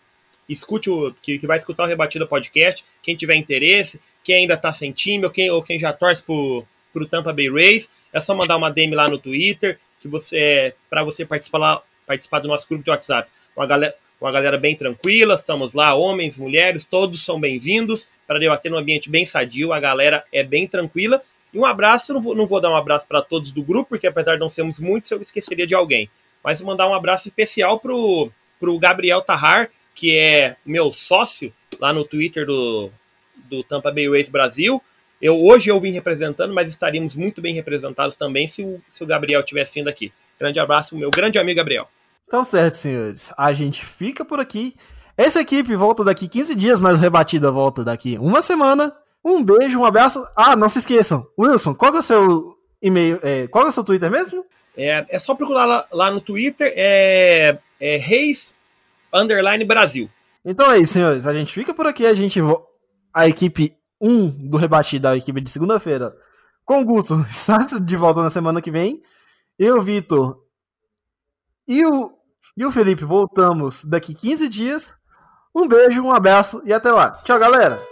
escute 0.47 0.91
o. 0.91 1.15
Que, 1.23 1.39
que 1.39 1.47
vai 1.47 1.57
escutar 1.57 1.85
o 1.85 1.87
Rebatida 1.87 2.27
Podcast, 2.27 2.85
quem 3.03 3.17
tiver 3.17 3.35
interesse, 3.37 3.99
quem 4.23 4.37
ainda 4.37 4.55
tá 4.55 4.71
sem 4.71 4.93
time, 4.93 5.25
ou 5.25 5.31
quem, 5.31 5.51
ou 5.51 5.63
quem 5.63 5.79
já 5.79 5.95
torce 5.95 6.23
pro, 6.23 6.67
pro 6.93 7.07
Tampa 7.07 7.33
Bay 7.33 7.51
Rays, 7.51 7.89
é 8.13 8.21
só 8.21 8.35
mandar 8.35 8.59
uma 8.59 8.71
DM 8.71 8.95
lá 8.95 9.09
no 9.09 9.19
Twitter, 9.19 9.79
que 9.99 10.07
você 10.07 10.75
para 10.91 11.03
você 11.03 11.25
participar 11.25 11.59
lá, 11.59 11.83
participar 12.07 12.41
do 12.41 12.49
nosso 12.49 12.69
grupo 12.69 12.85
de 12.85 12.91
WhatsApp. 12.91 13.31
Uma 13.57 13.67
galera, 13.67 13.95
uma 14.21 14.31
galera 14.31 14.59
bem 14.59 14.77
tranquila, 14.77 15.35
estamos 15.35 15.73
lá, 15.73 15.95
homens, 15.95 16.37
mulheres, 16.37 16.85
todos 16.85 17.25
são 17.25 17.41
bem-vindos 17.41 18.07
para 18.27 18.39
debater 18.39 18.71
num 18.71 18.77
ambiente 18.77 19.09
bem 19.09 19.25
sadio, 19.25 19.73
a 19.73 19.81
galera 19.81 20.23
é 20.31 20.43
bem 20.43 20.67
tranquila. 20.67 21.23
E 21.53 21.59
um 21.59 21.65
abraço, 21.65 22.13
não 22.13 22.21
vou, 22.21 22.35
não 22.35 22.47
vou 22.47 22.61
dar 22.61 22.71
um 22.71 22.77
abraço 22.77 23.09
para 23.09 23.23
todos 23.23 23.53
do 23.53 23.63
grupo, 23.63 23.89
porque 23.89 24.07
apesar 24.07 24.35
de 24.35 24.41
não 24.41 24.51
sermos 24.51 24.79
muitos, 24.79 25.11
eu 25.11 25.21
esqueceria 25.23 25.67
de 25.67 25.75
alguém. 25.75 26.11
Mas 26.45 26.61
mandar 26.61 26.89
um 26.89 26.95
abraço 26.95 27.27
especial 27.27 27.81
pro, 27.81 28.31
pro 28.61 28.79
Gabriel 28.79 29.23
Tahar, 29.23 29.71
que 29.95 30.17
é 30.17 30.57
meu 30.65 30.93
sócio 30.93 31.53
lá 31.81 31.93
no 31.93 32.05
Twitter 32.05 32.47
do, 32.47 32.91
do 33.49 33.65
Tampa 33.65 33.91
Bay 33.91 34.09
Race 34.09 34.31
Brasil. 34.31 34.81
Eu, 35.21 35.43
hoje 35.43 35.71
eu 35.71 35.81
vim 35.81 35.91
representando, 35.91 36.55
mas 36.55 36.69
estaríamos 36.69 37.17
muito 37.17 37.43
bem 37.43 37.55
representados 37.55 38.17
também 38.17 38.47
se 38.47 38.63
o, 38.63 38.81
se 38.89 39.03
o 39.03 39.07
Gabriel 39.07 39.43
tivesse 39.43 39.75
vindo 39.75 39.89
aqui. 39.89 40.13
Grande 40.39 40.61
abraço, 40.61 40.97
meu 40.97 41.11
grande 41.11 41.39
amigo 41.39 41.57
Gabriel. 41.57 41.89
Então, 42.27 42.45
certo, 42.45 42.77
senhores. 42.77 43.33
A 43.37 43.53
gente 43.53 43.85
fica 43.85 44.25
por 44.25 44.39
aqui. 44.39 44.75
Essa 45.17 45.41
equipe 45.41 45.75
volta 45.75 46.05
daqui 46.05 46.29
15 46.29 46.55
dias, 46.55 46.81
mas 46.81 46.95
o 46.95 46.99
Rebatida 46.99 47.51
volta 47.51 47.85
daqui 47.85 48.17
uma 48.19 48.41
semana. 48.41 48.95
Um 49.23 49.43
beijo, 49.43 49.79
um 49.79 49.85
abraço. 49.85 50.25
Ah, 50.35 50.57
não 50.57 50.69
se 50.69 50.79
esqueçam. 50.79 51.27
Wilson, 51.39 51.75
qual 51.75 51.95
é 51.95 51.99
o 51.99 52.03
seu 52.03 52.57
e-mail? 52.81 53.19
É, 53.23 53.47
qual 53.49 53.67
é 53.67 53.69
o 53.69 53.73
seu 53.73 53.85
Twitter 53.85 54.11
mesmo? 54.11 54.47
É, 54.77 55.07
é 55.09 55.19
só 55.19 55.35
procurar 55.35 55.65
lá, 55.65 55.87
lá 55.93 56.11
no 56.11 56.21
Twitter. 56.21 56.73
É, 56.77 57.59
é 57.81 57.97
Reis 57.97 58.57
Underline 59.13 59.65
Brasil. 59.65 60.11
Então 60.45 60.71
é 60.71 60.79
isso, 60.79 60.95
senhores. 60.95 61.27
A 61.27 61.33
gente 61.33 61.53
fica 61.53 61.75
por 61.75 61.87
aqui. 61.87 62.07
A 62.07 62.15
gente 62.15 62.41
a 63.13 63.29
equipe 63.29 63.77
1 64.01 64.49
do 64.49 64.57
Rebatida, 64.57 65.11
a 65.11 65.17
equipe 65.17 65.41
de 65.41 65.51
segunda-feira, 65.51 66.15
com 66.65 66.81
o 66.81 66.85
Guto, 66.85 67.21
está 67.29 67.59
de 67.59 67.97
volta 67.97 68.23
na 68.23 68.31
semana 68.31 68.63
que 68.63 68.71
vem. 68.71 69.03
Eu, 69.59 69.83
Vitor 69.83 70.39
e 71.69 71.85
o, 71.85 72.13
e 72.57 72.65
o 72.65 72.73
Felipe 72.73 73.05
voltamos 73.05 73.85
daqui 73.85 74.15
15 74.15 74.49
dias. 74.49 74.95
Um 75.55 75.69
beijo, 75.69 76.03
um 76.03 76.13
abraço 76.13 76.63
e 76.65 76.73
até 76.73 76.91
lá. 76.91 77.11
Tchau, 77.25 77.39
galera! 77.39 77.90